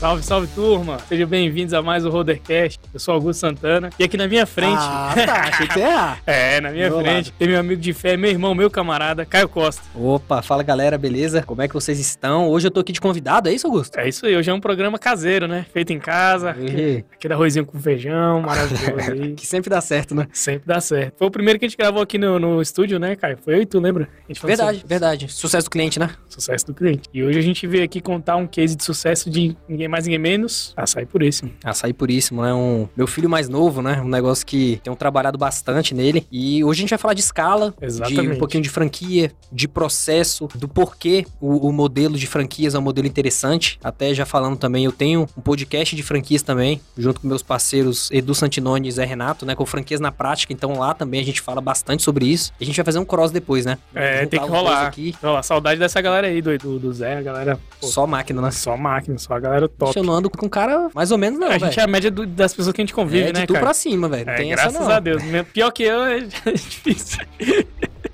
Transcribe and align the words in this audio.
Salve, 0.00 0.22
salve 0.22 0.46
turma! 0.54 0.98
Sejam 1.00 1.28
bem-vindos 1.28 1.74
a 1.74 1.82
mais 1.82 2.06
o 2.06 2.08
Rodercast. 2.08 2.79
Eu 2.92 2.98
sou 2.98 3.14
Augusto 3.14 3.38
Santana 3.40 3.90
e 3.98 4.02
aqui 4.02 4.16
na 4.16 4.26
minha 4.26 4.44
frente. 4.44 4.74
Ah, 4.76 5.14
tá, 5.14 5.42
achei 5.48 5.68
que 5.68 5.78
ia 5.78 6.18
É, 6.26 6.60
na 6.60 6.70
minha 6.70 6.90
Meu 6.90 7.00
frente 7.00 7.32
tem 7.32 7.46
meu 7.46 7.60
amigo 7.60 7.80
de 7.80 7.92
fé, 7.92 8.16
meu 8.16 8.30
irmão, 8.30 8.52
meu 8.52 8.68
camarada, 8.68 9.24
Caio 9.24 9.48
Costa. 9.48 9.80
Opa, 9.94 10.42
fala 10.42 10.64
galera, 10.64 10.98
beleza? 10.98 11.42
Como 11.42 11.62
é 11.62 11.68
que 11.68 11.74
vocês 11.74 12.00
estão? 12.00 12.48
Hoje 12.48 12.66
eu 12.66 12.70
tô 12.70 12.80
aqui 12.80 12.92
de 12.92 13.00
convidado, 13.00 13.48
é 13.48 13.52
isso, 13.52 13.68
Augusto? 13.68 13.96
É 13.96 14.08
isso 14.08 14.26
aí, 14.26 14.36
hoje 14.36 14.50
é 14.50 14.54
um 14.54 14.60
programa 14.60 14.98
caseiro, 14.98 15.46
né? 15.46 15.64
Feito 15.72 15.92
em 15.92 16.00
casa, 16.00 16.56
Ih, 16.58 17.04
aquele 17.12 17.34
arrozinho 17.34 17.64
com 17.64 17.78
feijão, 17.78 18.40
maravilhoso 18.40 19.12
aí. 19.12 19.34
Que 19.40 19.46
sempre 19.46 19.70
dá 19.70 19.80
certo, 19.80 20.14
né? 20.14 20.26
Sempre 20.32 20.66
dá 20.66 20.80
certo. 20.80 21.14
Foi 21.16 21.28
o 21.28 21.30
primeiro 21.30 21.58
que 21.60 21.64
a 21.64 21.68
gente 21.68 21.78
gravou 21.78 22.02
aqui 22.02 22.18
no, 22.18 22.38
no 22.40 22.60
estúdio, 22.60 22.98
né, 22.98 23.14
Caio? 23.14 23.38
Foi 23.42 23.54
eu 23.54 23.62
e 23.62 23.66
tu, 23.66 23.78
lembra? 23.78 24.08
Verdade, 24.42 24.78
sobre 24.78 24.88
verdade. 24.88 25.32
Sucesso 25.32 25.66
do 25.66 25.70
cliente, 25.70 26.00
né? 26.00 26.10
Sucesso 26.28 26.66
do 26.66 26.74
cliente. 26.74 27.08
E 27.14 27.22
hoje 27.22 27.38
a 27.38 27.42
gente 27.42 27.66
veio 27.66 27.84
aqui 27.84 28.00
contar 28.00 28.36
um 28.36 28.46
case 28.46 28.74
de 28.74 28.82
sucesso 28.82 29.30
de 29.30 29.56
ninguém 29.68 29.86
mais, 29.86 30.04
ninguém 30.06 30.18
menos. 30.18 30.74
Açaí 30.76 31.06
Puríssimo. 31.06 31.52
Açaí 31.64 31.92
Puríssimo, 31.92 32.42
né? 32.42 32.52
Um, 32.52 32.79
meu 32.96 33.06
filho 33.06 33.28
mais 33.28 33.48
novo, 33.48 33.82
né? 33.82 34.00
Um 34.00 34.08
negócio 34.08 34.44
que 34.46 34.80
tenho 34.82 34.94
trabalhado 34.96 35.36
bastante 35.38 35.94
nele. 35.94 36.26
E 36.30 36.62
hoje 36.64 36.80
a 36.80 36.82
gente 36.82 36.90
vai 36.90 36.98
falar 36.98 37.14
de 37.14 37.20
escala, 37.20 37.74
de 38.08 38.20
um 38.20 38.38
pouquinho 38.38 38.62
de 38.62 38.68
franquia, 38.68 39.32
de 39.52 39.66
processo, 39.68 40.48
do 40.54 40.68
porquê 40.68 41.24
o, 41.40 41.68
o 41.68 41.72
modelo 41.72 42.16
de 42.16 42.26
franquias 42.26 42.74
é 42.74 42.78
um 42.78 42.82
modelo 42.82 43.06
interessante. 43.06 43.78
Até 43.82 44.14
já 44.14 44.24
falando 44.26 44.56
também, 44.56 44.84
eu 44.84 44.92
tenho 44.92 45.26
um 45.36 45.40
podcast 45.40 45.94
de 45.96 46.02
franquias 46.02 46.42
também, 46.42 46.80
junto 46.96 47.20
com 47.20 47.28
meus 47.28 47.42
parceiros 47.42 48.10
Edu 48.10 48.34
Santinoni 48.34 48.88
e 48.88 48.92
Zé 48.92 49.04
Renato, 49.04 49.44
né? 49.44 49.54
Com 49.54 49.66
franquias 49.66 50.00
na 50.00 50.12
prática. 50.12 50.52
Então 50.52 50.78
lá 50.78 50.94
também 50.94 51.20
a 51.20 51.24
gente 51.24 51.40
fala 51.40 51.60
bastante 51.60 52.02
sobre 52.02 52.26
isso. 52.26 52.52
E 52.60 52.64
a 52.64 52.66
gente 52.66 52.76
vai 52.76 52.84
fazer 52.84 52.98
um 52.98 53.04
cross 53.04 53.30
depois, 53.30 53.64
né? 53.66 53.78
É, 53.94 54.26
tem 54.26 54.40
que 54.40 54.46
rolar. 54.48 54.86
Aqui. 54.86 55.14
Rolar. 55.22 55.42
Saudade 55.42 55.78
dessa 55.80 56.00
galera 56.00 56.26
aí, 56.26 56.40
do, 56.42 56.56
do, 56.58 56.78
do 56.78 56.92
Zé, 56.92 57.16
a 57.18 57.22
galera. 57.22 57.58
pô, 57.80 57.86
Só 57.86 58.06
máquina, 58.06 58.40
né? 58.42 58.50
só 58.50 58.76
máquina, 58.76 59.18
só 59.18 59.34
a 59.34 59.40
galera 59.40 59.68
top. 59.68 59.96
Eu 59.96 60.02
não 60.04 60.14
ando 60.14 60.30
com 60.30 60.46
um 60.46 60.48
cara 60.48 60.88
mais 60.94 61.10
ou 61.10 61.18
menos, 61.18 61.38
não, 61.38 61.46
a 61.48 61.50
velho. 61.50 61.64
gente 61.66 61.80
é 61.80 61.82
a 61.82 61.86
média 61.86 62.10
do- 62.10 62.26
das 62.26 62.54
pessoas 62.54 62.69
que 62.72 62.80
a 62.80 62.84
gente 62.84 62.94
convive, 62.94 63.28
é 63.28 63.32
né, 63.32 63.40
de 63.40 63.46
tu 63.46 63.54
cara? 63.54 63.66
pra 63.66 63.74
cima, 63.74 64.08
velho. 64.08 64.28
É, 64.28 64.36
tem 64.36 64.50
graças 64.50 64.74
essa 64.74 64.84
não. 64.84 64.90
a 64.90 65.00
Deus. 65.00 65.22
Pior 65.52 65.70
que 65.70 65.82
eu 65.82 66.04
é 66.04 66.20
difícil. 66.52 67.18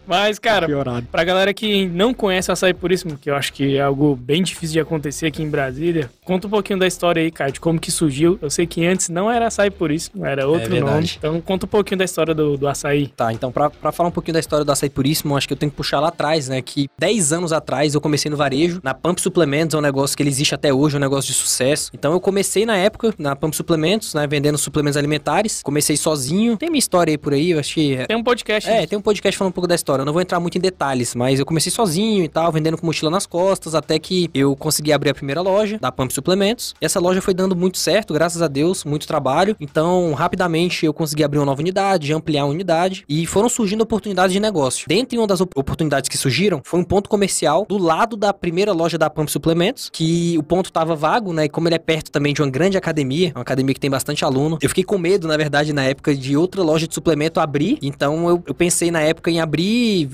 Mas, 0.07 0.39
cara, 0.39 0.67
Piorado. 0.67 1.07
pra 1.11 1.25
galera 1.25 1.53
que 1.53 1.87
não 1.87 2.15
conhece 2.15 2.51
o 2.51 2.53
Açaí 2.53 2.73
Puríssimo, 2.75 3.17
que 3.19 3.31
eu 3.31 3.35
acho 3.35 3.53
que 3.53 3.77
é 3.77 3.81
algo 3.81 4.17
bem 4.17 4.43
difícil 4.43 4.75
de 4.75 4.81
acontecer 4.81 5.27
aqui 5.27 5.43
em 5.43 5.49
Brasília, 5.49 6.11
conta 6.25 6.47
um 6.47 6.51
pouquinho 6.51 6.79
da 6.79 6.87
história 6.87 7.23
aí, 7.23 7.31
cara, 7.31 7.51
de 7.51 7.61
como 7.61 7.79
que 7.81 7.91
surgiu. 7.91 8.39
Eu 8.41 8.51
sei 8.51 8.67
que 8.67 8.85
antes 8.87 9.09
não 9.09 9.31
era 9.31 9.47
Açaí 9.47 9.71
Puríssimo, 9.71 10.25
era 10.25 10.47
outro 10.47 10.71
verdade. 10.71 10.95
nome. 10.95 11.11
Então 11.19 11.41
conta 11.41 11.67
um 11.67 11.69
pouquinho 11.69 11.99
da 11.99 12.05
história 12.05 12.35
do, 12.35 12.57
do 12.57 12.69
açaí. 12.69 13.09
Tá, 13.09 13.33
então 13.33 13.51
pra, 13.51 13.71
pra 13.71 13.93
falar 13.93 14.09
um 14.09 14.13
pouquinho 14.13 14.35
da 14.35 14.41
história 14.41 14.65
do 14.65 14.73
Açaí 14.73 14.91
Puríssimo, 14.91 15.37
acho 15.37 15.47
que 15.47 15.53
eu 15.53 15.57
tenho 15.57 15.71
que 15.71 15.77
puxar 15.77 16.01
lá 16.01 16.09
atrás, 16.09 16.49
né? 16.49 16.61
Que 16.63 16.89
10 16.99 17.33
anos 17.33 17.53
atrás 17.53 17.95
eu 17.95 18.01
comecei 18.01 18.31
no 18.31 18.37
varejo, 18.37 18.81
na 18.83 18.95
Pump 18.95 19.21
Suplementos, 19.21 19.75
é 19.75 19.79
um 19.79 19.83
negócio 19.83 20.17
que 20.17 20.23
ele 20.23 20.31
existe 20.31 20.55
até 20.55 20.73
hoje, 20.73 20.97
é 20.97 20.99
um 20.99 21.01
negócio 21.01 21.29
de 21.33 21.35
sucesso. 21.39 21.91
Então 21.95 22.13
eu 22.13 22.21
comecei 22.21 22.65
na 22.67 22.77
época, 22.77 23.15
na 23.19 23.35
Pump 23.35 23.55
Suplementos, 23.55 24.15
né? 24.15 24.27
Vendendo 24.27 24.59
suplementos 24.59 24.97
alimentares. 24.97 25.63
Comecei 25.63 25.97
sozinho. 25.97 26.57
Tem 26.57 26.71
minha 26.71 26.79
história 26.79 27.13
aí 27.13 27.19
por 27.19 27.33
aí, 27.33 27.51
eu 27.51 27.59
acho 27.61 27.75
que... 27.75 27.97
Tem 28.07 28.17
um 28.17 28.23
podcast. 28.23 28.69
É, 28.69 28.87
tem 28.87 28.99
um 28.99 29.03
podcast 29.03 29.37
falando 29.37 29.51
um 29.51 29.55
pouco 29.55 29.69
da 29.69 29.75
história. 29.75 29.96
Eu 30.03 30.07
não 30.07 30.13
vou 30.13 30.23
entrar 30.23 30.41
muito 30.41 30.57
em 30.59 30.61
detalhes, 30.61 31.15
mas 31.15 31.39
eu 31.39 31.47
comecei 31.47 31.71
sozinho 31.71 32.25
e 32.25 32.29
tal, 32.29 32.51
vendendo 32.53 32.77
com 32.77 32.87
mochila 32.87 33.11
nas 33.11 33.27
costas, 33.27 33.75
até 33.75 33.99
que 33.99 34.31
eu 34.35 34.55
consegui 34.57 34.93
abrir 34.93 35.11
a 35.11 35.15
primeira 35.15 35.41
loja 35.41 35.79
da 35.79 35.91
Pump 35.93 36.13
Suplementos. 36.13 36.75
E 36.81 36.85
essa 36.85 37.01
loja 37.01 37.21
foi 37.21 37.35
dando 37.35 37.57
muito 37.57 37.79
certo, 37.79 38.15
graças 38.15 38.43
a 38.43 38.49
Deus, 38.49 38.85
muito 38.85 39.07
trabalho. 39.07 39.57
Então, 39.61 40.13
rapidamente 40.15 40.87
eu 40.87 40.93
consegui 40.93 41.25
abrir 41.25 41.39
uma 41.39 41.47
nova 41.47 41.61
unidade, 41.61 42.13
ampliar 42.13 42.43
a 42.43 42.47
unidade 42.47 43.05
e 43.09 43.27
foram 43.27 43.49
surgindo 43.49 43.83
oportunidades 43.83 44.33
de 44.33 44.41
negócio. 44.41 44.87
Dentre 44.89 45.19
uma 45.19 45.27
das 45.27 45.41
op- 45.41 45.53
oportunidades 45.57 46.09
que 46.09 46.17
surgiram, 46.17 46.61
foi 46.65 46.81
um 46.81 46.85
ponto 46.85 47.09
comercial 47.09 47.67
do 47.69 47.79
lado 47.79 48.17
da 48.17 48.33
primeira 48.33 48.73
loja 48.73 48.99
da 48.99 49.09
Pump 49.11 49.31
Suplementos, 49.31 49.91
que 49.93 50.37
o 50.39 50.43
ponto 50.43 50.73
tava 50.73 50.95
vago, 50.95 51.33
né? 51.33 51.45
E 51.45 51.49
como 51.49 51.69
ele 51.69 51.75
é 51.75 51.79
perto 51.79 52.11
também 52.11 52.33
de 52.33 52.43
uma 52.43 52.51
grande 52.51 52.77
academia, 52.77 53.33
uma 53.35 53.43
academia 53.43 53.75
que 53.75 53.81
tem 53.81 53.91
bastante 53.91 54.25
aluno, 54.25 54.59
eu 54.61 54.69
fiquei 54.69 54.85
com 54.85 54.99
medo, 54.99 55.27
na 55.29 55.37
verdade, 55.37 55.73
na 55.73 55.85
época 55.85 56.15
de 56.15 56.37
outra 56.37 56.63
loja 56.63 56.87
de 56.87 56.95
suplemento 56.95 57.41
abrir. 57.41 57.79
Então 57.83 58.29
eu, 58.29 58.43
eu 58.47 58.55
pensei 58.55 58.91
na 58.91 59.01
época 59.01 59.31
em 59.31 59.41
abrir 59.41 59.67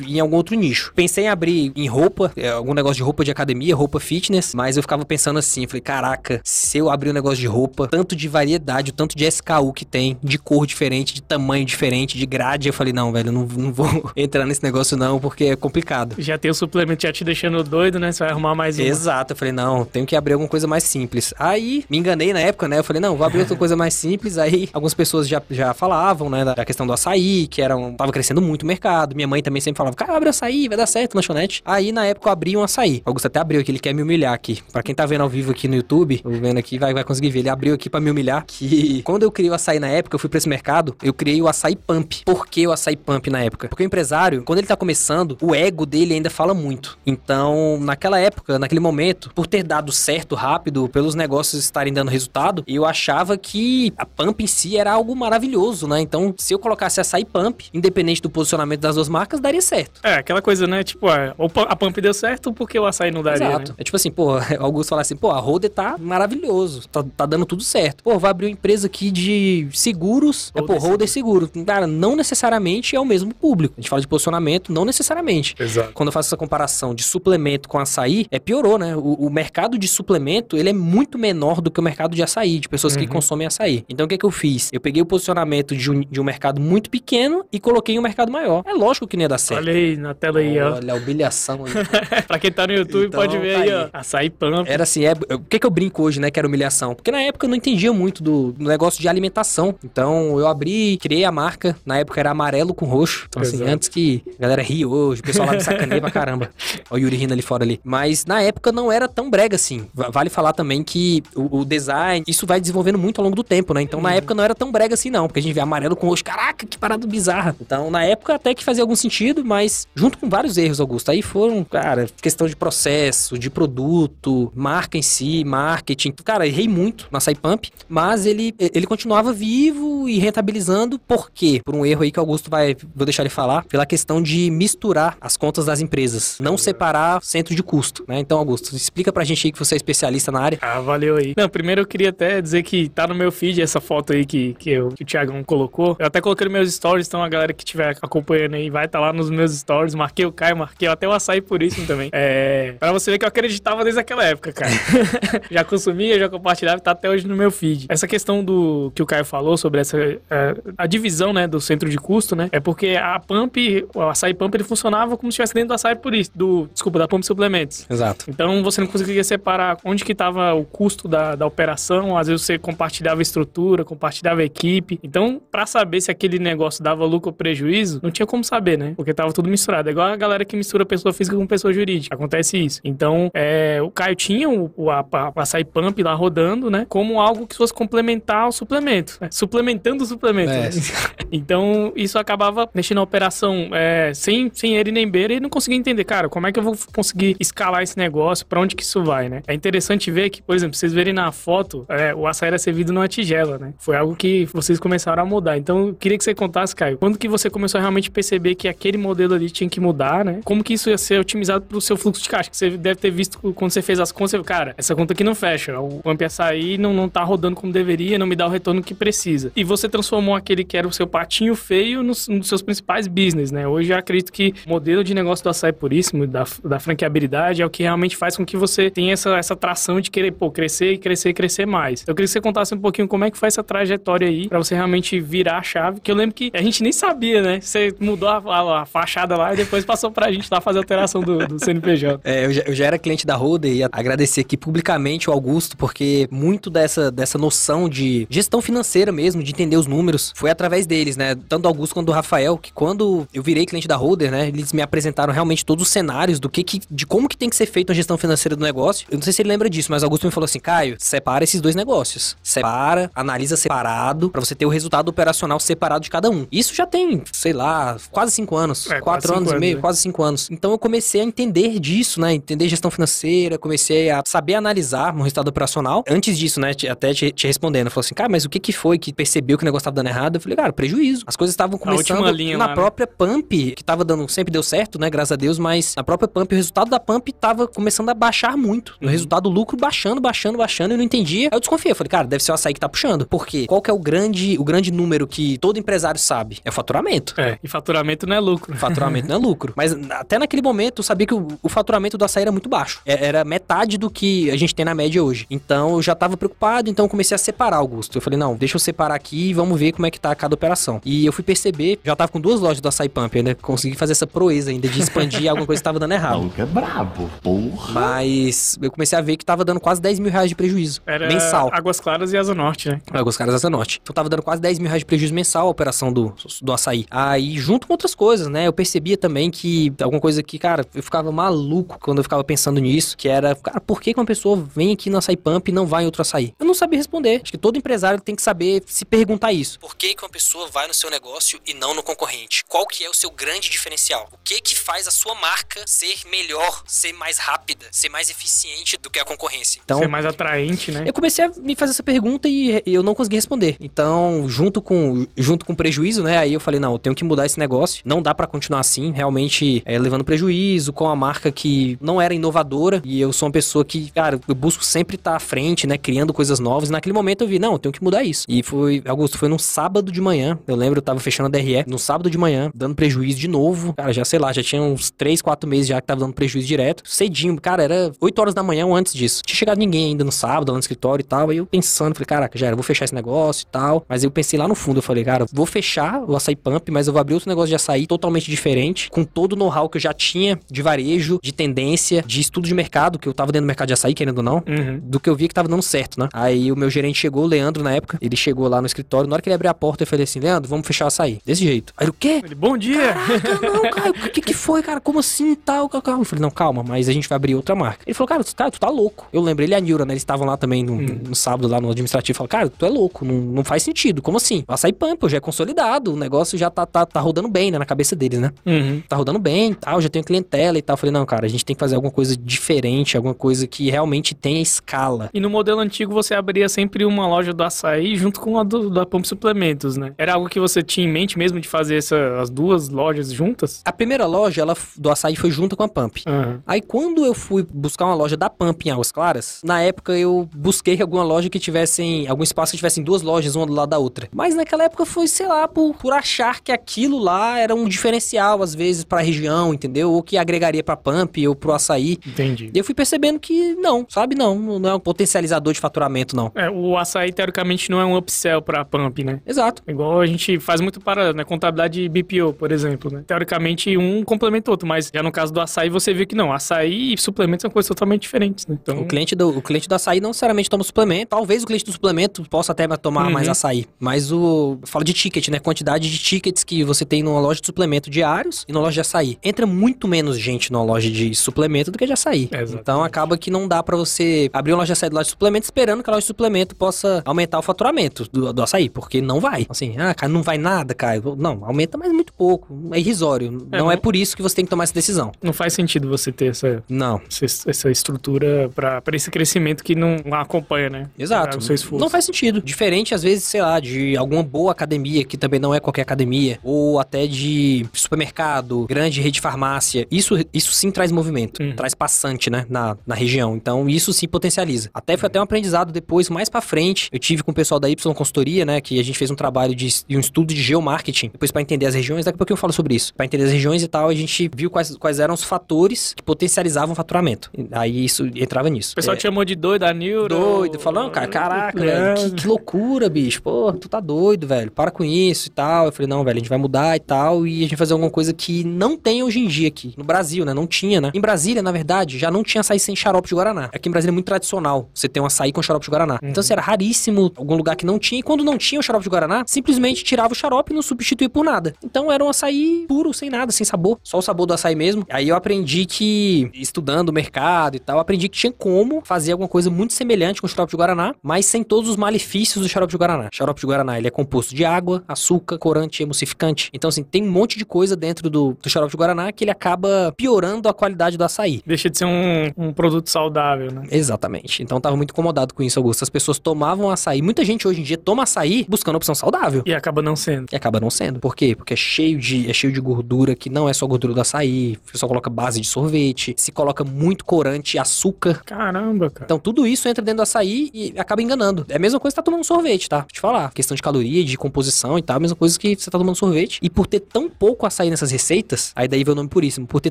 em 0.06 0.20
algum 0.20 0.36
outro 0.36 0.54
nicho. 0.54 0.92
Pensei 0.94 1.24
em 1.24 1.28
abrir 1.28 1.72
em 1.76 1.86
roupa, 1.86 2.32
é, 2.36 2.50
algum 2.50 2.74
negócio 2.74 2.96
de 2.96 3.02
roupa 3.02 3.24
de 3.24 3.30
academia, 3.30 3.74
roupa 3.76 4.00
fitness, 4.00 4.54
mas 4.54 4.76
eu 4.76 4.82
ficava 4.82 5.04
pensando 5.04 5.38
assim, 5.38 5.66
falei, 5.66 5.80
caraca, 5.80 6.40
se 6.42 6.78
eu 6.78 6.90
abrir 6.90 7.10
um 7.10 7.12
negócio 7.12 7.38
de 7.38 7.46
roupa, 7.46 7.86
tanto 7.88 8.16
de 8.16 8.28
variedade, 8.28 8.90
o 8.90 8.94
tanto 8.94 9.16
de 9.16 9.24
SKU 9.26 9.72
que 9.72 9.84
tem, 9.84 10.16
de 10.22 10.38
cor 10.38 10.66
diferente, 10.66 11.14
de 11.14 11.22
tamanho 11.22 11.64
diferente, 11.64 12.16
de 12.16 12.26
grade, 12.26 12.68
eu 12.68 12.72
falei, 12.72 12.92
não, 12.92 13.12
velho, 13.12 13.30
não, 13.30 13.44
não 13.44 13.72
vou 13.72 14.10
entrar 14.16 14.46
nesse 14.46 14.62
negócio 14.62 14.96
não, 14.96 15.18
porque 15.18 15.44
é 15.44 15.56
complicado. 15.56 16.16
Já 16.18 16.38
tem 16.38 16.50
o 16.50 16.54
suplemento 16.54 17.02
já 17.02 17.12
te 17.12 17.24
deixando 17.24 17.62
doido, 17.62 17.98
né? 17.98 18.12
Você 18.12 18.20
vai 18.20 18.30
arrumar 18.32 18.54
mais 18.54 18.78
um. 18.78 18.82
Exato, 18.82 19.32
eu 19.32 19.36
falei, 19.36 19.52
não, 19.52 19.84
tenho 19.84 20.06
que 20.06 20.16
abrir 20.16 20.34
alguma 20.34 20.48
coisa 20.48 20.66
mais 20.66 20.84
simples. 20.84 21.34
Aí, 21.38 21.84
me 21.90 21.98
enganei 21.98 22.32
na 22.32 22.40
época, 22.40 22.68
né? 22.68 22.78
Eu 22.78 22.84
falei, 22.84 23.00
não, 23.00 23.16
vou 23.16 23.26
abrir 23.26 23.40
outra 23.40 23.56
coisa 23.56 23.76
mais 23.76 23.94
simples. 23.94 24.38
Aí, 24.38 24.68
algumas 24.72 24.94
pessoas 24.94 25.28
já, 25.28 25.42
já 25.50 25.74
falavam, 25.74 26.30
né, 26.30 26.44
da 26.44 26.62
da 26.62 26.64
questão 26.64 26.86
do 26.86 26.92
açaí, 26.92 27.46
que 27.48 27.60
era 27.60 27.76
um, 27.76 27.94
tava 27.94 28.12
crescendo 28.12 28.40
muito 28.40 28.62
o 28.62 28.66
mercado. 28.66 29.14
Minha 29.14 29.28
mãe 29.28 29.42
também 29.42 29.60
sempre 29.62 29.78
falava, 29.78 29.96
cara, 29.96 30.16
abre 30.16 30.28
açaí, 30.28 30.68
vai 30.68 30.76
dar 30.76 30.86
certo, 30.86 31.14
lanchonete. 31.14 31.62
Aí, 31.64 31.92
na 31.92 32.04
época, 32.06 32.28
eu 32.28 32.32
abri 32.32 32.56
um 32.56 32.62
açaí. 32.62 33.02
Augusto 33.04 33.26
até 33.26 33.40
abriu 33.40 33.60
aqui, 33.60 33.70
ele 33.70 33.78
quer 33.78 33.94
me 33.94 34.02
humilhar 34.02 34.32
aqui. 34.32 34.62
Pra 34.72 34.82
quem 34.82 34.94
tá 34.94 35.06
vendo 35.06 35.22
ao 35.22 35.28
vivo 35.28 35.50
aqui 35.52 35.68
no 35.68 35.74
YouTube, 35.74 36.20
vendo 36.24 36.58
aqui, 36.58 36.78
vai, 36.78 36.92
vai 36.92 37.04
conseguir 37.04 37.30
ver. 37.30 37.40
Ele 37.40 37.48
abriu 37.48 37.74
aqui 37.74 37.88
pra 37.88 38.00
me 38.00 38.10
humilhar, 38.10 38.44
que 38.46 39.02
quando 39.04 39.22
eu 39.22 39.30
criei 39.30 39.50
o 39.50 39.54
açaí 39.54 39.78
na 39.78 39.88
época, 39.88 40.14
eu 40.14 40.18
fui 40.18 40.28
pra 40.28 40.38
esse 40.38 40.48
mercado, 40.48 40.96
eu 41.02 41.12
criei 41.12 41.40
o 41.40 41.48
açaí 41.48 41.76
pump. 41.76 42.22
Por 42.24 42.46
que 42.46 42.66
o 42.66 42.72
açaí 42.72 42.96
pump 42.96 43.28
na 43.30 43.42
época? 43.42 43.68
Porque 43.68 43.82
o 43.82 43.86
empresário, 43.86 44.42
quando 44.44 44.58
ele 44.58 44.66
tá 44.66 44.76
começando, 44.76 45.36
o 45.40 45.54
ego 45.54 45.86
dele 45.86 46.14
ainda 46.14 46.30
fala 46.30 46.54
muito. 46.54 46.98
Então, 47.06 47.78
naquela 47.80 48.18
época, 48.18 48.58
naquele 48.58 48.80
momento, 48.80 49.30
por 49.34 49.46
ter 49.46 49.62
dado 49.62 49.92
certo 49.92 50.34
rápido, 50.34 50.88
pelos 50.88 51.14
negócios 51.14 51.62
estarem 51.62 51.92
dando 51.92 52.10
resultado, 52.10 52.64
eu 52.66 52.84
achava 52.84 53.36
que 53.36 53.92
a 53.96 54.06
pump 54.06 54.42
em 54.42 54.46
si 54.46 54.76
era 54.76 54.92
algo 54.92 55.14
maravilhoso, 55.14 55.86
né? 55.86 56.00
Então, 56.00 56.34
se 56.38 56.54
eu 56.54 56.58
colocasse 56.58 57.00
açaí 57.00 57.24
pump, 57.24 57.64
independente 57.72 58.22
do 58.22 58.30
posicionamento 58.30 58.80
das 58.80 58.94
duas 58.94 59.08
marcas, 59.08 59.40
certo. 59.60 60.00
É, 60.02 60.14
aquela 60.14 60.40
coisa, 60.40 60.66
né? 60.66 60.82
Tipo, 60.82 61.08
ah, 61.08 61.34
ou 61.36 61.50
a 61.68 61.76
Pump 61.76 62.00
deu 62.00 62.14
certo 62.14 62.52
porque 62.52 62.78
o 62.78 62.86
açaí 62.86 63.10
não 63.10 63.22
daria, 63.22 63.46
Exato. 63.48 63.72
né? 63.72 63.76
É 63.78 63.84
tipo 63.84 63.96
assim, 63.96 64.10
pô, 64.10 64.30
Augusto 64.58 64.90
fala 64.90 65.02
assim, 65.02 65.16
pô, 65.16 65.30
a 65.30 65.38
Holder 65.40 65.70
tá 65.70 65.96
maravilhoso, 65.98 66.88
tá, 66.88 67.04
tá 67.16 67.26
dando 67.26 67.44
tudo 67.44 67.62
certo. 67.62 68.02
Pô, 68.02 68.18
vai 68.18 68.30
abrir 68.30 68.46
uma 68.46 68.52
empresa 68.52 68.86
aqui 68.86 69.10
de 69.10 69.68
seguros, 69.72 70.50
é, 70.54 70.60
pô, 70.60 70.72
Holder 70.74 70.92
Holder 70.92 71.08
Seguro. 71.08 71.50
Cara, 71.66 71.86
não 71.86 72.14
necessariamente 72.16 72.94
é 72.94 73.00
o 73.00 73.04
mesmo 73.04 73.34
público. 73.34 73.74
A 73.76 73.80
gente 73.80 73.88
fala 73.90 74.00
de 74.00 74.06
posicionamento, 74.08 74.72
não 74.72 74.84
necessariamente. 74.84 75.54
Exato. 75.58 75.92
Quando 75.94 76.08
eu 76.08 76.12
faço 76.12 76.28
essa 76.28 76.36
comparação 76.36 76.94
de 76.94 77.02
suplemento 77.02 77.68
com 77.68 77.78
açaí, 77.78 78.26
é 78.30 78.38
piorou, 78.38 78.78
né? 78.78 78.94
O, 78.96 79.14
o 79.26 79.30
mercado 79.30 79.78
de 79.78 79.88
suplemento, 79.88 80.56
ele 80.56 80.68
é 80.70 80.72
muito 80.72 81.18
menor 81.18 81.60
do 81.60 81.70
que 81.70 81.80
o 81.80 81.82
mercado 81.82 82.14
de 82.14 82.22
açaí, 82.22 82.58
de 82.60 82.68
pessoas 82.68 82.94
que 82.96 83.02
Uhum. 83.02 83.08
consomem 83.08 83.46
açaí. 83.46 83.84
Então, 83.88 84.04
o 84.06 84.08
que 84.08 84.14
é 84.14 84.18
que 84.18 84.24
eu 84.24 84.30
fiz? 84.30 84.70
Eu 84.72 84.80
peguei 84.80 85.02
o 85.02 85.06
posicionamento 85.06 85.74
de 85.74 85.90
um, 85.90 86.00
de 86.00 86.20
um 86.20 86.24
mercado 86.24 86.60
muito 86.60 86.88
pequeno 86.88 87.44
e 87.50 87.58
coloquei 87.58 87.94
em 87.96 87.98
um 87.98 88.02
mercado 88.02 88.30
maior. 88.30 88.62
É 88.66 88.72
lógico 88.72 89.06
que 89.06 89.16
não 89.16 89.22
ia 89.22 89.28
dar 89.28 89.38
certo. 89.42 89.60
Olha 89.60 89.72
aí 89.72 89.96
na 89.96 90.14
tela 90.14 90.38
aí, 90.40 90.58
ó. 90.60 90.74
Olha 90.76 90.92
a 90.94 90.96
humilhação 90.96 91.64
aí. 91.64 91.72
pra 92.26 92.38
quem 92.38 92.52
tá 92.52 92.66
no 92.66 92.72
YouTube 92.72 93.06
Então, 93.06 93.20
pode 93.20 93.38
ver 93.38 93.54
tá 93.54 93.60
aí, 93.62 93.70
aí. 93.70 93.74
ó. 93.74 93.88
Açaí 93.92 94.30
Pump. 94.30 94.68
Era 94.68 94.82
assim, 94.82 95.04
é, 95.04 95.12
o 95.34 95.38
que 95.40 95.58
que 95.58 95.66
eu 95.66 95.70
brinco 95.70 96.02
hoje, 96.02 96.20
né, 96.20 96.30
que 96.30 96.38
era 96.38 96.46
humilhação? 96.48 96.94
Porque 96.94 97.10
na 97.10 97.20
época 97.22 97.46
eu 97.46 97.48
não 97.50 97.56
entendia 97.56 97.92
muito 97.92 98.22
do, 98.22 98.52
do 98.52 98.64
negócio 98.68 99.00
de 99.00 99.08
alimentação. 99.08 99.74
Então 99.84 100.38
eu 100.38 100.46
abri, 100.46 100.96
criei 100.98 101.24
a 101.24 101.32
marca, 101.32 101.76
na 101.84 101.98
época 101.98 102.20
era 102.20 102.30
amarelo 102.30 102.72
com 102.74 102.86
roxo. 102.86 103.26
Então 103.28 103.42
assim, 103.42 103.56
Exato. 103.56 103.70
antes 103.70 103.88
que 103.88 104.22
a 104.38 104.42
galera 104.42 104.62
ri 104.62 104.84
hoje, 104.86 105.20
o 105.20 105.24
pessoal 105.24 105.46
lá 105.48 105.54
me 105.54 105.60
sacaneia 105.60 106.00
pra 106.00 106.10
caramba. 106.10 106.50
Ó 106.90 106.94
o 106.94 106.98
Yuri 106.98 107.16
rindo 107.16 107.32
ali 107.32 107.42
fora 107.42 107.64
ali. 107.64 107.80
Mas 107.82 108.24
na 108.26 108.40
época 108.42 108.70
não 108.72 108.90
era 108.92 109.08
tão 109.08 109.30
brega 109.30 109.56
assim. 109.56 109.86
Va- 109.94 110.10
Vale 110.10 110.28
falar 110.30 110.52
também 110.52 110.82
que 110.82 111.22
o, 111.34 111.60
o 111.60 111.64
design, 111.64 112.24
isso 112.28 112.46
vai 112.46 112.60
desenvolvendo 112.60 112.98
muito 112.98 113.18
ao 113.20 113.24
longo 113.24 113.34
do 113.36 113.42
tempo, 113.42 113.72
né? 113.74 113.82
Então 113.82 114.00
na 114.00 114.14
época 114.14 114.34
não 114.34 114.44
era 114.44 114.54
tão 114.54 114.70
brega 114.70 114.94
assim 114.94 115.10
não, 115.10 115.26
porque 115.26 115.40
a 115.40 115.42
gente 115.42 115.52
vê 115.54 115.60
amarelo 115.60 115.96
com 115.96 116.06
roxo, 116.06 116.22
caraca, 116.24 116.66
que 116.66 116.76
parada 116.78 117.06
bizarra. 117.06 117.56
Então 117.60 117.90
na 117.90 118.04
época 118.04 118.34
até 118.34 118.54
que 118.54 118.62
fazia 118.62 118.82
algum 118.82 118.94
sentido, 118.94 119.12
mas 119.44 119.86
junto 119.94 120.18
com 120.18 120.28
vários 120.28 120.56
erros, 120.56 120.80
Augusto. 120.80 121.10
Aí 121.10 121.22
foram, 121.22 121.62
cara, 121.64 122.06
questão 122.20 122.46
de 122.46 122.56
processo, 122.56 123.38
de 123.38 123.50
produto, 123.50 124.52
marca 124.54 124.98
em 124.98 125.02
si, 125.02 125.44
marketing. 125.44 126.12
Cara, 126.24 126.46
errei 126.46 126.68
muito 126.68 127.06
na 127.10 127.18
Açaí 127.18 127.34
Pump, 127.34 127.70
mas 127.88 128.26
ele, 128.26 128.54
ele 128.58 128.86
continuava 128.86 129.32
vivo 129.32 130.08
e 130.08 130.18
rentabilizando. 130.18 130.98
Por 130.98 131.30
quê? 131.30 131.60
Por 131.64 131.74
um 131.74 131.84
erro 131.84 132.02
aí 132.02 132.10
que 132.10 132.18
o 132.18 132.22
Augusto 132.22 132.50
vai, 132.50 132.76
vou 132.94 133.04
deixar 133.04 133.22
ele 133.22 133.30
falar, 133.30 133.64
pela 133.64 133.86
questão 133.86 134.22
de 134.22 134.50
misturar 134.50 135.16
as 135.20 135.36
contas 135.36 135.66
das 135.66 135.80
empresas, 135.80 136.38
não 136.40 136.56
separar 136.56 137.22
centro 137.22 137.54
de 137.54 137.62
custo, 137.62 138.04
né? 138.08 138.18
Então, 138.18 138.38
Augusto, 138.38 138.74
explica 138.74 139.12
pra 139.12 139.24
gente 139.24 139.46
aí 139.46 139.52
que 139.52 139.58
você 139.58 139.74
é 139.74 139.76
especialista 139.76 140.32
na 140.32 140.40
área. 140.40 140.58
Ah, 140.60 140.80
valeu 140.80 141.16
aí. 141.16 141.34
Não, 141.36 141.48
primeiro 141.48 141.82
eu 141.82 141.86
queria 141.86 142.10
até 142.10 142.40
dizer 142.40 142.62
que 142.62 142.88
tá 142.88 143.06
no 143.06 143.14
meu 143.14 143.30
feed 143.30 143.60
essa 143.60 143.80
foto 143.80 144.12
aí 144.12 144.24
que, 144.24 144.54
que, 144.54 144.70
eu, 144.70 144.88
que 144.90 145.02
o 145.02 145.06
Thiagão 145.06 145.42
colocou. 145.44 145.96
Eu 145.98 146.06
até 146.06 146.20
coloquei 146.20 146.46
nos 146.46 146.52
meus 146.52 146.74
stories, 146.74 147.06
então 147.06 147.22
a 147.22 147.28
galera 147.28 147.52
que 147.52 147.62
estiver 147.62 147.96
acompanhando 148.00 148.54
aí 148.54 148.70
vai 148.70 148.86
estar 148.86 149.00
lá 149.00 149.11
nos 149.12 149.30
meus 149.30 149.52
stories. 149.52 149.94
Marquei 149.94 150.26
o 150.26 150.32
Caio, 150.32 150.56
marquei 150.56 150.88
até 150.88 151.06
o 151.06 151.12
açaí 151.12 151.40
por 151.40 151.62
isso 151.62 151.86
também. 151.86 152.10
É. 152.12 152.74
Pra 152.78 152.92
você 152.92 153.10
ver 153.10 153.18
que 153.18 153.24
eu 153.24 153.28
acreditava 153.28 153.82
desde 153.82 154.00
aquela 154.00 154.24
época, 154.24 154.52
cara. 154.52 154.72
já 155.50 155.64
consumia, 155.64 156.18
já 156.18 156.28
compartilhava, 156.28 156.80
tá 156.80 156.92
até 156.92 157.08
hoje 157.08 157.26
no 157.26 157.36
meu 157.36 157.50
feed. 157.50 157.86
Essa 157.88 158.06
questão 158.06 158.44
do 158.44 158.92
que 158.94 159.02
o 159.02 159.06
Caio 159.06 159.24
falou 159.24 159.56
sobre 159.56 159.80
essa 159.80 159.98
é, 159.98 160.54
a 160.76 160.86
divisão, 160.86 161.32
né, 161.32 161.46
do 161.46 161.60
centro 161.60 161.88
de 161.88 161.96
custo, 161.96 162.34
né? 162.34 162.48
É 162.52 162.60
porque 162.60 162.96
a 163.00 163.18
Pump, 163.20 163.56
o 163.94 164.00
açaí 164.02 164.34
Pump, 164.34 164.54
ele 164.54 164.64
funcionava 164.64 165.16
como 165.16 165.30
se 165.30 165.34
estivesse 165.34 165.54
dentro 165.54 165.68
do 165.68 165.74
açaí 165.74 165.96
por 165.96 166.14
isso, 166.14 166.30
do, 166.34 166.68
desculpa, 166.72 166.98
da 166.98 167.08
Pump 167.08 167.24
Suplementos. 167.24 167.86
Exato. 167.88 168.26
Então 168.28 168.62
você 168.62 168.80
não 168.80 168.88
conseguia 168.88 169.24
separar 169.24 169.76
onde 169.84 170.04
que 170.04 170.14
tava 170.14 170.52
o 170.54 170.64
custo 170.64 171.08
da, 171.08 171.34
da 171.34 171.46
operação, 171.46 172.16
às 172.16 172.26
vezes 172.26 172.44
você 172.44 172.58
compartilhava 172.58 173.20
a 173.20 173.22
estrutura, 173.22 173.84
compartilhava 173.84 174.40
a 174.40 174.44
equipe. 174.44 174.98
Então, 175.02 175.40
para 175.50 175.66
saber 175.66 176.00
se 176.00 176.10
aquele 176.10 176.38
negócio 176.38 176.82
dava 176.82 177.04
lucro 177.04 177.30
ou 177.30 177.32
prejuízo, 177.32 178.00
não 178.02 178.10
tinha 178.10 178.26
como 178.26 178.44
saber, 178.44 178.78
né? 178.78 178.94
Porque 179.02 179.12
tava 179.12 179.32
tudo 179.32 179.48
misturado. 179.48 179.88
É 179.88 179.92
igual 179.92 180.08
a 180.08 180.16
galera 180.16 180.44
que 180.44 180.56
mistura 180.56 180.86
pessoa 180.86 181.12
física 181.12 181.36
com 181.36 181.46
pessoa 181.46 181.72
jurídica. 181.72 182.14
Acontece 182.14 182.56
isso. 182.56 182.80
Então, 182.84 183.30
é, 183.34 183.80
o 183.82 183.90
Caio 183.90 184.14
tinha 184.14 184.48
o, 184.48 184.90
a, 184.90 185.00
a, 185.00 185.32
a 185.34 185.42
açaí 185.42 185.64
Pump 185.64 186.02
lá 186.02 186.14
rodando, 186.14 186.70
né? 186.70 186.86
Como 186.88 187.20
algo 187.20 187.46
que 187.46 187.56
fosse 187.56 187.74
complementar 187.74 188.48
o 188.48 188.52
suplemento. 188.52 189.18
Né? 189.20 189.28
Suplementando 189.30 190.04
o 190.04 190.06
suplemento. 190.06 190.52
É. 190.52 190.62
Né? 190.62 190.70
então, 191.32 191.92
isso 191.96 192.18
acabava 192.18 192.68
deixando 192.72 192.98
a 192.98 193.02
operação 193.02 193.70
é, 193.72 194.12
sem, 194.14 194.50
sem 194.54 194.76
ele 194.76 194.92
nem 194.92 195.08
beira 195.08 195.34
e 195.34 195.40
não 195.40 195.50
conseguia 195.50 195.78
entender, 195.78 196.04
cara, 196.04 196.28
como 196.28 196.46
é 196.46 196.52
que 196.52 196.58
eu 196.58 196.62
vou 196.62 196.76
conseguir 196.94 197.36
escalar 197.40 197.82
esse 197.82 197.98
negócio, 197.98 198.46
para 198.46 198.60
onde 198.60 198.76
que 198.76 198.82
isso 198.82 199.02
vai, 199.02 199.28
né? 199.28 199.42
É 199.46 199.54
interessante 199.54 200.10
ver 200.10 200.30
que, 200.30 200.42
por 200.42 200.54
exemplo, 200.54 200.76
vocês 200.76 200.92
verem 200.92 201.12
na 201.12 201.32
foto, 201.32 201.84
é, 201.88 202.14
o 202.14 202.26
açaí 202.26 202.48
era 202.48 202.58
servido 202.58 202.92
numa 202.92 203.08
tigela, 203.08 203.58
né? 203.58 203.74
Foi 203.78 203.96
algo 203.96 204.14
que 204.14 204.46
vocês 204.52 204.78
começaram 204.78 205.22
a 205.22 205.26
mudar. 205.26 205.58
Então, 205.58 205.88
eu 205.88 205.94
queria 205.94 206.16
que 206.16 206.24
você 206.24 206.34
contasse, 206.34 206.74
Caio, 206.74 206.98
quando 206.98 207.18
que 207.18 207.28
você 207.28 207.50
começou 207.50 207.78
a 207.78 207.80
realmente 207.80 208.10
perceber 208.10 208.54
que 208.54 208.68
aquele 208.68 208.91
modelo 208.98 209.34
ali 209.34 209.50
tinha 209.50 209.68
que 209.68 209.80
mudar, 209.80 210.24
né? 210.24 210.40
Como 210.44 210.62
que 210.62 210.74
isso 210.74 210.90
ia 210.90 210.98
ser 210.98 211.20
otimizado 211.20 211.64
pro 211.64 211.80
seu 211.80 211.96
fluxo 211.96 212.22
de 212.22 212.28
caixa? 212.28 212.50
Que 212.50 212.56
você 212.56 212.70
deve 212.70 212.96
ter 212.96 213.10
visto 213.10 213.38
quando 213.54 213.70
você 213.70 213.82
fez 213.82 214.00
as 214.00 214.12
contas, 214.12 214.32
você, 214.32 214.42
cara, 214.42 214.74
essa 214.76 214.94
conta 214.94 215.12
aqui 215.12 215.24
não 215.24 215.34
fecha, 215.34 215.78
o 215.78 216.00
Pump 216.00 216.24
Açaí 216.24 216.78
não, 216.78 216.92
não 216.92 217.08
tá 217.08 217.22
rodando 217.22 217.56
como 217.56 217.72
deveria, 217.72 218.18
não 218.18 218.26
me 218.26 218.36
dá 218.36 218.46
o 218.46 218.50
retorno 218.50 218.82
que 218.82 218.94
precisa. 218.94 219.52
E 219.54 219.64
você 219.64 219.88
transformou 219.88 220.34
aquele 220.34 220.64
que 220.64 220.76
era 220.76 220.86
o 220.86 220.92
seu 220.92 221.06
patinho 221.06 221.54
feio 221.54 222.02
nos, 222.02 222.28
seus 222.42 222.62
principais 222.62 223.06
business, 223.06 223.50
né? 223.50 223.66
Hoje 223.66 223.92
eu 223.92 223.98
acredito 223.98 224.32
que 224.32 224.54
o 224.66 224.70
modelo 224.70 225.04
de 225.04 225.14
negócio 225.14 225.42
do 225.42 225.50
açaí 225.50 225.72
puríssimo, 225.72 226.26
da, 226.26 226.44
da 226.64 226.78
franqueabilidade, 226.78 227.62
é 227.62 227.66
o 227.66 227.70
que 227.70 227.82
realmente 227.82 228.16
faz 228.16 228.36
com 228.36 228.44
que 228.44 228.56
você 228.56 228.90
tenha 228.90 229.12
essa, 229.12 229.36
essa 229.36 229.56
tração 229.56 230.00
de 230.00 230.10
querer, 230.10 230.32
pô, 230.32 230.50
crescer 230.50 230.92
e 230.92 230.98
crescer 230.98 231.30
e 231.30 231.34
crescer 231.34 231.66
mais. 231.66 232.04
Eu 232.06 232.14
queria 232.14 232.26
que 232.26 232.32
você 232.32 232.40
contasse 232.40 232.74
um 232.74 232.78
pouquinho 232.78 233.08
como 233.08 233.24
é 233.24 233.30
que 233.30 233.38
foi 233.38 233.48
essa 233.48 233.62
trajetória 233.62 234.28
aí, 234.28 234.48
para 234.48 234.58
você 234.58 234.74
realmente 234.74 235.18
virar 235.20 235.58
a 235.58 235.62
chave, 235.62 236.00
que 236.00 236.10
eu 236.10 236.14
lembro 236.14 236.34
que 236.34 236.50
a 236.54 236.62
gente 236.62 236.82
nem 236.82 236.92
sabia, 236.92 237.42
né? 237.42 237.60
Você 237.60 237.94
mudou 237.98 238.28
a, 238.28 238.36
a, 238.36 238.81
a 238.81 238.81
fachada 238.84 239.36
lá 239.36 239.52
e 239.52 239.56
depois 239.56 239.84
passou 239.84 240.10
pra 240.10 240.30
gente 240.30 240.48
lá 240.50 240.60
fazer 240.60 240.78
a 240.78 240.82
alteração 240.82 241.20
do, 241.20 241.46
do 241.46 241.58
CNPJ. 241.62 242.20
É, 242.24 242.46
eu 242.46 242.52
já, 242.52 242.62
eu 242.62 242.74
já, 242.74 242.86
era 242.86 242.98
cliente 242.98 243.26
da 243.26 243.36
Roda 243.36 243.68
e 243.68 243.82
agradecer 243.82 244.40
aqui 244.40 244.56
publicamente 244.56 245.28
o 245.28 245.32
Augusto, 245.32 245.76
porque 245.76 246.28
muito 246.30 246.70
dessa, 246.70 247.10
dessa 247.10 247.38
noção 247.38 247.88
de 247.88 248.26
gestão 248.28 248.60
financeira 248.60 249.12
mesmo, 249.12 249.42
de 249.42 249.50
entender 249.50 249.76
os 249.76 249.86
números, 249.86 250.32
foi 250.36 250.50
através 250.50 250.86
deles, 250.86 251.16
né? 251.16 251.34
Tanto 251.48 251.62
do 251.62 251.68
Augusto 251.68 251.94
quanto 251.94 252.06
do 252.06 252.12
Rafael, 252.12 252.58
que 252.58 252.72
quando 252.72 253.26
eu 253.32 253.42
virei 253.42 253.66
cliente 253.66 253.88
da 253.88 253.96
Holder, 253.96 254.30
né? 254.30 254.48
Eles 254.48 254.72
me 254.72 254.82
apresentaram 254.82 255.32
realmente 255.32 255.64
todos 255.64 255.86
os 255.86 255.88
cenários 255.88 256.38
do 256.40 256.48
que, 256.48 256.62
que 256.62 256.80
de 256.90 257.06
como 257.06 257.28
que 257.28 257.36
tem 257.36 257.48
que 257.48 257.56
ser 257.56 257.66
feita 257.66 257.92
a 257.92 257.96
gestão 257.96 258.18
financeira 258.18 258.56
do 258.56 258.62
negócio. 258.62 259.06
Eu 259.10 259.16
não 259.16 259.22
sei 259.22 259.32
se 259.32 259.42
ele 259.42 259.48
lembra 259.48 259.68
disso, 259.70 259.90
mas 259.90 260.02
o 260.02 260.06
Augusto 260.06 260.26
me 260.26 260.32
falou 260.32 260.44
assim, 260.44 260.60
Caio, 260.60 260.96
separa 260.98 261.44
esses 261.44 261.60
dois 261.60 261.74
negócios. 261.74 262.36
Separa, 262.42 263.10
analisa 263.14 263.56
separado, 263.56 264.30
para 264.30 264.40
você 264.40 264.54
ter 264.54 264.66
o 264.66 264.68
resultado 264.68 265.08
operacional 265.08 265.58
separado 265.60 266.04
de 266.04 266.10
cada 266.10 266.30
um. 266.30 266.46
Isso 266.50 266.74
já 266.74 266.86
tem, 266.86 267.22
sei 267.32 267.52
lá, 267.52 267.96
quase 268.10 268.32
cinco 268.32 268.56
anos. 268.56 268.71
É, 268.90 269.00
quatro 269.00 269.36
anos 269.36 269.52
e 269.52 269.58
meio, 269.58 269.76
né? 269.76 269.80
quase 269.80 270.00
cinco 270.00 270.22
anos. 270.22 270.48
Então 270.50 270.70
eu 270.70 270.78
comecei 270.78 271.20
a 271.20 271.24
entender 271.24 271.78
disso, 271.78 272.20
né? 272.20 272.34
Entender 272.34 272.68
gestão 272.68 272.90
financeira, 272.90 273.58
comecei 273.58 274.10
a 274.10 274.22
saber 274.26 274.54
analisar 274.54 275.14
um 275.14 275.22
resultado 275.22 275.48
operacional. 275.48 276.04
Antes 276.08 276.38
disso, 276.38 276.60
né? 276.60 276.72
Até 276.90 277.12
te, 277.12 277.30
te 277.32 277.46
respondendo, 277.46 277.90
falou 277.90 278.04
assim, 278.04 278.14
cara, 278.14 278.28
mas 278.28 278.44
o 278.44 278.48
que 278.48 278.58
que 278.58 278.72
foi 278.72 278.98
que 278.98 279.12
percebeu 279.12 279.56
que 279.56 279.64
o 279.64 279.66
negócio 279.66 279.84
tava 279.84 279.96
dando 279.96 280.08
errado? 280.08 280.36
Eu 280.36 280.40
falei, 280.40 280.56
cara, 280.56 280.72
prejuízo. 280.72 281.24
As 281.26 281.36
coisas 281.36 281.52
estavam 281.52 281.78
começando 281.78 282.20
na 282.20 282.58
lá, 282.58 282.68
né? 282.68 282.74
própria 282.74 283.06
né? 283.06 283.12
Pump, 283.16 283.72
que 283.72 283.84
tava 283.84 284.04
dando, 284.04 284.28
sempre 284.28 284.52
deu 284.52 284.62
certo, 284.62 284.98
né? 284.98 285.10
Graças 285.10 285.32
a 285.32 285.36
Deus, 285.36 285.58
mas 285.58 285.94
na 285.96 286.04
própria 286.04 286.28
Pump, 286.28 286.52
o 286.52 286.56
resultado 286.56 286.90
da 286.90 287.00
Pump 287.00 287.32
tava 287.32 287.66
começando 287.66 288.08
a 288.08 288.14
baixar 288.14 288.56
muito. 288.56 288.96
O 289.00 289.04
uhum. 289.04 289.10
resultado, 289.10 289.46
o 289.46 289.50
lucro 289.50 289.76
baixando, 289.76 290.20
baixando, 290.20 290.58
baixando, 290.58 290.94
eu 290.94 290.98
não 290.98 291.04
entendia. 291.04 291.48
Aí 291.48 291.56
eu 291.56 291.60
desconfiei, 291.60 291.92
eu 291.92 291.96
falei, 291.96 292.08
cara, 292.08 292.26
deve 292.26 292.42
ser 292.42 292.52
o 292.52 292.54
açaí 292.54 292.74
que 292.74 292.80
tá 292.80 292.88
puxando. 292.88 293.26
Por 293.26 293.46
quê? 293.46 293.66
Qual 293.66 293.80
que 293.80 293.90
é 293.90 293.94
o 293.94 293.98
grande, 293.98 294.56
o 294.58 294.64
grande 294.64 294.90
número 294.90 295.26
que 295.26 295.58
todo 295.58 295.78
empresário 295.78 296.20
sabe? 296.20 296.58
É 296.64 296.70
o 296.70 296.72
faturamento. 296.72 297.34
É, 297.38 297.58
e 297.62 297.68
faturamento 297.68 298.26
não 298.26 298.36
é 298.36 298.40
lucro. 298.40 298.61
Faturamento 298.76 299.28
não 299.28 299.36
é 299.36 299.38
lucro. 299.38 299.72
Mas 299.76 299.96
até 300.10 300.38
naquele 300.38 300.62
momento, 300.62 301.00
eu 301.00 301.04
sabia 301.04 301.26
que 301.26 301.34
o, 301.34 301.46
o 301.62 301.68
faturamento 301.68 302.16
do 302.18 302.24
açaí 302.24 302.42
era 302.42 302.52
muito 302.52 302.68
baixo. 302.68 303.00
É, 303.04 303.26
era 303.26 303.44
metade 303.44 303.98
do 303.98 304.10
que 304.10 304.50
a 304.50 304.56
gente 304.56 304.74
tem 304.74 304.84
na 304.84 304.94
média 304.94 305.22
hoje. 305.22 305.46
Então 305.50 305.94
eu 305.96 306.02
já 306.02 306.14
tava 306.14 306.36
preocupado, 306.36 306.90
então 306.90 307.04
eu 307.04 307.08
comecei 307.08 307.34
a 307.34 307.38
separar, 307.38 307.78
Augusto. 307.78 308.18
Eu 308.18 308.22
falei, 308.22 308.38
não, 308.38 308.56
deixa 308.56 308.76
eu 308.76 308.80
separar 308.80 309.14
aqui 309.14 309.50
e 309.50 309.54
vamos 309.54 309.78
ver 309.78 309.92
como 309.92 310.06
é 310.06 310.10
que 310.10 310.20
tá 310.20 310.34
cada 310.34 310.54
operação. 310.54 311.00
E 311.04 311.26
eu 311.26 311.32
fui 311.32 311.44
perceber, 311.44 311.98
já 312.04 312.14
tava 312.14 312.30
com 312.30 312.40
duas 312.40 312.60
lojas 312.60 312.80
do 312.80 312.88
Açaí 312.88 313.08
Pump, 313.08 313.36
ainda 313.36 313.54
consegui 313.54 313.96
fazer 313.96 314.12
essa 314.12 314.26
proeza 314.26 314.70
ainda 314.70 314.88
de 314.88 315.00
expandir 315.00 315.48
alguma 315.50 315.66
coisa 315.66 315.80
que 315.80 315.84
tava 315.84 315.98
dando 315.98 316.12
errado. 316.12 316.38
Maluco 316.38 316.60
é 316.60 316.66
brabo, 316.66 317.30
porra. 317.42 317.92
Mas 317.92 318.78
eu 318.80 318.90
comecei 318.90 319.18
a 319.18 319.22
ver 319.22 319.36
que 319.36 319.44
tava 319.44 319.64
dando 319.64 319.80
quase 319.80 320.00
10 320.00 320.18
mil 320.18 320.30
reais 320.30 320.48
de 320.48 320.54
prejuízo 320.54 321.00
Era 321.06 321.28
mensal. 321.28 321.70
Águas 321.72 322.00
Claras 322.00 322.32
e 322.32 322.36
Asa 322.36 322.54
Norte, 322.54 322.88
né? 322.88 323.00
Águas 323.12 323.36
Claras 323.36 323.54
e 323.54 323.56
Asa 323.56 323.70
Norte. 323.70 324.00
Então 324.02 324.14
tava 324.14 324.28
dando 324.28 324.42
quase 324.42 324.60
10 324.60 324.78
mil 324.78 324.88
reais 324.88 325.00
de 325.00 325.06
prejuízo 325.06 325.34
mensal 325.34 325.66
a 325.66 325.70
operação 325.70 326.12
do, 326.12 326.34
do 326.60 326.72
açaí. 326.72 327.06
Aí, 327.10 327.58
junto 327.58 327.86
com 327.86 327.94
outras 327.94 328.14
coisas, 328.14 328.48
né? 328.52 328.66
Eu 328.66 328.72
percebia 328.72 329.16
também 329.16 329.50
que 329.50 329.92
alguma 330.00 330.20
coisa 330.20 330.42
que, 330.42 330.58
cara, 330.58 330.86
eu 330.94 331.02
ficava 331.02 331.32
maluco 331.32 331.98
quando 332.00 332.18
eu 332.18 332.22
ficava 332.22 332.44
pensando 332.44 332.80
nisso, 332.80 333.16
que 333.16 333.28
era, 333.28 333.54
cara, 333.56 333.80
por 333.80 334.00
que, 334.00 334.14
que 334.14 334.20
uma 334.20 334.26
pessoa 334.26 334.56
vem 334.56 334.92
aqui 334.92 335.10
no 335.10 335.18
açaí 335.18 335.36
pump 335.36 335.68
e 335.68 335.72
não 335.72 335.86
vai 335.86 336.02
em 336.02 336.06
outro 336.06 336.22
açaí? 336.22 336.54
Eu 336.58 336.66
não 336.66 336.74
sabia 336.74 336.98
responder. 336.98 337.40
Acho 337.42 337.52
que 337.52 337.58
todo 337.58 337.76
empresário 337.76 338.20
tem 338.20 338.36
que 338.36 338.42
saber 338.42 338.82
se 338.86 339.04
perguntar 339.04 339.52
isso. 339.52 339.78
Por 339.80 339.96
que, 339.96 340.14
que 340.14 340.22
uma 340.22 340.28
pessoa 340.28 340.68
vai 340.68 340.86
no 340.86 340.94
seu 340.94 341.10
negócio 341.10 341.58
e 341.66 341.74
não 341.74 341.94
no 341.94 342.02
concorrente? 342.02 342.64
Qual 342.68 342.86
que 342.86 343.04
é 343.04 343.10
o 343.10 343.14
seu 343.14 343.30
grande 343.30 343.70
diferencial? 343.70 344.28
O 344.32 344.38
que 344.44 344.60
que 344.60 344.76
faz 344.76 345.08
a 345.08 345.10
sua 345.10 345.34
marca 345.34 345.82
ser 345.86 346.16
melhor, 346.30 346.82
ser 346.86 347.12
mais 347.12 347.38
rápida, 347.38 347.86
ser 347.90 348.08
mais 348.08 348.30
eficiente 348.30 348.96
do 348.98 349.10
que 349.10 349.18
a 349.18 349.24
concorrência? 349.24 349.80
Então, 349.84 349.98
ser 349.98 350.08
mais 350.08 350.26
atraente, 350.26 350.90
né? 350.90 351.04
Eu 351.06 351.12
comecei 351.12 351.44
a 351.44 351.48
me 351.56 351.74
fazer 351.74 351.92
essa 351.92 352.02
pergunta 352.02 352.48
e 352.48 352.82
eu 352.86 353.02
não 353.02 353.14
consegui 353.14 353.36
responder. 353.36 353.76
Então, 353.80 354.48
junto 354.48 354.82
com 354.82 355.26
junto 355.36 355.64
com 355.64 355.74
prejuízo, 355.74 356.22
né? 356.22 356.38
Aí 356.38 356.52
eu 356.52 356.60
falei, 356.60 356.78
não, 356.80 356.92
eu 356.92 356.98
tenho 356.98 357.14
que 357.14 357.24
mudar 357.24 357.46
esse 357.46 357.58
negócio. 357.58 358.02
Não 358.04 358.20
dá 358.20 358.31
para 358.34 358.46
continuar 358.46 358.80
assim, 358.80 359.12
realmente 359.12 359.82
é, 359.84 359.98
levando 359.98 360.24
prejuízo 360.24 360.92
com 360.92 361.08
a 361.08 361.16
marca 361.16 361.50
que 361.50 361.98
não 362.00 362.20
era 362.20 362.34
inovadora 362.34 363.02
e 363.04 363.20
eu 363.20 363.32
sou 363.32 363.46
uma 363.46 363.52
pessoa 363.52 363.84
que, 363.84 364.10
cara, 364.10 364.40
eu 364.46 364.54
busco 364.54 364.84
sempre 364.84 365.16
estar 365.16 365.36
à 365.36 365.40
frente, 365.40 365.86
né, 365.86 365.98
criando 365.98 366.32
coisas 366.32 366.58
novas. 366.58 366.88
E 366.88 366.92
naquele 366.92 367.12
momento 367.12 367.42
eu 367.42 367.48
vi, 367.48 367.58
não, 367.58 367.72
eu 367.72 367.78
tenho 367.78 367.92
que 367.92 368.02
mudar 368.02 368.22
isso. 368.22 368.44
E 368.48 368.62
foi, 368.62 369.02
Augusto, 369.06 369.38
foi 369.38 369.48
num 369.48 369.58
sábado 369.58 370.10
de 370.10 370.20
manhã. 370.20 370.58
Eu 370.66 370.76
lembro, 370.76 370.98
eu 370.98 371.02
tava 371.02 371.20
fechando 371.20 371.48
a 371.48 371.50
DRE 371.50 371.84
no 371.86 371.98
sábado 371.98 372.30
de 372.30 372.38
manhã, 372.38 372.70
dando 372.74 372.94
prejuízo 372.94 373.38
de 373.38 373.48
novo. 373.48 373.92
Cara, 373.94 374.12
já 374.12 374.24
sei 374.24 374.38
lá, 374.38 374.52
já 374.52 374.62
tinha 374.62 374.82
uns 374.82 375.10
3, 375.10 375.42
4 375.42 375.68
meses 375.68 375.86
já 375.86 376.00
que 376.00 376.06
tava 376.06 376.20
dando 376.20 376.32
prejuízo 376.32 376.66
direto. 376.66 377.02
Cedinho, 377.06 377.60
cara, 377.60 377.82
era 377.82 378.12
8 378.20 378.38
horas 378.38 378.54
da 378.54 378.62
manhã 378.62 378.86
antes 378.92 379.12
disso. 379.12 379.42
Tinha 379.44 379.56
chegado 379.56 379.78
ninguém 379.78 380.06
ainda 380.10 380.24
no 380.24 380.32
sábado, 380.32 380.68
lá 380.70 380.74
no 380.74 380.80
escritório 380.80 381.22
e 381.22 381.26
tal. 381.26 381.50
Aí 381.50 381.56
eu 381.56 381.66
pensando, 381.66 382.14
falei, 382.14 382.26
caraca, 382.26 382.58
já 382.58 382.66
era, 382.66 382.76
vou 382.76 382.82
fechar 382.82 383.04
esse 383.04 383.14
negócio 383.14 383.64
e 383.64 383.66
tal. 383.66 384.04
Mas 384.08 384.24
eu 384.24 384.30
pensei 384.30 384.58
lá 384.58 384.68
no 384.68 384.74
fundo, 384.74 384.98
eu 384.98 385.02
falei, 385.02 385.24
cara, 385.24 385.46
vou 385.52 385.66
fechar 385.66 386.22
o 386.26 386.36
açaí 386.36 386.56
pump, 386.56 386.90
mas 386.90 387.06
eu 387.06 387.12
vou 387.12 387.20
abrir 387.20 387.34
outro 387.34 387.48
negócio 387.48 387.68
de 387.68 387.74
açaí 387.74 388.06
totalmente 388.22 388.48
diferente, 388.48 389.10
com 389.10 389.24
todo 389.24 389.54
o 389.54 389.56
know-how 389.56 389.88
que 389.88 389.96
eu 389.96 390.00
já 390.00 390.12
tinha 390.12 390.58
de 390.70 390.80
varejo, 390.80 391.40
de 391.42 391.52
tendência, 391.52 392.22
de 392.24 392.40
estudo 392.40 392.68
de 392.68 392.74
mercado, 392.74 393.18
que 393.18 393.28
eu 393.28 393.34
tava 393.34 393.50
dentro 393.50 393.64
do 393.64 393.66
mercado 393.66 393.88
de 393.88 393.94
açaí, 393.94 394.14
querendo 394.14 394.38
ou 394.38 394.44
não, 394.44 394.62
uhum. 394.66 395.00
do 395.02 395.18
que 395.18 395.28
eu 395.28 395.34
via 395.34 395.48
que 395.48 395.54
tava 395.54 395.68
dando 395.68 395.82
certo, 395.82 396.20
né? 396.20 396.28
Aí 396.32 396.70
o 396.70 396.76
meu 396.76 396.88
gerente 396.88 397.18
chegou, 397.18 397.42
o 397.44 397.46
Leandro, 397.46 397.82
na 397.82 397.92
época, 397.92 398.18
ele 398.20 398.36
chegou 398.36 398.68
lá 398.68 398.80
no 398.80 398.86
escritório, 398.86 399.28
na 399.28 399.34
hora 399.34 399.42
que 399.42 399.48
ele 399.48 399.54
abriu 399.54 399.70
a 399.70 399.74
porta, 399.74 400.04
eu 400.04 400.06
falei 400.06 400.24
assim, 400.24 400.38
Leandro, 400.38 400.68
vamos 400.68 400.86
fechar 400.86 401.06
o 401.06 401.08
açaí. 401.08 401.40
Desse 401.44 401.64
jeito. 401.64 401.92
Aí 401.96 402.08
o 402.08 402.12
quê? 402.12 402.40
Ele, 402.44 402.54
bom 402.54 402.78
dia! 402.78 403.14
Caraca, 403.14 403.72
não, 403.72 403.90
cara, 403.90 404.10
o 404.10 404.30
que 404.30 404.40
que 404.40 404.54
foi, 404.54 404.82
cara? 404.82 405.00
Como 405.00 405.18
assim 405.18 405.54
tal? 405.54 405.88
Calma. 405.88 406.20
Eu 406.20 406.24
falei, 406.24 406.42
não, 406.42 406.50
calma, 406.50 406.82
mas 406.82 407.08
a 407.08 407.12
gente 407.12 407.28
vai 407.28 407.36
abrir 407.36 407.54
outra 407.54 407.74
marca. 407.74 408.04
Ele 408.06 408.14
falou, 408.14 408.28
cara, 408.28 408.44
tu 408.44 408.54
tá, 408.54 408.70
tu 408.70 408.78
tá 408.78 408.88
louco. 408.88 409.26
Eu 409.32 409.42
lembro, 409.42 409.64
ele 409.64 409.72
e 409.72 409.74
a 409.74 409.80
Nilra, 409.80 410.04
né? 410.04 410.12
Eles 410.12 410.22
estavam 410.22 410.46
lá 410.46 410.56
também 410.56 410.84
no, 410.84 410.94
hum. 410.94 411.20
no, 411.28 411.34
sábado, 411.34 411.66
lá 411.66 411.80
no 411.80 411.90
administrativo. 411.90 412.36
Falou, 412.36 412.48
cara, 412.48 412.68
tu 412.68 412.86
é 412.86 412.88
louco, 412.88 413.24
não, 413.24 413.34
não 413.34 413.64
faz 413.64 413.82
sentido. 413.82 414.22
Como 414.22 414.36
assim? 414.36 414.64
O 414.68 414.72
açaí 414.72 414.92
pampa, 414.92 415.28
já 415.28 415.38
é 415.38 415.40
consolidado, 415.40 416.12
o 416.12 416.16
negócio 416.16 416.56
já 416.56 416.70
tá, 416.70 416.86
tá, 416.86 417.04
tá 417.04 417.20
rodando 417.20 417.48
bem, 417.48 417.70
né? 417.70 417.78
Na 417.78 417.86
cabeça 417.86 418.11
deles, 418.16 418.40
né? 418.40 418.50
Uhum. 418.64 419.02
Tá 419.08 419.16
rodando 419.16 419.38
bem 419.38 419.74
tal, 419.74 420.00
já 420.00 420.08
tenho 420.08 420.24
clientela 420.24 420.78
e 420.78 420.82
tal. 420.82 420.94
Eu 420.94 420.98
falei, 420.98 421.12
não, 421.12 421.26
cara, 421.26 421.46
a 421.46 421.48
gente 421.48 421.64
tem 421.64 421.74
que 421.74 421.80
fazer 421.80 421.94
alguma 421.94 422.12
coisa 422.12 422.36
diferente, 422.36 423.16
alguma 423.16 423.34
coisa 423.34 423.66
que 423.66 423.90
realmente 423.90 424.34
tenha 424.34 424.60
escala. 424.60 425.30
E 425.32 425.40
no 425.40 425.50
modelo 425.50 425.80
antigo 425.80 426.12
você 426.12 426.34
abria 426.34 426.68
sempre 426.68 427.04
uma 427.04 427.26
loja 427.26 427.52
do 427.52 427.62
açaí 427.62 428.16
junto 428.16 428.40
com 428.40 428.58
a 428.58 428.62
do, 428.62 428.90
da 428.90 429.04
Pump 429.04 429.26
Suplementos, 429.26 429.96
né? 429.96 430.12
Era 430.18 430.34
algo 430.34 430.48
que 430.48 430.60
você 430.60 430.82
tinha 430.82 431.06
em 431.06 431.10
mente 431.10 431.38
mesmo 431.38 431.60
de 431.60 431.68
fazer 431.68 431.96
essa, 431.96 432.40
as 432.40 432.50
duas 432.50 432.88
lojas 432.88 433.32
juntas? 433.32 433.82
A 433.84 433.92
primeira 433.92 434.26
loja 434.26 434.62
ela, 434.62 434.76
do 434.96 435.10
açaí 435.10 435.36
foi 435.36 435.50
junto 435.50 435.76
com 435.76 435.82
a 435.82 435.88
Pump. 435.88 436.22
Uhum. 436.26 436.60
Aí 436.66 436.80
quando 436.80 437.24
eu 437.24 437.34
fui 437.34 437.66
buscar 437.72 438.06
uma 438.06 438.14
loja 438.14 438.36
da 438.36 438.48
Pump 438.48 438.86
em 438.86 438.90
Águas 438.90 439.12
Claras, 439.12 439.60
na 439.64 439.80
época 439.80 440.16
eu 440.16 440.48
busquei 440.54 441.00
alguma 441.00 441.22
loja 441.22 441.48
que 441.48 441.58
tivessem, 441.58 442.26
algum 442.28 442.42
espaço 442.42 442.72
que 442.72 442.76
tivessem 442.78 443.02
duas 443.02 443.22
lojas, 443.22 443.56
uma 443.56 443.66
do 443.66 443.72
lado 443.72 443.90
da 443.90 443.98
outra. 443.98 444.28
Mas 444.32 444.54
naquela 444.54 444.84
época 444.84 445.04
foi, 445.04 445.26
sei 445.26 445.46
lá, 445.46 445.66
por, 445.68 445.94
por 445.94 446.12
achar 446.12 446.60
que 446.60 446.72
aquilo 446.72 447.18
lá 447.18 447.58
era 447.58 447.74
um 447.74 447.88
diferencial, 448.02 448.62
às 448.62 448.74
vezes, 448.74 449.04
pra 449.04 449.20
região, 449.20 449.72
entendeu? 449.72 450.10
Ou 450.12 450.22
que 450.22 450.36
agregaria 450.36 450.82
pra 450.82 450.96
Pump 450.96 451.46
ou 451.46 451.54
pro 451.54 451.72
açaí. 451.72 452.18
Entendi. 452.26 452.70
E 452.74 452.78
eu 452.78 452.84
fui 452.84 452.94
percebendo 452.94 453.38
que 453.38 453.74
não, 453.76 454.04
sabe? 454.08 454.34
não. 454.34 454.58
Não 454.58 454.90
é 454.90 454.94
um 454.94 455.00
potencializador 455.00 455.72
de 455.72 455.78
faturamento, 455.80 456.34
não. 456.34 456.50
É, 456.54 456.68
o 456.68 456.96
açaí, 456.96 457.32
teoricamente, 457.32 457.90
não 457.90 458.00
é 458.00 458.04
um 458.04 458.16
upsell 458.16 458.60
pra 458.60 458.84
pump, 458.84 459.22
né? 459.22 459.40
Exato. 459.46 459.82
Igual 459.86 460.20
a 460.20 460.26
gente 460.26 460.58
faz 460.58 460.80
muito 460.80 461.00
para 461.00 461.32
na 461.32 461.44
contabilidade 461.44 462.08
BPO, 462.08 462.54
por 462.54 462.72
exemplo, 462.72 463.10
né? 463.12 463.22
Teoricamente, 463.26 463.96
um 463.96 464.24
complementa 464.24 464.70
o 464.70 464.72
outro, 464.72 464.88
mas 464.88 465.10
já 465.14 465.22
no 465.22 465.30
caso 465.30 465.52
do 465.52 465.60
açaí, 465.60 465.88
você 465.88 466.12
viu 466.12 466.26
que 466.26 466.34
não. 466.34 466.52
Açaí 466.52 467.12
e 467.14 467.18
suplementos 467.18 467.62
são 467.62 467.70
coisas 467.70 467.88
totalmente 467.88 468.22
diferentes, 468.22 468.66
né? 468.66 468.78
Então, 468.82 469.00
O 469.00 469.06
cliente, 469.06 469.34
do, 469.34 469.50
o 469.58 469.62
cliente 469.62 469.88
do 469.88 469.94
açaí 469.94 470.20
não 470.20 470.30
necessariamente 470.30 470.68
toma 470.68 470.82
suplemento. 470.82 471.26
Talvez 471.30 471.62
o 471.62 471.66
cliente 471.66 471.84
do 471.84 471.92
suplemento 471.92 472.42
possa 472.48 472.72
até 472.72 472.88
tomar 472.96 473.26
Uhum. 473.26 473.32
mais 473.32 473.48
açaí. 473.48 473.86
Mas 474.00 474.32
o. 474.32 474.78
eu 474.82 474.86
Falo 474.86 475.04
de 475.04 475.12
ticket, 475.12 475.48
né? 475.48 475.58
Quantidade 475.58 476.10
de 476.10 476.18
tickets 476.18 476.64
que 476.64 476.82
você 476.84 477.04
tem 477.04 477.22
numa 477.22 477.40
loja 477.40 477.60
de 477.60 477.66
suplemento 477.66 477.91
diários 478.00 478.64
e 478.68 478.72
numa 478.72 478.82
loja 478.82 478.94
de 478.94 479.00
açaí. 479.00 479.38
Entra 479.42 479.66
muito 479.66 480.06
menos 480.08 480.38
gente 480.38 480.72
numa 480.72 480.84
loja 480.84 481.10
de 481.10 481.34
suplemento 481.34 481.90
do 481.90 481.98
que 481.98 482.06
de 482.06 482.12
açaí. 482.12 482.48
Exatamente. 482.50 482.74
Então 482.80 483.02
acaba 483.04 483.36
que 483.36 483.50
não 483.50 483.68
dá 483.68 483.82
pra 483.82 483.96
você 483.96 484.48
abrir 484.52 484.72
uma 484.72 484.78
loja 484.78 484.88
de 484.88 484.92
açaí 484.92 485.10
do 485.10 485.14
loja 485.14 485.24
de 485.24 485.30
suplemento 485.30 485.64
esperando 485.64 486.02
que 486.02 486.10
a 486.10 486.12
loja 486.12 486.22
de 486.22 486.26
suplemento 486.26 486.74
possa 486.76 487.22
aumentar 487.24 487.58
o 487.58 487.62
faturamento 487.62 488.26
do, 488.32 488.52
do 488.52 488.62
açaí. 488.62 488.88
Porque 488.88 489.20
não 489.20 489.40
vai. 489.40 489.66
Assim, 489.68 489.94
ah, 489.98 490.14
cara, 490.14 490.32
não 490.32 490.42
vai 490.42 490.58
nada, 490.58 490.94
cara. 490.94 491.20
Não, 491.36 491.64
aumenta, 491.64 491.98
mas 491.98 492.12
muito 492.12 492.32
pouco. 492.32 492.68
É 492.92 492.98
irrisório. 492.98 493.66
É, 493.70 493.78
não 493.78 493.90
é 493.90 493.96
por 493.96 494.16
isso 494.16 494.36
que 494.36 494.42
você 494.42 494.56
tem 494.56 494.64
que 494.64 494.70
tomar 494.70 494.84
essa 494.84 494.94
decisão. 494.94 495.32
não 495.42 495.52
faz 495.52 495.72
sentido 495.72 496.08
você 496.08 496.32
ter 496.32 496.46
essa, 496.46 496.82
Não. 496.88 497.20
essa, 497.42 497.70
essa 497.70 497.90
estrutura 497.90 498.70
pra 498.74 499.00
pra 499.00 499.16
esse 499.16 499.30
crescimento 499.30 499.82
que 499.82 499.94
não 499.94 500.16
acompanha, 500.32 500.88
né? 500.90 501.10
Exato. 501.18 501.58
Não 501.92 502.08
faz 502.08 502.24
sentido. 502.24 502.62
Diferente, 502.62 503.14
às 503.14 503.22
vezes, 503.22 503.44
sei 503.44 503.60
lá, 503.60 503.78
de 503.80 504.16
alguma 504.16 504.42
boa 504.42 504.72
academia, 504.72 505.24
que 505.24 505.36
também 505.36 505.60
não 505.60 505.74
é 505.74 505.80
qualquer 505.80 506.02
academia, 506.02 506.58
ou 506.62 506.98
até 506.98 507.26
de 507.26 507.81
supermercado, 507.92 508.86
grande 508.88 509.20
rede 509.20 509.32
de 509.32 509.40
farmácia. 509.40 510.06
Isso, 510.10 510.34
isso 510.52 510.72
sim 510.72 510.90
traz 510.90 511.10
movimento, 511.10 511.62
Uhum. 511.62 511.74
traz 511.74 511.94
passante, 511.94 512.50
né, 512.50 512.66
na, 512.68 512.96
na 513.06 513.14
região. 513.14 513.56
Então, 513.56 513.88
isso 513.88 514.12
sim 514.12 514.28
potencializa. 514.28 514.90
Até 514.94 515.16
foi 515.16 515.26
até 515.26 515.38
um 515.38 515.42
aprendizado 515.42 515.92
depois, 515.92 516.28
mais 516.28 516.48
pra 516.48 516.60
frente, 516.60 517.08
eu 517.12 517.18
tive 517.18 517.42
com 517.42 517.50
o 517.50 517.54
pessoal 517.54 517.78
da 517.80 517.88
Y 517.88 517.96
Consultoria, 518.14 518.64
né, 518.64 518.80
que 518.80 518.98
a 518.98 519.04
gente 519.04 519.18
fez 519.18 519.30
um 519.30 519.34
trabalho 519.34 519.74
de, 519.74 519.88
de 520.06 520.16
um 520.16 520.20
estudo 520.20 520.52
de 520.54 520.60
geomarketing, 520.62 521.28
depois 521.30 521.50
pra 521.50 521.62
entender 521.62 521.86
as 521.86 521.94
regiões, 521.94 522.24
daqui 522.24 522.36
a 522.36 522.38
pouquinho 522.38 522.54
eu 522.54 522.60
falo 522.60 522.72
sobre 522.72 522.94
isso. 522.94 523.14
Pra 523.14 523.24
entender 523.26 523.44
as 523.44 523.52
regiões 523.52 523.82
e 523.82 523.88
tal, 523.88 524.08
a 524.08 524.14
gente 524.14 524.50
viu 524.54 524.70
quais, 524.70 524.94
quais 524.96 525.18
eram 525.18 525.34
os 525.34 525.42
fatores 525.42 526.12
que 526.14 526.22
potencializavam 526.22 526.92
o 526.92 526.96
faturamento. 526.96 527.50
Aí 527.72 528.04
isso 528.04 528.26
entrava 528.34 528.68
nisso. 528.68 528.92
O 528.92 528.96
pessoal 528.96 529.14
É, 529.14 529.16
te 529.16 529.22
chamou 529.22 529.44
de 529.44 529.54
doido, 529.54 529.84
a 529.84 529.92
neuro. 529.92 530.28
doido, 530.28 530.78
falando, 530.78 531.10
cara, 531.10 531.26
caraca, 531.28 531.78
velho, 531.80 532.14
que, 532.30 532.42
que 532.42 532.46
loucura, 532.46 533.08
bicho, 533.08 533.42
pô, 533.42 533.72
tu 533.72 533.88
tá 533.88 534.00
doido, 534.00 534.46
velho, 534.46 534.70
para 534.70 534.90
com 534.90 535.04
isso 535.04 535.48
e 535.48 535.50
tal. 535.50 535.86
Eu 535.86 535.92
falei, 535.92 536.06
não, 536.08 536.24
velho, 536.24 536.36
a 536.36 536.40
gente 536.40 536.48
vai 536.48 536.58
mudar 536.58 536.96
e 536.96 537.00
tal, 537.00 537.46
e 537.46 537.64
a 537.64 537.68
gente 537.72 537.78
fazer 537.78 537.92
alguma 537.92 538.10
coisa 538.10 538.32
que 538.32 538.64
não 538.64 538.96
tem 538.96 539.22
hoje 539.22 539.40
em 539.40 539.46
dia 539.46 539.68
aqui, 539.68 539.94
no 539.96 540.04
Brasil, 540.04 540.44
né, 540.44 540.54
não 540.54 540.66
tinha, 540.66 541.00
né. 541.00 541.10
Em 541.14 541.20
Brasília, 541.20 541.62
na 541.62 541.72
verdade, 541.72 542.18
já 542.18 542.30
não 542.30 542.42
tinha 542.42 542.60
açaí 542.60 542.78
sem 542.78 542.94
xarope 542.94 543.28
de 543.28 543.34
Guaraná. 543.34 543.70
Aqui 543.72 543.88
em 543.88 543.92
Brasília 543.92 544.12
é 544.12 544.14
muito 544.14 544.26
tradicional 544.26 544.90
você 544.94 545.08
ter 545.08 545.20
um 545.20 545.26
açaí 545.26 545.52
com 545.52 545.62
xarope 545.62 545.84
de 545.84 545.90
Guaraná. 545.90 546.18
Então, 546.22 546.40
assim, 546.40 546.52
era 546.52 546.62
raríssimo 546.62 547.32
algum 547.36 547.56
lugar 547.56 547.76
que 547.76 547.86
não 547.86 547.98
tinha, 547.98 548.20
e 548.20 548.22
quando 548.22 548.44
não 548.44 548.58
tinha 548.58 548.78
o 548.78 548.82
xarope 548.82 549.04
de 549.04 549.10
Guaraná, 549.10 549.44
simplesmente 549.46 550.04
tirava 550.04 550.32
o 550.32 550.36
xarope 550.36 550.72
e 550.72 550.74
não 550.74 550.82
substituía 550.82 551.28
por 551.28 551.44
nada. 551.44 551.74
Então, 551.82 552.10
era 552.12 552.22
um 552.22 552.28
açaí 552.28 552.84
puro, 552.88 553.12
sem 553.12 553.30
nada, 553.30 553.52
sem 553.52 553.64
sabor, 553.64 553.98
só 554.02 554.18
o 554.18 554.22
sabor 554.22 554.46
do 554.46 554.54
açaí 554.54 554.74
mesmo. 554.74 555.04
Aí 555.10 555.28
eu 555.28 555.36
aprendi 555.36 555.86
que, 555.86 556.50
estudando 556.54 557.08
o 557.08 557.12
mercado 557.12 557.76
e 557.76 557.80
tal, 557.80 557.98
aprendi 557.98 558.28
que 558.28 558.38
tinha 558.38 558.52
como 558.52 559.02
fazer 559.04 559.32
alguma 559.32 559.48
coisa 559.48 559.70
muito 559.70 559.92
semelhante 559.92 560.40
com 560.40 560.46
o 560.46 560.50
xarope 560.50 560.70
de 560.70 560.76
Guaraná, 560.76 561.14
mas 561.22 561.46
sem 561.46 561.62
todos 561.62 561.88
os 561.88 561.96
malefícios 561.96 562.62
do 562.62 562.68
xarope 562.68 562.90
de 562.90 562.96
Guaraná. 562.96 563.28
O 563.32 563.36
xarope 563.36 563.60
de 563.60 563.66
Guaraná, 563.66 563.98
ele 563.98 564.08
é 564.08 564.10
composto 564.10 564.54
de 564.54 564.64
água, 564.64 565.02
açúcar, 565.08 565.58
corante, 565.58 566.02
emulsificante. 566.02 566.70
Então, 566.72 566.88
assim, 566.88 567.02
tem 567.02 567.22
um 567.22 567.30
monte 567.30 567.58
de 567.58 567.61
coisa 567.64 567.96
dentro 567.96 568.28
do, 568.28 568.56
do 568.60 568.70
xarope 568.70 568.90
de 568.90 568.96
Guaraná 568.96 569.32
que 569.32 569.44
ele 569.44 569.50
acaba 569.50 570.12
piorando 570.16 570.68
a 570.68 570.74
qualidade 570.74 571.16
do 571.16 571.24
açaí. 571.24 571.62
Deixa 571.66 571.88
de 571.88 571.98
ser 571.98 572.04
um, 572.04 572.52
um 572.56 572.72
produto 572.72 573.08
saudável, 573.08 573.70
né? 573.70 573.82
Exatamente. 573.90 574.62
Então, 574.62 574.78
eu 574.78 574.80
tava 574.80 574.96
muito 574.96 575.10
incomodado 575.10 575.54
com 575.54 575.62
isso, 575.62 575.78
Augusto. 575.78 576.02
As 576.02 576.10
pessoas 576.10 576.38
tomavam 576.38 576.90
açaí. 576.90 577.22
Muita 577.22 577.44
gente 577.44 577.66
hoje 577.66 577.80
em 577.80 577.84
dia 577.84 577.96
toma 577.96 578.24
açaí 578.24 578.66
buscando 578.68 578.96
opção 578.96 579.14
saudável. 579.14 579.62
E 579.66 579.74
acaba 579.74 580.02
não 580.02 580.16
sendo. 580.16 580.46
E 580.52 580.56
acaba 580.56 580.80
não 580.80 580.90
sendo. 580.90 581.20
Por 581.20 581.34
quê? 581.36 581.54
Porque 581.54 581.74
é 581.74 581.76
cheio 581.76 582.18
de, 582.18 582.50
é 582.50 582.52
cheio 582.52 582.72
de 582.72 582.80
gordura, 582.80 583.34
que 583.34 583.50
não 583.50 583.68
é 583.68 583.72
só 583.72 583.86
gordura 583.86 584.14
do 584.14 584.20
açaí. 584.20 584.78
O 584.88 584.92
pessoal 584.92 585.08
coloca 585.08 585.30
base 585.30 585.60
de 585.60 585.66
sorvete, 585.66 586.34
se 586.36 586.52
coloca 586.52 586.84
muito 586.84 587.24
corante, 587.24 587.78
açúcar. 587.78 588.42
Caramba, 588.44 589.10
cara. 589.10 589.24
Então 589.24 589.38
tudo 589.38 589.66
isso 589.66 589.88
entra 589.88 590.02
dentro 590.02 590.18
do 590.18 590.22
açaí 590.22 590.70
e 590.72 590.94
acaba 590.98 591.22
enganando. 591.22 591.64
É 591.68 591.76
a 591.76 591.78
mesma 591.78 591.98
coisa 591.98 592.12
que 592.12 592.16
você 592.16 592.22
tá 592.22 592.22
tomando 592.22 592.44
sorvete, 592.44 592.88
tá? 592.88 593.00
Vou 593.00 593.08
te 593.08 593.20
falar. 593.20 593.52
Questão 593.52 593.74
de 593.74 593.82
caloria, 593.82 594.24
de 594.24 594.36
composição 594.36 594.98
e 594.98 595.02
tal, 595.02 595.16
a 595.16 595.20
mesma 595.20 595.36
coisa 595.36 595.58
que 595.58 595.76
você 595.76 595.90
tá 595.90 595.98
tomando 595.98 596.16
sorvete. 596.16 596.58
E 596.62 596.70
por 596.70 596.86
ter 596.86 597.00
tão 597.00 597.28
pouco 597.28 597.51
açaí 597.66 597.90
nessas 597.90 598.10
receitas, 598.10 598.72
aí 598.74 598.88
daí 598.88 599.04
vem 599.04 599.12
o 599.12 599.16
nome 599.16 599.28
puríssimo, 599.28 599.66
por 599.66 599.80
ter 599.80 599.90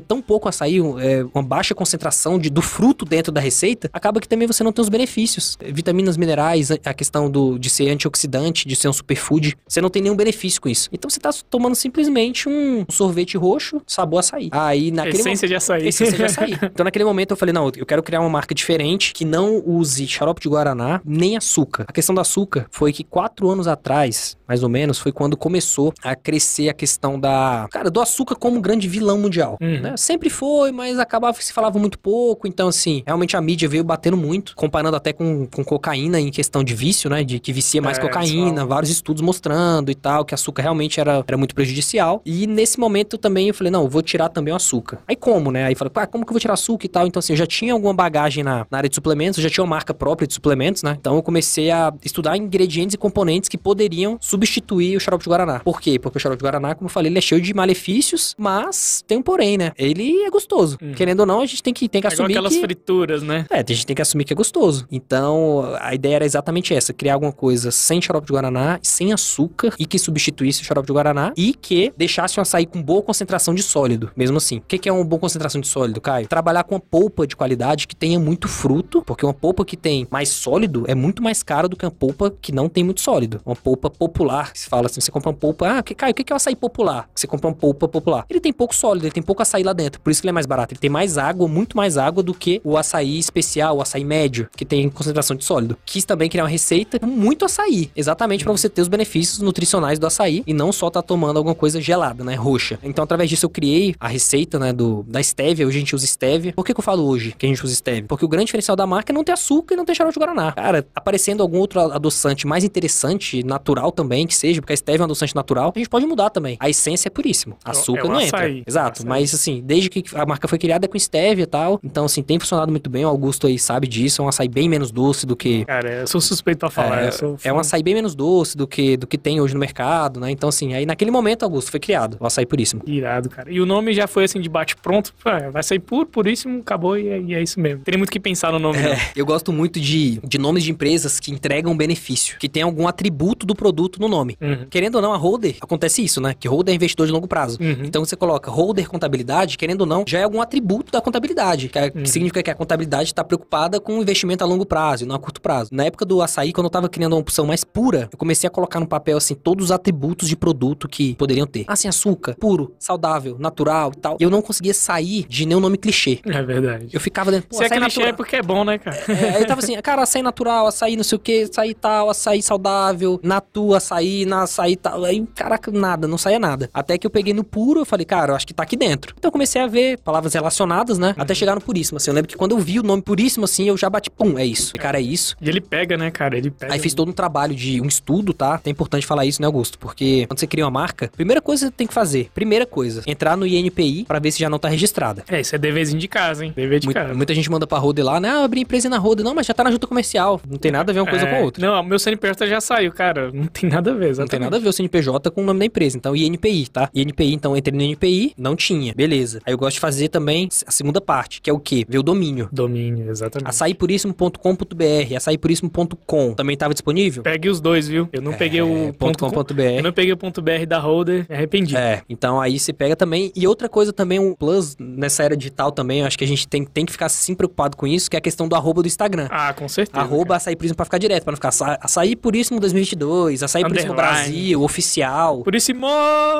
tão 0.00 0.20
pouco 0.20 0.48
açaí, 0.48 0.78
é, 0.78 1.24
uma 1.34 1.42
baixa 1.42 1.74
concentração 1.74 2.38
de, 2.38 2.50
do 2.50 2.62
fruto 2.62 3.04
dentro 3.04 3.32
da 3.32 3.40
receita, 3.40 3.88
acaba 3.92 4.20
que 4.20 4.28
também 4.28 4.46
você 4.46 4.62
não 4.62 4.72
tem 4.72 4.82
os 4.82 4.88
benefícios. 4.88 5.56
É, 5.60 5.72
Vitaminas, 5.72 6.16
minerais, 6.16 6.70
a 6.70 6.94
questão 6.94 7.30
do, 7.30 7.58
de 7.58 7.70
ser 7.70 7.88
antioxidante, 7.90 8.66
de 8.66 8.76
ser 8.76 8.88
um 8.88 8.92
superfood, 8.92 9.56
você 9.66 9.80
não 9.80 9.90
tem 9.90 10.02
nenhum 10.02 10.16
benefício 10.16 10.60
com 10.60 10.68
isso. 10.68 10.88
Então 10.92 11.08
você 11.08 11.20
tá 11.20 11.30
tomando 11.48 11.74
simplesmente 11.74 12.48
um 12.48 12.84
sorvete 12.90 13.36
roxo, 13.36 13.80
sabor 13.86 14.20
açaí. 14.20 14.48
Aí 14.52 14.90
naquele 14.90 15.18
Essência 15.18 15.48
de 15.48 15.54
açaí. 15.54 15.88
essência 15.88 16.16
de 16.16 16.24
açaí. 16.24 16.52
Então, 16.72 16.84
naquele 16.84 17.04
momento, 17.04 17.32
eu 17.32 17.36
falei, 17.36 17.52
não, 17.52 17.70
eu 17.76 17.84
quero 17.84 18.02
criar 18.02 18.20
uma 18.20 18.28
marca 18.28 18.54
diferente 18.54 19.12
que 19.12 19.24
não 19.24 19.62
use 19.64 20.06
xarope 20.06 20.40
de 20.40 20.48
Guaraná 20.48 21.00
nem 21.04 21.36
açúcar. 21.36 21.84
A 21.86 21.92
questão 21.92 22.14
do 22.14 22.20
açúcar 22.20 22.66
foi 22.70 22.92
que 22.92 23.04
quatro 23.04 23.48
anos 23.50 23.66
atrás, 23.66 24.36
mais 24.46 24.62
ou 24.62 24.68
menos, 24.68 24.98
foi 24.98 25.12
quando 25.12 25.36
começou 25.36 25.92
a 26.02 26.14
crescer 26.14 26.68
a 26.68 26.72
questão 26.72 27.18
da... 27.18 27.41
Cara, 27.70 27.90
do 27.90 28.00
açúcar 28.00 28.34
como 28.36 28.60
grande 28.60 28.88
vilão 28.88 29.18
mundial. 29.18 29.56
Uhum. 29.60 29.80
né? 29.80 29.96
Sempre 29.96 30.30
foi, 30.30 30.72
mas 30.72 30.98
acabava 30.98 31.36
que 31.36 31.44
se 31.44 31.52
falava 31.52 31.78
muito 31.78 31.98
pouco. 31.98 32.46
Então, 32.46 32.68
assim, 32.68 33.02
realmente 33.06 33.36
a 33.36 33.40
mídia 33.40 33.68
veio 33.68 33.84
batendo 33.84 34.16
muito, 34.16 34.54
comparando 34.56 34.96
até 34.96 35.12
com, 35.12 35.46
com 35.46 35.64
cocaína 35.64 36.20
em 36.20 36.30
questão 36.30 36.62
de 36.64 36.74
vício, 36.74 37.08
né? 37.10 37.24
De 37.24 37.38
que 37.38 37.52
vicia 37.52 37.80
mais 37.80 37.98
É, 37.98 38.00
cocaína, 38.00 38.64
vários 38.64 38.90
estudos 38.90 39.22
mostrando 39.22 39.90
e 39.90 39.94
tal, 39.94 40.24
que 40.24 40.34
açúcar 40.34 40.62
realmente 40.62 41.00
era, 41.00 41.24
era 41.26 41.36
muito 41.36 41.54
prejudicial. 41.54 42.20
E 42.24 42.46
nesse 42.46 42.78
momento 42.78 43.18
também 43.18 43.48
eu 43.48 43.54
falei, 43.54 43.70
não, 43.70 43.82
eu 43.82 43.88
vou 43.88 44.02
tirar 44.02 44.28
também 44.28 44.52
o 44.52 44.56
açúcar. 44.56 44.98
Aí 45.06 45.16
como, 45.16 45.50
né? 45.50 45.64
Aí 45.64 45.74
falei, 45.74 45.92
ah, 45.94 46.06
como 46.06 46.24
que 46.24 46.30
eu 46.30 46.34
vou 46.34 46.40
tirar 46.40 46.54
açúcar 46.54 46.86
e 46.86 46.88
tal? 46.88 47.06
Então 47.06 47.20
assim, 47.20 47.32
eu 47.32 47.36
já 47.36 47.46
tinha 47.46 47.72
alguma 47.72 47.94
bagagem 47.94 48.42
na, 48.42 48.66
na 48.70 48.78
área 48.78 48.88
de 48.88 48.94
suplementos, 48.94 49.38
eu 49.38 49.42
já 49.42 49.50
tinha 49.50 49.64
uma 49.64 49.70
marca 49.70 49.92
própria 49.94 50.26
de 50.26 50.34
suplementos, 50.34 50.82
né? 50.82 50.96
Então 50.98 51.16
eu 51.16 51.22
comecei 51.22 51.70
a 51.70 51.92
estudar 52.04 52.36
ingredientes 52.36 52.94
e 52.94 52.98
componentes 52.98 53.48
que 53.48 53.58
poderiam 53.58 54.18
substituir 54.20 54.96
o 54.96 55.00
xarope 55.00 55.24
de 55.24 55.30
Guaraná. 55.30 55.60
Por 55.60 55.80
quê? 55.80 55.98
Porque 55.98 56.18
o 56.18 56.20
xarope 56.20 56.38
de 56.38 56.44
Guaraná, 56.44 56.74
como 56.74 56.86
eu 56.86 56.92
falei, 56.92 57.10
ele 57.10 57.18
é 57.18 57.20
cheio 57.32 57.40
de 57.40 57.54
malefícios, 57.54 58.34
mas 58.38 59.02
tem 59.06 59.18
um 59.18 59.22
porém, 59.22 59.56
né? 59.56 59.72
Ele 59.78 60.22
é 60.22 60.30
gostoso. 60.30 60.76
Uhum. 60.82 60.92
Querendo 60.92 61.20
ou 61.20 61.26
não, 61.26 61.40
a 61.40 61.46
gente 61.46 61.62
tem 61.62 61.72
que, 61.72 61.88
tem 61.88 62.00
que 62.00 62.06
É 62.06 62.10
igual 62.10 62.26
assumir 62.26 62.32
aquelas 62.34 62.54
que... 62.54 62.60
frituras, 62.60 63.22
né? 63.22 63.46
É, 63.50 63.60
a 63.60 63.64
gente 63.66 63.86
tem 63.86 63.96
que 63.96 64.02
assumir 64.02 64.24
que 64.24 64.32
é 64.32 64.36
gostoso. 64.36 64.86
Então, 64.90 65.74
a 65.80 65.94
ideia 65.94 66.16
era 66.16 66.24
exatamente 66.24 66.74
essa: 66.74 66.92
criar 66.92 67.14
alguma 67.14 67.32
coisa 67.32 67.70
sem 67.70 68.00
xarope 68.00 68.26
de 68.26 68.32
Guaraná, 68.32 68.78
sem 68.82 69.12
açúcar, 69.12 69.74
e 69.78 69.86
que 69.86 69.98
substituísse 69.98 70.62
o 70.62 70.64
xarope 70.64 70.86
de 70.86 70.92
Guaraná, 70.92 71.32
e 71.36 71.54
que 71.54 71.92
deixasse 71.96 72.38
um 72.38 72.42
açaí 72.42 72.66
com 72.66 72.82
boa 72.82 73.02
concentração 73.02 73.54
de 73.54 73.62
sólido, 73.62 74.10
mesmo 74.16 74.36
assim. 74.36 74.58
O 74.58 74.62
que 74.62 74.88
é 74.88 74.92
uma 74.92 75.04
boa 75.04 75.20
concentração 75.20 75.60
de 75.60 75.68
sólido, 75.68 76.00
Caio? 76.00 76.26
Trabalhar 76.26 76.64
com 76.64 76.74
uma 76.74 76.80
polpa 76.80 77.26
de 77.26 77.36
qualidade 77.36 77.86
que 77.86 77.96
tenha 77.96 78.18
muito 78.18 78.48
fruto, 78.48 79.02
porque 79.02 79.24
uma 79.24 79.34
polpa 79.34 79.64
que 79.64 79.76
tem 79.76 80.06
mais 80.10 80.28
sólido 80.28 80.84
é 80.86 80.94
muito 80.94 81.22
mais 81.22 81.42
cara 81.42 81.68
do 81.68 81.76
que 81.76 81.84
uma 81.84 81.90
polpa 81.90 82.30
que 82.30 82.52
não 82.52 82.68
tem 82.68 82.84
muito 82.84 83.00
sólido. 83.00 83.40
Uma 83.44 83.56
polpa 83.56 83.88
popular, 83.88 84.52
que 84.52 84.60
se 84.60 84.68
fala 84.68 84.86
assim, 84.86 85.00
você 85.00 85.10
compra 85.10 85.30
uma 85.30 85.36
polpa, 85.36 85.78
ah, 85.78 85.82
que, 85.82 85.94
Caio, 85.94 86.12
o 86.12 86.14
que 86.14 86.24
que 86.24 86.32
é 86.32 86.34
o 86.34 86.36
açaí 86.36 86.56
popular? 86.56 87.08
Você 87.22 87.26
compra 87.28 87.48
uma 87.48 87.54
polpa 87.54 87.86
popular. 87.86 88.26
Ele 88.28 88.40
tem 88.40 88.52
pouco 88.52 88.74
sólido, 88.74 89.04
ele 89.04 89.12
tem 89.12 89.22
pouco 89.22 89.42
açaí 89.42 89.62
lá 89.62 89.72
dentro, 89.72 90.00
por 90.00 90.10
isso 90.10 90.20
que 90.20 90.26
ele 90.26 90.30
é 90.30 90.32
mais 90.32 90.46
barato. 90.46 90.74
Ele 90.74 90.80
tem 90.80 90.90
mais 90.90 91.16
água, 91.16 91.46
muito 91.46 91.76
mais 91.76 91.96
água 91.96 92.20
do 92.20 92.34
que 92.34 92.60
o 92.64 92.76
açaí 92.76 93.16
especial, 93.16 93.76
o 93.76 93.80
açaí 93.80 94.04
médio, 94.04 94.48
que 94.56 94.64
tem 94.64 94.88
concentração 94.90 95.36
de 95.36 95.44
sólido. 95.44 95.76
Quis 95.86 96.04
também 96.04 96.28
criar 96.28 96.42
uma 96.42 96.50
receita 96.50 96.98
com 96.98 97.06
muito 97.06 97.44
açaí, 97.44 97.92
exatamente 97.94 98.42
para 98.42 98.52
você 98.52 98.68
ter 98.68 98.82
os 98.82 98.88
benefícios 98.88 99.38
nutricionais 99.38 100.00
do 100.00 100.06
açaí 100.06 100.42
e 100.46 100.52
não 100.52 100.72
só 100.72 100.90
tá 100.90 101.00
tomando 101.00 101.36
alguma 101.36 101.54
coisa 101.54 101.80
gelada, 101.80 102.24
né, 102.24 102.34
roxa. 102.34 102.76
Então, 102.82 103.04
através 103.04 103.30
disso 103.30 103.46
eu 103.46 103.50
criei 103.50 103.94
a 104.00 104.08
receita, 104.08 104.58
né, 104.58 104.72
do 104.72 105.04
da 105.06 105.22
stevia, 105.22 105.64
hoje 105.64 105.76
a 105.76 105.80
gente 105.80 105.94
usa 105.94 106.06
stevia. 106.06 106.52
Por 106.52 106.64
que, 106.64 106.74
que 106.74 106.80
eu 106.80 106.84
falo 106.84 107.06
hoje 107.06 107.34
que 107.38 107.46
a 107.46 107.48
gente 107.48 107.64
usa 107.64 107.74
stevia? 107.74 108.04
Porque 108.08 108.24
o 108.24 108.28
grande 108.28 108.46
diferencial 108.46 108.74
da 108.74 108.86
marca 108.86 109.12
é 109.12 109.14
não 109.14 109.22
ter 109.22 109.32
açúcar 109.32 109.74
e 109.74 109.76
não 109.76 109.84
ter 109.84 109.94
xarope 109.94 110.14
de 110.14 110.18
guaraná. 110.18 110.52
Cara, 110.52 110.84
aparecendo 110.94 111.40
algum 111.40 111.58
outro 111.58 111.80
adoçante 111.80 112.46
mais 112.46 112.64
interessante, 112.64 113.44
natural 113.44 113.92
também, 113.92 114.26
que 114.26 114.34
seja, 114.34 114.60
porque 114.60 114.72
a 114.72 114.76
stevia 114.76 114.98
é 114.98 115.02
um 115.02 115.04
adoçante 115.04 115.34
natural, 115.36 115.72
a 115.74 115.78
gente 115.78 115.88
pode 115.88 116.06
mudar 116.06 116.30
também. 116.30 116.56
A 116.58 116.68
essência 116.68 117.08
é 117.08 117.10
puríssimo. 117.12 117.56
Açúcar 117.64 118.06
é 118.06 118.08
não 118.08 118.20
entra. 118.20 118.38
açaí. 118.38 118.62
Exato, 118.66 119.06
mas 119.06 119.34
assim, 119.34 119.62
desde 119.64 119.88
que 119.88 120.04
a 120.14 120.26
marca 120.26 120.48
foi 120.48 120.58
criada 120.58 120.86
é 120.86 120.88
com 120.88 120.98
stevia 120.98 121.44
e 121.44 121.46
tal, 121.46 121.80
então 121.82 122.04
assim, 122.04 122.22
tem 122.22 122.38
funcionado 122.38 122.70
muito 122.70 122.88
bem, 122.90 123.04
o 123.04 123.08
Augusto 123.08 123.46
aí 123.46 123.58
sabe 123.58 123.86
disso, 123.86 124.22
é 124.22 124.24
um 124.24 124.28
açaí 124.28 124.48
bem 124.48 124.68
menos 124.68 124.90
doce 124.90 125.26
do 125.26 125.36
que 125.36 125.64
Cara, 125.64 126.00
eu 126.00 126.06
sou 126.06 126.20
suspeito 126.20 126.58
pra 126.58 126.70
falar. 126.70 127.02
é, 127.04 127.10
sou 127.10 127.36
é 127.44 127.52
um 127.52 127.58
açaí 127.58 127.82
bem 127.82 127.94
menos 127.94 128.14
doce 128.14 128.56
do 128.56 128.66
que, 128.66 128.96
do 128.96 129.06
que 129.06 129.18
tem 129.18 129.40
hoje 129.40 129.54
no 129.54 129.60
mercado, 129.60 130.18
né? 130.20 130.30
Então, 130.30 130.48
assim, 130.48 130.74
aí 130.74 130.84
naquele 130.86 131.10
momento, 131.10 131.42
Augusto, 131.44 131.70
foi 131.70 131.80
criado 131.80 132.16
o 132.20 132.26
açaí 132.26 132.46
puríssimo. 132.46 132.82
Irado, 132.86 133.28
cara. 133.28 133.50
E 133.50 133.60
o 133.60 133.66
nome 133.66 133.92
já 133.92 134.06
foi 134.06 134.24
assim 134.24 134.40
de 134.40 134.48
bate-pronto. 134.48 135.12
pá, 135.22 135.50
Vai 135.50 135.62
sair 135.62 135.78
puro, 135.78 136.06
puríssimo, 136.06 136.60
acabou 136.60 136.96
e 136.96 137.08
é, 137.08 137.20
e 137.20 137.34
é 137.34 137.42
isso 137.42 137.60
mesmo. 137.60 137.82
Tem 137.84 137.96
muito 137.96 138.10
que 138.10 138.20
pensar 138.20 138.52
no 138.52 138.58
nome, 138.58 138.78
não. 138.80 138.96
Eu 139.14 139.26
gosto 139.26 139.52
muito 139.52 139.78
de, 139.80 140.18
de 140.24 140.38
nomes 140.38 140.64
de 140.64 140.70
empresas 140.70 141.18
que 141.20 141.30
entregam 141.30 141.76
benefício, 141.76 142.36
que 142.38 142.48
tem 142.48 142.62
algum 142.62 142.86
atributo 142.88 143.46
do 143.46 143.54
produto 143.54 144.00
no 144.00 144.08
nome. 144.08 144.36
Uhum. 144.40 144.66
Querendo 144.70 144.96
ou 144.96 145.02
não, 145.02 145.12
a 145.12 145.16
holder, 145.16 145.56
acontece 145.60 146.02
isso, 146.02 146.20
né? 146.20 146.34
Que 146.38 146.48
holder 146.48 146.72
é 146.72 146.76
investidor 146.76 147.01
de 147.06 147.12
longo 147.12 147.26
prazo. 147.28 147.58
Uhum. 147.60 147.84
Então 147.84 148.04
você 148.04 148.16
coloca 148.16 148.50
holder 148.50 148.88
contabilidade, 148.88 149.56
querendo 149.58 149.82
ou 149.82 149.86
não, 149.86 150.04
já 150.06 150.18
é 150.20 150.22
algum 150.24 150.40
atributo 150.40 150.90
da 150.92 151.00
contabilidade. 151.00 151.68
Que, 151.68 151.78
é- 151.78 151.90
que 151.90 151.98
Uhum. 151.98 152.06
significa 152.06 152.42
que 152.42 152.50
a 152.50 152.54
contabilidade 152.54 153.04
está 153.04 153.22
preocupada 153.24 153.80
com 153.80 153.98
o 153.98 154.02
investimento 154.02 154.42
a 154.44 154.46
longo 154.46 154.64
prazo 154.66 155.04
e 155.04 155.06
não 155.06 155.14
a 155.16 155.18
curto 155.18 155.40
prazo. 155.40 155.70
Na 155.72 155.84
época 155.84 156.04
do 156.04 156.20
açaí, 156.22 156.52
quando 156.52 156.66
eu 156.66 156.70
tava 156.70 156.88
criando 156.88 157.12
uma 157.14 157.20
opção 157.20 157.46
mais 157.46 157.64
pura, 157.64 158.08
eu 158.12 158.18
comecei 158.18 158.46
a 158.46 158.50
colocar 158.50 158.80
no 158.80 158.86
papel, 158.86 159.16
assim, 159.16 159.34
todos 159.34 159.66
os 159.66 159.70
atributos 159.70 160.28
de 160.28 160.36
produto 160.36 160.88
que 160.88 161.14
poderiam 161.14 161.46
ter. 161.46 161.64
Assim, 161.68 161.88
açúcar, 161.88 162.34
puro, 162.38 162.74
saudável, 162.78 163.36
natural 163.38 163.92
e 163.96 164.00
tal. 164.00 164.16
E 164.20 164.22
eu 164.24 164.30
não 164.30 164.42
conseguia 164.42 164.74
sair 164.74 165.24
de 165.28 165.46
nenhum 165.46 165.60
nome 165.60 165.76
clichê. 165.78 166.20
É 166.26 166.42
verdade. 166.42 166.88
Eu 166.92 167.00
ficava 167.00 167.30
dentro, 167.30 167.48
pô, 167.48 167.56
Se 167.56 167.64
é 167.64 167.68
clichê 167.68 167.76
é 167.76 167.80
natural. 167.88 168.14
porque 168.14 168.36
é 168.36 168.42
bom, 168.42 168.64
né, 168.64 168.78
cara? 168.78 168.96
É, 169.08 169.36
aí 169.36 169.42
eu 169.42 169.46
tava 169.46 169.60
assim, 169.60 169.74
cara, 169.80 170.02
açaí 170.02 170.22
natural, 170.22 170.66
açaí 170.66 170.96
não 170.96 171.04
sei 171.04 171.16
o 171.16 171.18
que, 171.18 171.42
açaí 171.42 171.74
tal, 171.74 172.10
açaí 172.10 172.42
saudável, 172.42 173.18
natu, 173.22 173.74
açaí, 173.74 174.24
na 174.24 174.42
açaí 174.42 174.76
tal. 174.76 175.04
Aí, 175.04 175.24
caraca, 175.34 175.70
nada, 175.70 176.06
não 176.08 176.18
saía 176.18 176.38
nada. 176.38 176.70
Até 176.72 176.91
que 176.98 177.06
eu 177.06 177.10
peguei 177.10 177.32
no 177.34 177.44
puro, 177.44 177.80
eu 177.80 177.84
falei, 177.84 178.04
cara, 178.04 178.32
eu 178.32 178.36
acho 178.36 178.46
que 178.46 178.54
tá 178.54 178.62
aqui 178.62 178.76
dentro. 178.76 179.14
Então 179.18 179.28
eu 179.28 179.32
comecei 179.32 179.60
a 179.60 179.66
ver 179.66 179.98
palavras 179.98 180.32
relacionadas, 180.34 180.98
né? 180.98 181.14
Até 181.16 181.34
chegar 181.34 181.54
no 181.54 181.60
puríssimo, 181.60 181.96
assim. 181.96 182.10
Eu 182.10 182.14
lembro 182.14 182.28
que 182.28 182.36
quando 182.36 182.52
eu 182.52 182.58
vi 182.58 182.78
o 182.78 182.82
nome 182.82 183.02
puríssimo, 183.02 183.44
assim, 183.44 183.64
eu 183.68 183.76
já 183.76 183.88
bati, 183.90 184.10
pum, 184.10 184.38
é 184.38 184.44
isso. 184.44 184.72
Cara, 184.74 184.98
é 184.98 185.02
isso. 185.02 185.36
E 185.40 185.48
ele 185.48 185.60
pega, 185.60 185.96
né, 185.96 186.10
cara? 186.10 186.36
Ele 186.36 186.50
pega. 186.50 186.72
Aí 186.72 186.78
fiz 186.78 186.94
todo 186.94 187.08
um 187.08 187.12
trabalho 187.12 187.54
de 187.54 187.80
um 187.80 187.86
estudo, 187.86 188.32
tá? 188.32 188.60
É 188.64 188.70
importante 188.70 189.06
falar 189.06 189.24
isso, 189.24 189.40
né, 189.40 189.46
Augusto? 189.46 189.78
Porque 189.78 190.26
quando 190.26 190.38
você 190.38 190.46
cria 190.46 190.64
uma 190.64 190.70
marca, 190.70 191.10
primeira 191.16 191.40
coisa 191.40 191.66
que 191.66 191.70
você 191.70 191.76
tem 191.76 191.86
que 191.86 191.94
fazer, 191.94 192.30
primeira 192.34 192.66
coisa, 192.66 193.02
entrar 193.06 193.36
no 193.36 193.46
INPI 193.46 194.04
pra 194.06 194.18
ver 194.18 194.30
se 194.30 194.38
já 194.40 194.48
não 194.50 194.58
tá 194.58 194.68
registrada. 194.68 195.24
É, 195.28 195.40
isso 195.40 195.54
é 195.54 195.58
deverzinho 195.58 195.98
de 196.00 196.08
casa, 196.08 196.44
hein? 196.44 196.52
Dever 196.54 196.78
de 196.80 196.86
Muita, 196.86 197.00
casa. 197.02 197.14
muita 197.14 197.34
gente 197.34 197.50
manda 197.50 197.66
pra 197.66 197.78
Rode 197.78 198.02
lá, 198.02 198.18
né? 198.20 198.28
Ah, 198.28 198.44
abri 198.44 198.60
empresa 198.62 198.88
na 198.88 198.98
Rode. 198.98 199.22
Não, 199.22 199.34
mas 199.34 199.46
já 199.46 199.54
tá 199.54 199.64
na 199.64 199.70
junta 199.70 199.86
comercial. 199.86 200.40
Não 200.48 200.58
tem 200.58 200.70
nada 200.70 200.90
a 200.90 200.94
ver 200.94 201.00
uma 201.00 201.08
coisa 201.10 201.26
É, 201.26 201.30
com 201.30 201.36
a 201.36 201.40
outra. 201.40 201.66
Não, 201.66 201.82
meu 201.82 201.98
CNPJ 201.98 202.46
já 202.48 202.60
saiu, 202.60 202.92
cara. 202.92 203.30
Não 203.32 203.46
tem 203.46 203.68
nada 203.68 203.90
a 203.90 203.94
ver, 203.94 204.04
Não 204.04 204.10
exatamente. 204.10 204.30
tem 204.30 204.40
nada 204.40 204.56
a 204.56 204.60
ver 204.60 204.68
o 204.68 204.72
CNPJ 204.72 205.30
com 205.30 205.42
o 205.42 205.44
nome 205.44 205.60
da 205.60 205.66
empresa. 205.66 205.96
Então, 205.96 206.14
INPI, 206.16 206.68
tá? 206.68 206.81
INPI, 206.94 207.32
então, 207.34 207.56
entrei 207.56 207.76
no 207.76 207.82
INPI, 207.84 208.34
não 208.36 208.54
tinha. 208.56 208.92
Beleza. 208.94 209.40
Aí 209.46 209.52
eu 209.52 209.58
gosto 209.58 209.74
de 209.74 209.80
fazer 209.80 210.08
também 210.08 210.48
a 210.66 210.70
segunda 210.70 211.00
parte, 211.00 211.40
que 211.40 211.48
é 211.50 211.52
o 211.52 211.58
quê? 211.58 211.84
Ver 211.88 211.98
o 211.98 212.02
domínio. 212.02 212.48
Domínio, 212.52 213.10
exatamente. 213.10 213.48
açaipuríssimo.com.br, 213.48 215.16
açaipuríssimo.com 215.16 216.34
também 216.34 216.56
tava 216.56 216.74
disponível? 216.74 217.22
Pegue 217.22 217.48
os 217.48 217.60
dois, 217.60 217.88
viu? 217.88 218.08
Eu 218.12 218.22
não 218.22 218.32
peguei 218.32 218.62
o 218.62 218.88
É, 218.88 218.92
ponto 218.92 219.18
com-. 219.18 219.32
Eu 219.76 219.82
não 219.82 219.92
peguei 219.92 220.12
o 220.12 220.16
ponto 220.16 220.40
.br 220.42 220.66
da 220.66 220.78
Holder, 220.78 221.26
me 221.28 221.34
arrependi. 221.34 221.76
É, 221.76 222.02
então 222.08 222.40
aí 222.40 222.58
você 222.58 222.72
pega 222.72 222.94
também. 222.96 223.32
E 223.34 223.46
outra 223.46 223.68
coisa 223.68 223.92
também, 223.92 224.18
um 224.18 224.34
plus 224.34 224.76
nessa 224.78 225.22
era 225.22 225.36
digital 225.36 225.72
também, 225.72 226.00
eu 226.00 226.06
acho 226.06 226.16
que 226.18 226.24
a 226.24 226.26
gente 226.26 226.46
tem, 226.46 226.64
tem 226.64 226.84
que 226.86 226.92
ficar 226.92 227.08
sim 227.08 227.34
preocupado 227.34 227.76
com 227.76 227.86
isso, 227.86 228.10
que 228.10 228.16
é 228.16 228.18
a 228.18 228.22
questão 228.22 228.48
do 228.48 228.54
arroba 228.54 228.82
do 228.82 228.86
Instagram. 228.88 229.28
Ah, 229.30 229.52
com 229.52 229.68
certeza. 229.68 229.98
Arroba 230.00 230.36
açaí 230.36 230.56
puríssimo 230.56 230.76
pra 230.76 230.84
ficar 230.84 230.98
direto, 230.98 231.24
pra 231.24 231.32
não 231.32 231.36
ficar 231.36 231.48
aça- 231.48 231.78
açaí 231.80 232.14
puríssimo 232.16 232.60
2022, 232.60 233.42
açaí 233.42 233.62
puríssimo 233.62 233.92
Underline. 233.92 234.16
Brasil, 234.18 234.62
oficial. 234.62 235.42
Puríssimo! 235.42 235.86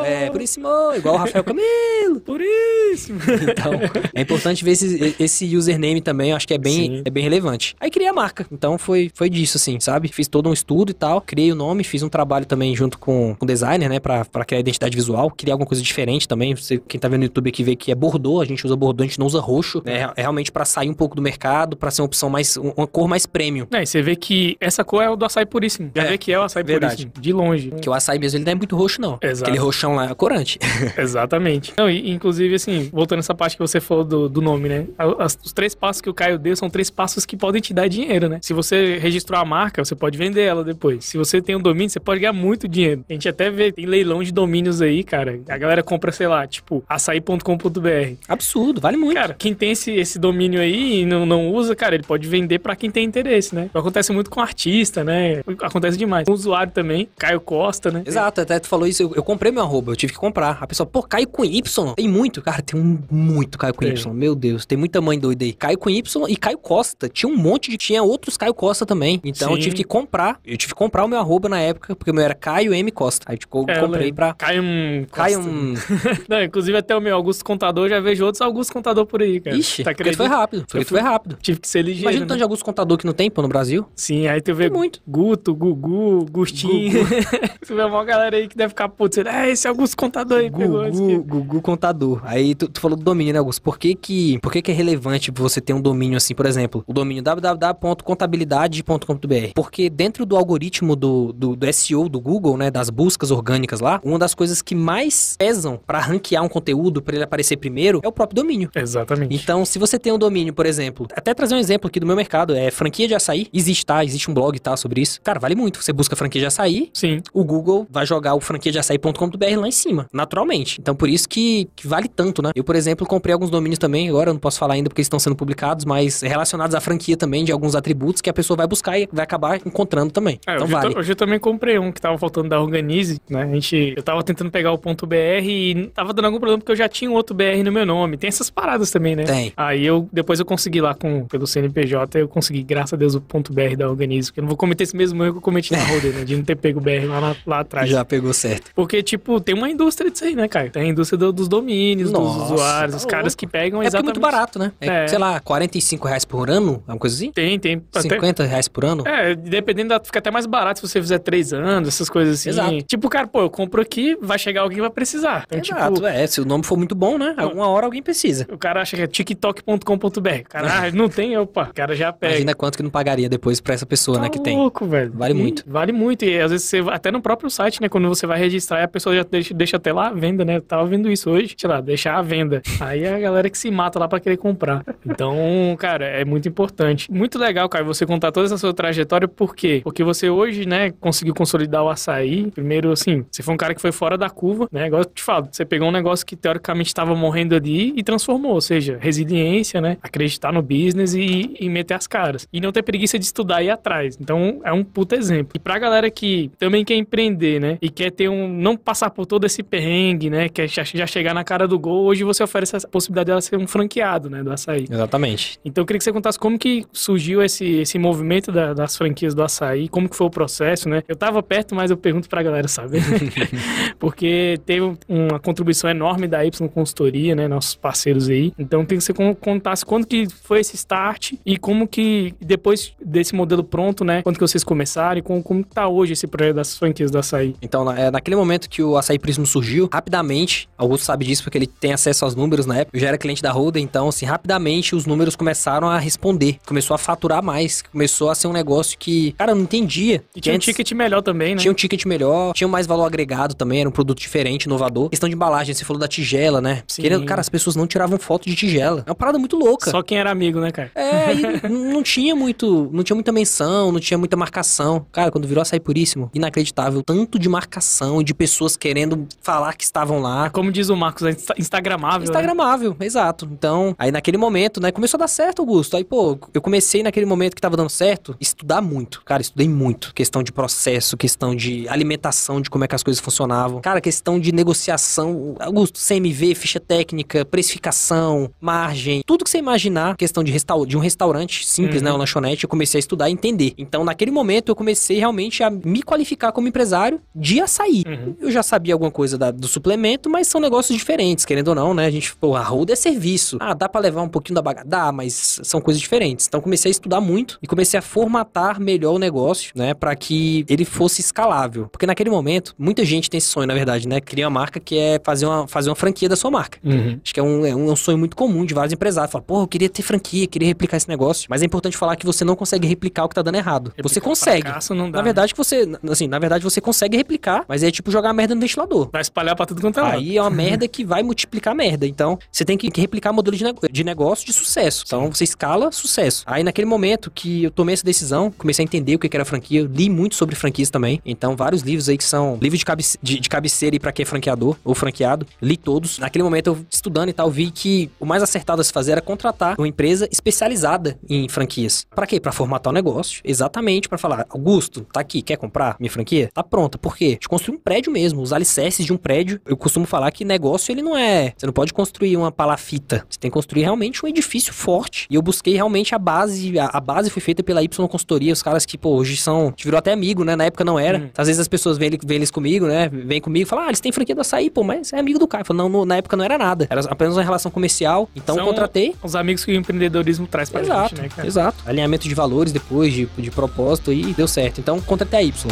É, 0.05 0.31
puríssimo, 0.33 0.69
igual 0.97 1.15
o 1.15 1.19
Rafael 1.19 1.45
Camelo. 1.45 2.21
Puríssimo! 2.25 3.21
Então, 3.53 3.73
é 4.15 4.21
importante 4.21 4.65
ver 4.65 4.73
esse, 4.73 5.17
esse 5.19 5.57
username 5.57 6.01
também, 6.01 6.31
eu 6.31 6.37
acho 6.37 6.47
que 6.47 6.55
é 6.55 6.59
bem, 6.59 6.75
Sim. 6.75 7.03
é 7.05 7.11
bem 7.11 7.23
relevante. 7.25 7.75
Aí 7.81 7.91
criei 7.91 8.09
a 8.09 8.13
marca, 8.13 8.47
então 8.53 8.79
foi, 8.79 9.11
foi 9.15 9.29
disso, 9.29 9.57
assim, 9.57 9.79
sabe? 9.81 10.09
Fiz 10.09 10.29
todo 10.29 10.49
um 10.49 10.53
estudo 10.53 10.91
e 10.91 10.95
tal, 10.95 11.21
criei 11.21 11.51
o 11.51 11.55
nome, 11.55 11.83
fiz 11.85 12.03
um 12.03 12.09
trabalho 12.09 12.45
também 12.47 12.75
junto 12.77 12.99
com 12.99 13.37
o 13.41 13.47
designer, 13.47 13.89
né, 13.89 13.99
pra, 14.01 14.25
pra 14.25 14.45
criar 14.45 14.61
identidade 14.61 14.95
visual, 14.97 15.31
criar 15.31 15.55
alguma 15.55 15.67
coisa 15.67 15.83
diferente 15.83 16.27
também. 16.29 16.55
Você, 16.55 16.79
quem 16.87 16.99
tá 17.01 17.09
vendo 17.09 17.21
no 17.21 17.25
YouTube 17.25 17.49
aqui 17.49 17.63
vê 17.65 17.75
que 17.77 17.91
é 17.91 17.95
bordô, 17.95 18.41
a 18.41 18.45
gente 18.45 18.65
usa 18.67 18.77
bordô, 18.77 19.03
a 19.03 19.07
gente 19.07 19.19
não 19.19 19.27
usa 19.27 19.41
roxo, 19.41 19.83
né? 19.85 20.11
É 20.17 20.21
realmente 20.23 20.51
pra 20.53 20.65
sair 20.65 20.89
um 20.89 20.95
pouco 20.95 21.17
do 21.17 21.23
mercado, 21.23 21.77
pra 21.77 21.91
ser 21.91 22.03
uma 22.03 22.07
opção 22.07 22.29
mais, 22.31 22.57
uma 22.57 22.87
cor 22.87 23.09
mais 23.09 23.27
premium. 23.27 23.67
É, 23.73 23.83
e 23.83 23.87
você 23.87 24.01
vê 24.03 24.15
que 24.17 24.57
essa 24.61 24.85
cor 24.85 25.03
é 25.03 25.11
o 25.11 25.17
do 25.17 25.25
açaí 25.25 25.47
puríssimo. 25.47 25.91
Já 25.95 26.05
É, 26.05 26.09
vê 26.11 26.19
que 26.19 26.33
é 26.33 26.39
o 26.39 26.43
açaí 26.43 26.63
verdade. 26.63 27.07
puríssimo. 27.07 27.23
De 27.23 27.33
longe. 27.33 27.73
Que 27.81 27.89
o 27.89 27.93
açaí 27.93 28.19
mesmo, 28.19 28.39
ele 28.39 28.45
não 28.45 28.53
é 28.53 28.55
muito 28.55 28.77
roxo, 28.77 29.01
não. 29.01 29.19
Exato. 29.23 29.51
Aquele 29.51 29.59
roxão 29.65 29.95
lá 29.95 30.12
corante. 30.15 30.59
Exatamente. 30.97 31.73
Não, 31.77 31.89
e, 31.91 32.11
inclusive, 32.11 32.55
assim, 32.55 32.89
voltando 32.93 33.19
nessa 33.19 33.35
parte 33.35 33.57
que 33.57 33.61
você 33.63 33.81
falou 33.81 34.05
do, 34.05 34.29
do 34.29 34.41
nome, 34.41 34.69
né? 34.69 34.87
As- 35.19 35.39
os 35.45 35.53
três 35.53 35.75
passos 35.75 36.01
que 36.01 36.11
o 36.11 36.15
Caio 36.15 36.39
deu 36.39 36.55
são 36.57 36.69
três 36.71 36.91
passos 36.91 37.25
que 37.27 37.37
podem 37.37 37.61
te 37.61 37.73
dar 37.75 37.89
dinheiro, 37.89 38.29
né? 38.29 38.39
Se 38.43 38.53
você 38.53 38.99
registrou 38.99 39.39
a 39.41 39.45
marca, 39.45 39.85
você 39.85 39.95
pode 39.95 40.17
vender 40.19 40.43
ela 40.43 40.65
depois. 40.65 41.05
Se 41.05 41.17
você 41.17 41.41
tem 41.41 41.57
um 41.57 41.61
domínio, 41.61 41.91
você 41.91 42.01
pode 42.01 42.21
ganhar 42.21 42.33
muito 42.33 42.67
dinheiro. 42.69 43.05
A 43.09 43.13
gente 43.13 43.29
até 43.29 43.51
vê, 43.51 43.73
tem 43.73 43.87
leilão 43.87 44.23
de 44.23 44.33
domínios 44.33 44.81
aí, 44.83 45.03
cara. 45.05 45.41
A 45.49 45.59
galera 45.59 45.83
compra, 45.83 46.13
sei 46.13 46.27
lá, 46.27 46.47
tipo, 46.47 46.85
açaí.com.br. 46.89 48.15
Absurdo, 48.29 48.81
vale 48.81 48.97
muito. 48.97 49.15
Cara, 49.15 49.35
quem 49.39 49.55
tem 49.55 49.73
esse, 49.73 49.91
esse 49.93 50.19
domínio 50.19 50.61
aí 50.61 51.03
e 51.03 51.07
não, 51.07 51.25
não 51.27 51.51
usa, 51.51 51.75
cara, 51.75 51.95
ele 51.95 52.05
pode 52.05 52.27
vender 52.29 52.59
pra 52.59 52.75
quem 52.77 52.91
tem 52.91 53.05
interesse, 53.05 53.55
né? 53.55 53.71
Acontece 53.75 54.13
muito 54.13 54.31
com 54.31 54.41
artista, 54.41 55.03
né? 55.05 55.43
Acontece 55.63 55.97
demais. 55.97 56.25
Com 56.25 56.33
o 56.33 56.35
usuário 56.35 56.73
também, 56.73 57.09
Caio 57.19 57.41
Costa, 57.41 57.91
né? 57.91 58.03
Exato, 58.07 58.41
até 58.41 58.59
tu 58.59 58.69
falou 58.69 58.87
isso, 58.87 59.03
eu, 59.03 59.13
eu 59.17 59.23
comprei 59.23 59.53
meu 59.53 59.63
arroba, 59.63 59.93
eu 59.93 59.97
tive 60.03 60.13
que 60.15 60.19
comprar. 60.19 60.59
A 60.61 60.67
pessoa, 60.67 60.87
pô, 60.87 61.03
Caio 61.03 61.29
com 61.29 61.45
Y, 61.45 61.95
tem 61.95 62.09
muito, 62.09 62.43
cara, 62.43 62.61
tem 62.61 62.79
um 62.81 62.99
muito 63.11 63.57
Caio 63.59 63.73
com 63.75 63.81
Tem. 63.81 63.95
Y, 63.95 64.13
meu 64.13 64.35
Deus, 64.35 64.67
tem 64.67 64.77
muita 64.77 65.01
mãe 65.01 65.19
doida 65.19 65.45
aí. 65.45 65.53
Caio 65.53 65.79
com 65.79 65.89
Y 65.89 66.29
e 66.29 66.37
Caio 66.37 66.59
Costa, 66.59 67.09
tinha 67.09 67.31
um 67.31 67.37
monte 67.37 67.71
de, 67.71 67.77
tinha 67.77 68.03
outros 68.03 68.37
Caio 68.37 68.55
Costa 68.55 68.85
também. 68.85 69.21
Então 69.25 69.51
eu 69.51 69.57
Sim. 69.57 69.63
tive 69.63 69.77
que 69.77 69.85
comprar, 69.85 70.41
eu 70.45 70.57
tive 70.57 70.73
que 70.73 70.79
comprar 70.79 71.05
o 71.05 71.09
meu 71.09 71.19
arroba 71.19 71.49
na 71.49 71.61
época, 71.61 71.95
porque 71.95 72.11
o 72.11 72.15
meu 72.15 72.25
era 72.25 72.35
Caio 72.35 72.75
M 72.75 72.91
Costa. 72.91 73.27
Aí 73.29 73.37
eu 73.37 73.65
É, 73.69 73.77
eu 73.77 73.81
comprei 73.81 74.05
lembro. 74.07 74.15
pra 74.17 74.35
Caio 74.35 74.63
um. 74.63 75.07
Caio 75.11 75.41
um... 75.41 75.75
Não, 76.29 76.43
inclusive 76.43 76.77
até 76.77 76.97
o 76.97 77.01
meu 77.01 77.15
Augusto 77.15 77.45
Contador, 77.45 77.89
já 77.89 78.01
vejo 78.01 78.25
outros 78.25 78.41
Augusto 78.41 78.73
Contador 78.73 79.07
por 79.07 79.23
aí, 79.23 79.41
cara. 79.41 79.57
Ixi, 79.57 79.85
tá 79.85 79.95
porque 79.95 80.13
foi 80.15 80.27
rápido, 80.27 80.65
porque 80.67 80.79
Eu 80.79 80.85
foi 80.87 81.01
rápido. 81.01 81.39
Tive 81.41 81.61
que 81.61 81.69
ser 81.69 81.83
ligeiro, 81.83 82.03
Imagina 82.05 82.23
o 82.23 82.25
né? 82.25 82.29
tanto 82.29 82.39
de 82.39 82.43
Augusto 82.43 82.65
Contador 82.65 82.99
que 82.99 83.07
não 83.07 83.13
tem, 83.13 83.31
pô, 83.31 83.43
no 83.43 83.49
Brasil. 83.49 83.87
Sim, 83.95 84.27
aí 84.27 84.41
tu 84.41 84.55
vê 84.55 84.69
Tem 84.69 84.79
muito. 84.79 85.01
Guto, 85.07 85.55
Gugu, 85.55 86.27
Gustinho. 86.31 87.05
tu 87.67 87.75
vê 87.75 87.83
uma 87.83 88.05
galera 88.05 88.37
aí 88.37 88.49
que 88.49 88.57
deve 88.57 88.71
ficar 88.71 88.89
puto. 88.89 89.21
É, 89.21 89.51
esse 89.51 89.69
Augusto 89.69 89.92
Contador 89.97 90.39
aí 90.39 90.51
pegou 90.51 90.83
Gugu, 90.83 91.05
aqui." 91.05 91.19
Gugu 91.19 91.63
Contador. 91.63 92.21
Aí 92.25 92.55
tu, 92.55 92.69
tu 92.69 92.81
falou 92.81 92.97
do 92.97 93.05
domínio, 93.05 93.33
né, 93.33 93.39
Augusto? 93.39 93.63
Por 93.63 93.79
que 93.79 93.95
que, 93.95 94.39
por 94.41 94.53
que 94.53 94.61
que 94.63 94.71
é 94.71 94.75
relevante 94.75 95.31
você 95.35 95.61
ter 95.61 95.73
um 95.73 95.81
domínio 95.81 96.17
assim, 96.17 96.35
por 96.35 96.47
exemplo, 96.47 96.85
o 96.87 96.93
domínio 96.93 97.23
www.contabilidade.com.br? 97.23 99.53
Porque 99.55 99.89
dentro 99.91 100.25
do 100.27 100.37
algoritmo 100.37 100.95
do, 100.97 101.33
do, 101.33 101.57
do 101.57 101.73
SEO 101.73 102.09
do 102.09 102.21
Google, 102.21 102.57
né, 102.57 102.71
das 102.71 102.91
buscas 102.91 103.31
orgânicas 103.31 103.81
lá, 103.81 104.01
uma 104.05 104.19
das 104.19 104.35
coisas 104.35 104.63
que 104.63 104.75
mais 104.75 105.37
pesam 105.39 105.81
pra 105.87 106.01
ranquear 106.01 106.45
um 106.45 106.49
conteúdo, 106.49 107.03
pra 107.03 107.15
ele 107.15 107.25
aparecer 107.25 107.57
primeiro, 107.57 108.01
é 108.03 108.09
o 108.09 108.13
próprio 108.13 108.43
domínio. 108.43 108.71
Exatamente. 108.75 109.35
Então, 109.35 109.65
se 109.65 109.79
você 109.79 109.99
tem 109.99 110.13
um 110.13 110.19
domínio, 110.19 110.53
por 110.53 110.67
exemplo, 110.67 111.07
até 111.15 111.33
trazer 111.35 111.55
um 111.55 111.59
exemplo 111.59 111.89
aqui 111.89 112.01
do 112.01 112.07
meu 112.07 112.17
mercado, 112.17 112.55
é 112.55 112.71
franquia 112.71 113.09
de 113.09 113.15
açaí. 113.15 113.47
Existe, 113.53 113.87
tá? 113.87 114.05
Existe 114.05 114.31
um 114.31 114.35
blog, 114.35 114.59
tá, 114.59 114.77
sobre 114.77 115.01
isso. 115.01 115.21
Cara, 115.23 115.39
vale 115.39 115.55
muito. 115.55 115.83
Você 115.83 115.93
busca 115.93 116.17
franquia 116.17 116.41
de 116.41 116.47
açaí, 116.47 116.91
Sim. 116.93 117.23
o 117.33 117.45
Google 117.45 117.87
vai 117.91 118.07
jogar 118.07 118.35
o 118.35 118.41
franquia 118.41 118.73
de 118.73 118.79
açaí.com.br 118.79 119.57
lá 119.57 119.69
em 119.69 119.73
cima, 119.73 119.82
naturalmente. 120.13 120.81
Então, 120.81 120.95
por 120.95 121.09
isso 121.09 121.29
que, 121.29 121.69
que 121.75 121.87
vale 121.87 122.09
tanto, 122.09 122.43
né? 122.43 122.51
Eu, 122.55 122.65
por 122.65 122.77
exemplo, 122.77 123.07
comprei 123.07 123.33
alguns 123.33 123.51
domínios 123.51 123.79
também, 123.79 124.09
agora 124.09 124.31
eu 124.31 124.35
não 124.35 124.41
posso 124.41 124.59
falar 124.59 124.75
ainda 124.75 124.89
porque 124.89 125.01
eles 125.01 125.07
estão 125.07 125.19
sendo 125.19 125.37
publicados, 125.37 125.85
mas 125.85 126.21
relacionados 126.21 126.75
à 126.75 126.81
franquia 126.81 127.17
também, 127.17 127.45
de 127.45 127.53
alguns 127.53 127.75
atributos 127.75 128.21
que 128.21 128.31
a 128.31 128.33
pessoa 128.33 128.57
vai 128.57 128.67
buscar 128.67 128.99
e 128.99 129.09
vai 129.13 129.25
acabar 129.25 129.57
encontrando 129.57 130.13
também. 130.13 130.39
É, 130.47 130.55
então, 130.55 130.65
hoje, 130.65 130.73
vale. 130.73 130.99
hoje 130.99 131.13
eu 131.13 131.17
também 131.17 131.39
comprei 131.39 131.79
um 131.79 131.91
que 131.93 132.01
tava 132.01 132.19
faltando 132.19 132.49
da 132.49 132.61
Organize, 132.61 133.21
né? 133.29 133.43
A 133.43 133.55
gente, 133.55 133.95
eu 133.97 134.03
tava 134.03 134.23
tentando 134.23 134.51
pegar 134.51 134.73
o 134.73 134.79
ponto 134.79 135.07
.br 135.07 135.17
e 135.43 135.91
tava 135.95 136.13
dando 136.13 136.27
algum 136.27 136.39
problema 136.39 136.59
porque 136.59 136.73
eu 136.73 136.77
já 136.77 136.89
tinha 136.89 137.11
um 137.11 137.15
outro 137.15 137.35
BR 137.35 137.63
no 137.65 137.73
meu 137.73 137.87
nome. 137.87 138.17
Tem 138.17 138.29
essas 138.29 138.51
paradas 138.51 138.91
também, 138.91 139.17
né? 139.17 139.25
Tem. 139.25 139.53
Aí 139.57 139.85
eu, 139.85 140.09
depois 140.13 140.39
eu 140.39 140.47
consegui 140.47 140.81
lá 140.81 140.95
com, 140.95 141.27
pelo 141.27 141.47
CNPJ, 141.47 142.21
eu 142.21 142.29
consegui, 142.29 142.63
graças 142.63 142.93
a 142.93 142.97
Deus, 142.97 143.15
o 143.15 143.21
ponto 143.21 143.53
.br 143.53 143.77
da 143.77 143.89
Organize, 143.89 144.29
porque 144.29 144.41
eu 144.41 144.43
não 144.43 144.49
vou 144.49 144.57
cometer 144.57 144.85
esse 144.85 144.97
mesmo 144.97 145.23
erro 145.23 145.35
que 145.35 145.39
eu 145.39 145.43
cometi 145.43 145.73
na 145.73 145.83
Roder, 145.85 146.13
né? 146.13 146.25
De 146.25 146.37
não 146.37 146.45
ter 146.45 146.57
pego 146.57 146.79
o 146.79 146.83
BR 146.83 147.07
lá, 147.07 147.37
lá 147.47 147.61
atrás. 147.61 147.89
Já 147.89 148.05
pegou 148.05 148.33
certo. 148.33 148.71
Porque, 148.75 149.03
tipo, 149.03 149.41
tem 149.41 149.55
uma 149.55 149.71
indústria 149.73 150.11
disso 150.11 150.25
aí, 150.25 150.35
né, 150.37 150.47
cara? 150.49 150.71
Tem 150.71 150.83
a 150.83 150.87
indústria 150.87 151.19
do- 151.19 151.33
dos 151.33 151.49
domínios, 151.49 152.11
Nossa, 152.13 152.39
dos 152.41 152.51
usuários, 152.53 152.93
tá 152.93 152.97
os 152.99 153.05
caras 153.05 153.25
louco. 153.27 153.39
que 153.39 153.47
pegam 153.47 153.81
É 153.83 153.85
porque 153.85 153.87
é 153.87 153.89
exatamente... 153.89 154.19
muito 154.19 154.21
barato, 154.21 154.59
né? 154.59 154.73
É, 154.81 155.05
É. 155.05 155.09
sei 155.09 155.19
lá, 155.19 155.41
45 155.41 156.07
reais 156.09 156.25
por 156.25 156.49
ano, 156.51 156.83
é 156.87 156.93
uma 156.93 156.99
coisa 156.99 157.17
assim? 157.17 157.33
Tem, 157.33 157.59
tem. 157.59 157.83
Até, 157.91 158.03
50 158.03 158.45
reais 158.45 158.69
por 158.69 158.85
ano? 158.85 159.07
É, 159.07 159.35
dependendo, 159.35 159.89
da, 159.91 160.01
fica 160.01 160.19
até 160.19 160.31
mais 160.31 160.47
barato 160.47 160.81
se 160.81 160.89
você 160.89 161.01
fizer 161.01 161.19
três 161.19 161.53
anos, 161.53 161.89
essas 161.89 162.09
coisas 162.09 162.39
assim. 162.39 162.51
Exato. 162.51 162.83
Tipo, 162.83 163.09
cara, 163.09 163.27
pô, 163.27 163.41
eu 163.43 163.51
compro 163.51 163.81
aqui, 163.83 164.17
vai 164.21 164.39
chegar 164.39 164.63
alguém 164.63 164.77
que 164.77 164.83
vai 164.83 164.91
precisar. 164.91 165.45
Então, 165.47 165.59
Exato, 165.59 165.95
tipo, 165.95 166.07
é. 166.07 166.27
Se 166.27 166.41
o 166.41 166.45
nome 166.45 166.65
for 166.65 166.77
muito 166.77 166.95
bom, 166.95 167.19
né? 167.19 167.35
Alguma 167.37 167.67
hora 167.69 167.87
alguém 167.87 168.03
precisa. 168.03 168.47
o 168.53 168.59
cara 168.59 168.81
acha 168.83 168.97
que 168.97 169.03
é 169.03 169.07
tiktok.com.br. 169.07 170.43
Cara, 170.49 170.69
ah, 170.87 170.91
não 170.93 171.09
tem, 171.09 171.37
opa, 171.37 171.69
o 171.71 171.75
cara 171.75 171.95
já 171.95 172.13
pega. 172.13 172.33
Imagina 172.35 172.55
quanto 172.55 172.77
que 172.77 172.83
não 172.83 172.91
pagaria 172.91 173.29
depois 173.29 173.61
pra 173.61 173.75
essa 173.75 173.87
pessoa, 173.87 174.17
Tá 174.19 174.23
né, 174.25 174.29
que 174.29 174.41
tem. 174.41 174.57
louco, 174.57 174.87
velho. 174.87 175.13
Vale 175.15 175.35
E 175.35 175.37
muito. 175.37 175.65
Vale 175.67 175.93
muito. 175.93 176.25
E 176.25 176.41
às 176.41 176.51
vezes 176.51 176.67
você, 176.67 176.79
até 176.91 177.11
no 177.11 177.21
próprio 177.21 177.51
site, 177.51 177.81
né? 177.81 177.89
Quando 177.89 178.09
você 178.09 178.27
vai 178.27 178.39
registrar, 178.39 178.83
a 178.83 178.89
pessoa 178.89 179.15
já 179.15 179.25
deixa, 179.29 179.55
deixa 179.63 179.77
até 179.77 179.93
lá 179.93 180.09
a 180.09 180.13
venda, 180.13 180.45
né? 180.45 180.57
Eu 180.57 180.61
tava 180.61 180.85
vendo 180.85 181.11
isso 181.11 181.31
hoje. 181.31 181.55
Sei 181.57 181.69
lá, 181.69 181.81
deixar 181.81 182.17
a 182.17 182.23
venda. 182.23 182.61
Aí 182.81 183.05
é 183.05 183.15
a 183.15 183.19
galera 183.19 183.49
que 183.49 183.57
se 183.57 183.71
mata 183.71 183.99
lá 183.99 184.09
pra 184.09 184.21
querer 184.21 184.37
comprar. 184.37 184.85
Então, 185.07 185.37
cara, 185.79 186.05
é 186.05 186.25
muito 186.25 186.49
importante. 186.49 187.11
Muito 187.11 187.39
legal, 187.39 187.69
cara, 187.69 187.85
você 187.85 188.05
contar 188.05 188.33
toda 188.33 188.47
essa 188.47 188.59
sua 188.59 188.75
trajetória. 188.75 189.29
Por 189.29 189.55
quê? 189.55 189.81
Porque 189.85 190.03
você 190.03 190.29
hoje, 190.29 190.67
né, 190.67 190.91
conseguiu 191.01 191.35
consolidar 191.35 191.83
o 191.83 191.89
açaí. 191.89 192.51
Primeiro, 192.51 192.91
assim, 192.91 193.25
você 193.31 193.43
foi 193.43 193.55
um 193.55 193.57
cara 193.57 193.75
que 193.75 193.81
foi 193.81 193.93
fora 193.93 194.19
da 194.19 194.29
curva, 194.29 194.69
né? 194.73 194.87
Igual 194.87 195.03
eu 195.03 195.07
te 195.07 195.23
falo, 195.23 195.49
você 195.51 195.65
pegou 195.65 195.89
um 195.89 195.93
negócio 195.93 196.27
que 196.27 196.35
teoricamente 196.35 196.89
estava 196.89 197.15
morrendo 197.15 197.55
ali 197.55 197.93
e 197.97 198.03
transformou. 198.03 198.55
Ou 198.55 198.61
seja, 198.61 198.99
resiliência, 199.01 199.81
né? 199.81 199.97
Acreditar 200.03 200.53
no 200.53 200.63
business 200.63 201.15
e, 201.15 201.55
e 201.59 201.69
meter 201.69 201.95
as 201.95 202.07
caras. 202.07 202.49
E 202.53 202.61
não 202.61 202.73
ter 202.73 202.83
preguiça 202.83 203.19
de 203.19 203.25
estudar 203.25 203.63
e 203.63 203.67
ir 203.67 203.71
atrás. 203.71 204.19
Então, 204.21 204.61
é 204.65 204.73
um 204.73 204.83
puta 204.83 205.15
exemplo. 205.17 205.53
E 205.55 205.59
pra 205.59 205.79
galera 205.79 206.11
que 206.11 206.51
também 206.59 206.85
quer 206.85 206.97
empreender, 206.97 207.61
né? 207.61 207.79
E 207.81 207.89
quer 207.89 208.11
ter 208.11 208.29
um. 208.29 208.49
Não 208.49 208.77
passar 208.77 209.11
por 209.11 209.27
todo 209.27 209.45
esse 209.45 209.52
perrengue, 209.61 210.31
né? 210.31 210.49
Quer 210.49 210.69
já 210.69 210.85
já 210.85 211.05
chegar 211.05 211.35
na 211.35 211.43
cara 211.43 211.67
do 211.67 211.77
gol, 211.77 212.05
hoje 212.05 212.23
você 212.23 212.45
oferece 212.45 212.77
essa 212.77 212.87
possibilidade 212.87 213.27
dela 213.27 213.41
ser 213.41 213.57
um 213.57 213.67
franqueado, 213.67 214.31
né? 214.31 214.41
Do 214.45 214.53
açaí. 214.53 214.87
Exatamente. 214.89 215.59
Então 215.65 215.83
eu 215.83 215.87
queria 215.87 215.99
que 215.99 216.05
você 216.05 216.13
contasse 216.13 216.39
como 216.39 216.57
que 216.57 216.85
surgiu 216.93 217.43
esse, 217.43 217.65
esse 217.81 217.99
movimento 217.99 218.53
da- 218.53 218.73
das 218.73 218.97
franquias 218.97 219.35
do 219.35 219.43
açaí, 219.43 219.89
como 219.89 220.09
que 220.09 220.15
foi 220.15 220.29
o 220.29 220.31
processo, 220.31 220.89
né? 220.89 221.03
Eu 221.09 221.17
tava 221.17 221.43
perto, 221.43 221.75
mas 221.75 221.91
eu 221.91 221.97
pergunto 221.97 222.29
pra 222.29 222.41
galera 222.41 222.69
saber. 222.69 223.03
Porque 223.99 224.59
teve 224.65 224.83
um- 224.83 224.97
uma 225.09 225.39
contribuição 225.41 225.89
enorme 225.91 226.27
da 226.29 226.45
Y 226.45 226.69
Consultoria, 226.69 227.35
né? 227.35 227.49
Nossos 227.49 227.75
parceiros 227.75 228.29
aí. 228.29 228.53
Então 228.59 228.81
eu 228.81 228.87
queria 228.87 228.99
que 228.99 229.05
você 229.05 229.13
con- 229.13 229.35
contasse 229.35 229.85
quando 229.85 230.07
que 230.07 230.27
foi 230.43 230.61
esse 230.61 230.77
start 230.77 231.33
e 231.45 231.57
como 231.57 231.87
que 231.89 232.35
depois 232.41 232.93
desse 233.05 233.35
modelo 233.35 233.65
pronto, 233.65 234.05
né? 234.05 234.23
Quando 234.23 234.37
que 234.37 234.41
vocês 234.47 234.63
começaram 234.65 235.19
e 235.19 235.23
como, 235.23 235.43
como 235.43 235.65
que 235.65 235.71
tá 235.75 235.89
hoje 235.89 236.13
esse 236.13 236.27
projeto 236.27 236.57
das 236.57 236.77
franquias 236.79 237.11
do 237.11 237.19
açaí. 237.19 237.55
Então, 237.63 237.85
na- 237.85 237.99
é, 237.99 238.11
naquele 238.11 238.37
momento 238.37 238.69
que 238.69 238.83
o 238.83 238.97
Açaí 238.97 239.19
Surgiu, 239.47 239.89
rapidamente, 239.93 240.69
Augusto 240.77 241.05
sabe 241.05 241.25
disso 241.25 241.43
porque 241.43 241.59
ele 241.59 241.67
tem 241.67 241.93
acesso 241.93 242.25
aos 242.25 242.35
números 242.35 242.67
na 242.67 242.79
época, 242.79 242.97
eu 242.97 243.01
já 243.01 243.09
era 243.09 243.19
cliente 243.19 243.43
da 243.43 243.51
Holden, 243.53 243.83
então, 243.85 244.09
assim, 244.09 244.25
rapidamente 244.27 244.95
os 244.95 245.07
números 245.07 245.37
começaram 245.37 245.89
a 245.89 245.99
responder, 245.99 246.59
começou 246.67 246.95
a 246.95 246.99
faturar 246.99 247.43
mais, 247.43 247.83
começou 247.83 248.31
a 248.31 248.35
ser 248.35 248.47
um 248.49 248.53
negócio 248.53 248.97
que, 248.99 249.33
cara, 249.33 249.53
eu 249.53 249.57
não 249.57 249.63
entendia. 249.63 250.23
E 250.35 250.41
tinha 250.41 250.53
um 250.53 250.57
antes 250.57 250.67
ticket 250.67 250.93
melhor 250.93 251.23
também, 251.23 251.55
né? 251.55 251.61
Tinha 251.61 251.71
um 251.71 251.75
ticket 251.75 252.05
melhor, 252.05 252.53
tinha 252.55 252.69
mais 252.69 252.87
valor 252.87 253.05
agregado 253.05 253.55
também, 253.55 253.81
era 253.81 253.89
um 253.89 253.93
produto 253.93 254.19
diferente, 254.19 254.65
inovador. 254.65 255.09
Questão 255.11 255.29
de 255.29 255.35
embalagem, 255.35 255.75
você 255.75 255.85
falou 255.85 256.01
da 256.01 256.09
tigela, 256.09 256.61
né? 256.61 256.83
Sim. 256.87 257.03
Querendo- 257.03 257.25
cara, 257.27 257.41
as 257.41 257.49
pessoas 257.49 257.77
não 257.77 257.87
tiravam 257.87 258.19
foto 258.19 258.49
de 258.49 258.55
tigela. 258.55 259.03
É 259.07 259.11
uma 259.11 259.15
parada 259.15 259.39
muito 259.39 259.57
louca. 259.57 259.91
Só 259.91 260.03
quem 260.03 260.19
era 260.19 260.31
amigo, 260.31 260.61
né, 260.61 260.71
cara? 260.71 260.91
É, 260.95 261.33
n- 261.35 261.69
não 261.93 262.03
tinha 262.03 262.35
muito, 262.35 262.89
não 262.93 263.03
tinha 263.03 263.15
muita 263.15 263.33
menção, 263.33 263.93
não 263.93 264.01
tinha 264.01 264.19
muita 264.19 264.37
marcação. 264.37 265.07
Cara, 265.13 265.31
quando 265.31 265.47
virou 265.47 265.63
açaí 265.63 265.81
puríssimo, 265.81 266.31
inacreditável. 266.35 267.03
Tanto 267.03 267.39
de 267.39 267.49
marcação 267.49 268.21
e 268.21 268.25
de 268.25 268.35
pessoas 268.35 268.77
querendo 268.77 269.22
falar 269.41 269.75
que 269.75 269.85
estavam 269.85 270.21
lá. 270.21 270.51
Como 270.51 270.71
diz 270.73 270.89
o 270.89 270.97
Marcos, 270.97 271.23
é 271.23 271.31
insta- 271.31 271.55
instagramável. 271.59 272.19
né? 272.21 272.25
Instagramável, 272.25 272.97
exato. 273.01 273.49
Então, 273.51 273.95
aí 273.99 274.11
naquele 274.11 274.37
momento, 274.37 274.81
né, 274.81 274.91
começou 274.93 275.19
a 275.19 275.21
dar 275.21 275.29
certo, 275.29 275.61
Augusto. 275.61 275.97
Aí, 275.97 276.05
pô, 276.05 276.39
eu 276.53 276.61
comecei 276.61 277.03
naquele 277.03 277.27
momento 277.27 277.55
que 277.55 277.61
tava 277.61 277.77
dando 277.77 277.91
certo, 277.91 278.37
estudar 278.41 278.81
muito. 278.81 279.23
Cara, 279.25 279.43
estudei 279.43 279.69
muito. 279.69 280.13
Questão 280.15 280.43
de 280.43 280.53
processo, 280.53 281.17
questão 281.17 281.55
de 281.55 281.89
alimentação, 281.89 282.61
de 282.61 282.69
como 282.71 282.85
é 282.85 282.89
que 282.89 282.95
as 282.95 283.03
coisas 283.03 283.21
funcionavam. 283.21 283.81
Cara, 283.81 284.01
questão 284.01 284.39
de 284.41 284.53
negociação. 284.53 285.55
Augusto, 285.61 285.99
CMV, 286.01 286.55
ficha 286.55 286.81
técnica, 286.81 287.45
precificação, 287.45 288.51
margem, 288.61 289.23
tudo 289.27 289.45
que 289.45 289.51
você 289.51 289.59
imaginar, 289.59 290.17
questão 290.17 290.43
de, 290.45 290.51
restau 290.53 290.85
de 290.85 290.97
um 290.97 291.01
restaurante 291.01 291.67
simples, 291.67 291.97
Uhum. 291.99 292.05
né, 292.05 292.11
uma 292.11 292.19
lanchonete, 292.19 292.65
eu 292.65 292.69
comecei 292.69 292.99
a 292.99 293.01
estudar 293.01 293.29
e 293.29 293.33
entender. 293.33 293.75
Então, 293.79 294.05
naquele 294.05 294.31
momento, 294.31 294.69
eu 294.71 294.77
comecei 294.77 295.19
realmente 295.19 295.63
a 295.63 295.71
me 295.71 296.03
qualificar 296.03 296.53
como 296.53 296.67
empresário 296.69 297.21
de 297.35 297.61
açaí. 297.61 298.03
Uhum. 298.07 298.35
Eu 298.41 298.51
já 298.51 298.63
sabia 298.63 298.95
alguma 298.95 299.11
coisa 299.13 299.39
da- 299.39 299.51
do 299.51 299.69
suplemento, 299.69 300.29
mas 300.29 300.47
são 300.49 300.61
negócios 300.61 300.97
diferentes, 300.99 301.45
querendo 301.45 301.69
ou 301.69 301.75
não, 301.75 301.95
né? 301.95 302.07
A 302.07 302.11
gente, 302.11 302.35
pô, 302.37 302.57
a 302.57 302.63
roda 302.63 302.93
é 302.93 302.97
serviço. 302.97 303.57
Ah, 303.61 303.75
dá 303.75 303.89
pra 303.89 304.01
levar 304.01 304.23
um 304.23 304.29
pouquinho 304.29 304.55
da 304.57 304.63
bagagem? 304.63 304.89
Dá, 304.89 305.13
mas 305.13 305.61
são 305.63 305.81
coisas 305.81 306.01
diferentes. 306.01 306.47
Então 306.49 306.61
comecei 306.61 306.89
a 306.89 306.93
estudar 306.93 307.21
muito 307.21 307.59
e 307.63 307.67
comecei 307.67 307.99
a 307.99 308.03
formatar 308.03 308.81
melhor 308.81 309.13
o 309.15 309.19
negócio, 309.19 309.73
né? 309.77 309.95
Pra 309.95 310.17
que 310.17 310.65
ele 310.69 310.85
fosse 310.85 311.21
escalável. 311.21 311.89
Porque 311.89 312.07
naquele 312.07 312.31
momento, 312.31 312.75
muita 312.79 313.05
gente 313.05 313.29
tem 313.29 313.39
esse 313.39 313.49
sonho, 313.49 313.67
na 313.67 313.75
verdade, 313.75 314.09
né? 314.09 314.21
Cria 314.21 314.47
uma 314.47 314.61
marca 314.61 314.81
que 314.81 314.97
é 314.99 315.21
fazer 315.23 315.47
uma, 315.47 315.67
fazer 315.69 315.91
uma 315.91 315.97
franquia 315.97 316.29
da 316.29 316.37
sua 316.37 316.51
marca. 316.51 316.79
Uhum. 316.85 317.21
Acho 317.23 317.35
que 317.35 317.41
é 317.41 317.43
um, 317.43 317.67
é 317.67 317.75
um- 317.75 317.89
é 317.89 317.93
um 317.93 317.97
sonho 317.97 318.17
muito 318.19 318.37
comum 318.37 318.65
de 318.65 318.75
vários 318.75 318.93
empresários. 318.93 319.31
Fala, 319.33 319.43
pô, 319.45 319.63
eu 319.63 319.67
queria 319.69 319.89
ter 319.89 320.03
franquia, 320.03 320.47
queria 320.47 320.69
replicar 320.69 320.97
esse 320.97 321.09
negócio. 321.09 321.47
Mas 321.51 321.63
é 321.63 321.65
importante 321.67 321.97
falar 321.97 322.17
que 322.17 322.25
você 322.25 322.45
não 322.45 322.57
consegue 322.57 322.87
replicar 322.87 323.25
o 323.25 323.29
que 323.29 323.35
tá 323.35 323.43
dando 323.43 323.57
errado. 323.57 323.91
você 323.91 324.03
Replicar 324.03 324.21
consegue. 324.29 324.63
fracasso 324.63 324.95
não 324.95 325.11
dá, 325.11 325.19
Na 325.19 325.23
verdade, 325.25 325.53
que 325.53 325.59
você, 325.59 325.89
assim, 326.11 326.27
na 326.29 326.39
verdade, 326.39 326.65
você 326.65 326.81
consegue 326.81 327.17
replicar, 327.17 327.65
mas 327.69 327.83
é 327.83 327.91
tipo 327.91 328.11
jogar 328.11 328.33
merda 328.33 328.55
no 328.55 328.61
ventilador. 328.61 329.02
Vai 329.13 329.23
espalhar 329.23 329.57
pra 329.57 329.67
tudo 329.67 329.81
quanto 329.81 329.99
é 330.01 330.03
lado. 330.03 330.15
Aí 330.19 330.37
é 330.37 330.41
uma 330.41 330.51
merda 330.51 330.87
que 330.89 331.05
vai 331.05 331.23
multiplicar 331.23 331.73
a 331.73 331.75
merda. 331.75 332.07
Então, 332.07 332.39
você 332.51 332.65
tem 332.65 332.77
que 332.77 332.91
replicar 333.01 333.33
modelo 333.33 333.57
de, 333.57 333.65
nego- 333.65 333.89
de 333.91 334.05
negócio 334.05 334.45
de 334.47 334.53
sucesso. 334.53 335.05
Então, 335.07 335.31
você 335.33 335.45
escala 335.45 335.91
sucesso. 335.93 336.43
Aí, 336.47 336.63
naquele 336.63 336.87
momento 336.87 337.31
que 337.31 337.65
eu 337.65 337.71
tomei 337.71 337.93
essa 337.95 338.05
decisão, 338.05 338.51
comecei 338.51 338.83
a 338.83 338.87
entender 338.87 339.15
o 339.15 339.19
que 339.19 339.35
era 339.37 339.45
franquia. 339.45 339.89
Li 339.93 340.09
muito 340.11 340.35
sobre 340.35 340.55
franquias 340.55 340.91
também. 340.91 341.21
Então, 341.25 341.57
vários 341.57 341.83
livros 341.83 342.09
aí 342.09 342.17
que 342.19 342.25
são 342.25 342.59
livros 342.61 342.81
de, 342.81 343.19
de, 343.23 343.41
de 343.41 343.49
cabeceira 343.49 343.97
e 343.97 343.99
pra 344.01 344.13
quem 344.13 344.23
é 344.25 344.27
franqueador 344.27 344.77
ou 344.85 344.95
franqueado. 344.95 345.47
Li 345.61 345.77
todos. 345.77 346.19
Naquele 346.19 346.43
momento, 346.45 346.67
eu 346.69 346.87
estudando 346.91 347.29
e 347.29 347.33
tal, 347.33 347.51
vi 347.51 347.71
que 347.71 348.11
o 348.21 348.27
mais 348.27 348.43
acertado 348.43 348.81
a 348.81 348.85
se 348.85 348.93
fazer 348.93 349.13
era 349.13 349.21
contratar 349.21 349.75
uma 349.79 349.89
empresa 349.89 350.29
especializada 350.31 351.19
em 351.29 351.49
franquias. 351.49 352.07
Pra 352.15 352.27
quê? 352.27 352.39
Pra 352.39 352.53
formatar 352.53 352.91
o 352.91 352.95
negócio. 352.95 353.41
Exatamente 353.45 354.09
pra 354.09 354.19
falar, 354.19 354.47
Augusto, 354.51 355.07
tá 355.13 355.21
aqui, 355.21 355.41
quer 355.43 355.57
comprar 355.57 355.97
minha 355.99 356.11
franquia? 356.11 356.51
Tá 356.53 356.63
pronta. 356.63 356.99
Por 356.99 357.17
quê? 357.17 357.39
De 357.41 357.49
construir 357.49 357.77
um 357.77 357.81
prédio 357.81 358.13
mesmo, 358.13 358.43
os 358.43 358.53
alicerces 358.53 358.92
de 358.99 359.13
um 359.13 359.17
prédio. 359.17 359.61
Eu 359.67 359.77
costumo 359.77 360.07
falar 360.07 360.31
que 360.31 360.45
negócio 360.45 360.93
ele 360.93 361.03
não 361.03 361.17
é. 361.17 361.53
Você 361.57 361.67
não 361.67 361.73
pode 361.73 361.93
construir 361.93 362.37
uma 362.37 362.51
palafita. 362.53 363.25
Você 363.29 363.39
tem 363.39 363.51
que 363.51 363.55
construir 363.55 363.83
realmente 363.83 364.25
um 364.25 364.29
edifício 364.29 364.73
forte. 364.73 365.27
E 365.31 365.35
eu 365.35 365.43
busquei 365.43 365.75
realmente 365.75 366.15
a 366.15 366.19
base. 366.19 366.79
A, 366.79 366.87
a 366.93 367.01
base 367.01 367.31
foi 367.31 367.41
feita 367.41 367.63
pela 367.63 367.83
Y 367.83 368.09
Consultoria, 368.09 368.53
os 368.53 368.63
caras 368.63 368.85
que, 368.85 368.99
pô, 368.99 369.11
hoje 369.17 369.37
são. 369.37 369.67
Gente 369.69 369.85
virou 369.85 369.99
até 369.99 370.13
amigo, 370.13 370.45
né? 370.45 370.57
Na 370.57 370.65
época 370.65 370.85
não 370.85 370.99
era. 370.99 371.19
Hum. 371.19 371.31
Às 371.37 371.47
vezes 371.47 371.61
as 371.61 371.69
pessoas 371.69 371.97
vêm, 371.97 372.11
vêm 372.25 372.37
eles 372.37 372.51
comigo, 372.51 372.87
né? 372.87 373.09
Vêm 373.09 373.41
comigo 373.41 373.65
e 373.67 373.69
falam, 373.69 373.85
ah, 373.85 373.89
eles 373.89 374.01
têm 374.01 374.13
franquia 374.13 374.35
do 374.35 374.41
açaí, 374.41 374.69
pô, 374.71 374.83
mas 374.83 375.13
é 375.13 375.19
amigo 375.19 375.39
do 375.39 375.47
Caio. 375.47 375.63
Eu 375.63 375.67
falo, 375.67 375.79
não, 375.79 375.89
no- 375.89 376.05
na 376.05 376.17
época 376.17 376.37
não 376.37 376.45
era 376.45 376.59
nada. 376.59 376.87
Era 376.91 377.01
apenas 377.09 377.37
uma 377.37 377.43
relação 377.43 377.71
comercial. 377.71 378.29
Então 378.35 378.55
eu 378.57 378.61
São 378.61 378.69
contratei. 378.69 379.15
Os 379.23 379.35
amigos 379.37 379.65
que 379.65 379.73
o 379.73 379.75
empreendedorismo 379.75 380.47
traz 380.47 380.69
pra 380.71 380.81
Exato, 380.81 381.17
gente, 381.17 381.23
né, 381.23 381.29
cara? 381.35 381.47
exato. 381.49 381.83
Alinhamento 381.87 382.29
de 382.29 382.35
valores 382.35 382.73
depois, 382.73 383.13
de, 383.13 383.27
de 383.39 383.51
propósito 383.51 384.13
e 384.13 384.33
deu 384.35 384.49
certo. 384.49 384.81
Então, 384.81 385.01
contratei 385.01 385.39
a 385.39 385.43
Y. 385.43 385.71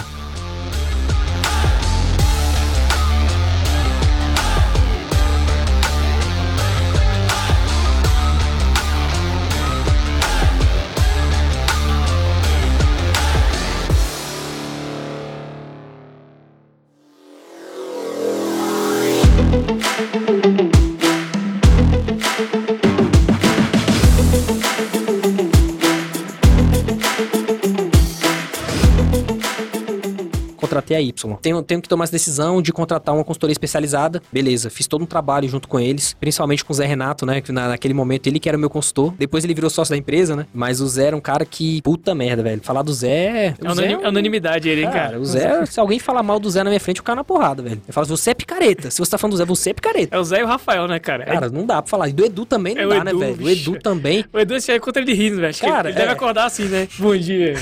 contratei 30.91 30.97
a 30.97 31.01
Y. 31.01 31.37
Tenho, 31.41 31.63
tenho 31.63 31.81
que 31.81 31.89
tomar 31.89 32.05
essa 32.05 32.13
decisão 32.13 32.61
de 32.61 32.73
contratar 32.73 33.15
uma 33.15 33.25
consultoria 33.25 33.53
especializada. 33.53 34.21
Beleza, 34.33 34.69
fiz 34.71 34.87
todo 34.87 35.03
um 35.03 35.07
trabalho 35.07 35.49
junto 35.49 35.69
com 35.69 35.79
eles, 35.79 36.15
principalmente 36.19 36.65
com 36.65 36.73
o 36.73 36.77
Zé 36.77 36.87
Renato, 36.87 37.25
né? 37.25 37.41
Que 37.41 37.53
na, 37.53 37.69
naquele 37.69 37.95
momento 37.95 38.27
ele 38.27 38.39
que 38.41 38.49
era 38.49 38.59
o 38.59 38.61
meu 38.61 38.69
consultor. 38.71 39.15
Depois 39.19 39.45
ele 39.45 39.55
virou 39.55 39.71
sócio 39.71 39.93
da 39.93 39.97
empresa, 39.97 40.35
né? 40.35 40.47
Mas 40.53 40.81
o 40.81 40.89
Zé 40.89 41.07
era 41.07 41.17
um 41.17 41.21
cara 41.21 41.45
que. 41.45 41.81
Puta 41.83 42.15
merda, 42.15 42.43
velho. 42.43 42.61
Falar 42.63 42.83
do 42.83 42.93
Zé. 42.93 43.55
É 43.59 43.71
o 43.71 43.75
Zé 43.75 43.83
unanim- 43.85 44.05
um- 44.05 44.09
unanimidade 44.09 44.69
ele, 44.69 44.83
hein, 44.83 44.87
Cara, 44.91 45.01
cara? 45.11 45.21
o 45.21 45.25
Zé, 45.25 45.67
se 45.67 45.79
alguém 45.81 45.99
falar 45.99 46.23
mal 46.23 46.41
do 46.41 46.51
Zé 46.51 46.63
na 46.65 46.71
minha 46.71 46.81
frente, 46.81 46.99
eu 46.99 47.05
caio 47.05 47.17
na 47.17 47.25
porrada, 47.25 47.63
velho. 47.63 47.81
Eu 47.87 47.95
falo, 47.95 48.07
você 48.07 48.31
é 48.31 48.35
picareta. 48.35 48.91
Se 48.91 48.99
você 48.99 49.11
tá 49.11 49.19
falando 49.19 49.35
do 49.35 49.39
Zé, 49.39 49.45
você 49.45 49.71
é 49.71 49.75
picareta. 49.75 50.17
É 50.17 50.19
o 50.19 50.25
Zé 50.25 50.41
e 50.41 50.43
o 50.43 50.47
Rafael, 50.47 50.87
né, 50.89 50.99
cara? 50.99 51.25
Cara, 51.25 51.49
não 51.49 51.65
dá 51.65 51.81
pra 51.81 51.89
falar. 51.91 52.09
E 52.09 52.13
do 52.13 52.25
Edu 52.25 52.45
também 52.45 52.75
não 52.75 52.83
É 52.83 52.87
o 52.87 52.91
dá, 52.91 53.05
né, 53.05 53.13
velho? 53.15 53.35
O 53.35 53.37
bicho. 53.37 53.71
Edu 53.71 53.79
também. 53.81 54.25
O 54.33 54.39
Edu 54.39 54.57
esse 54.57 54.73
aí 54.73 54.81
contra 54.81 55.03
ele 55.03 55.15
rindo, 55.15 55.41
velho. 55.41 55.55
Cara, 55.59 55.89
ele 55.91 55.97
deve 55.99 56.09
é. 56.11 56.13
acordar 56.13 56.47
assim, 56.47 56.65
né? 56.65 56.89
Bom 56.99 57.17
dia. 57.17 57.55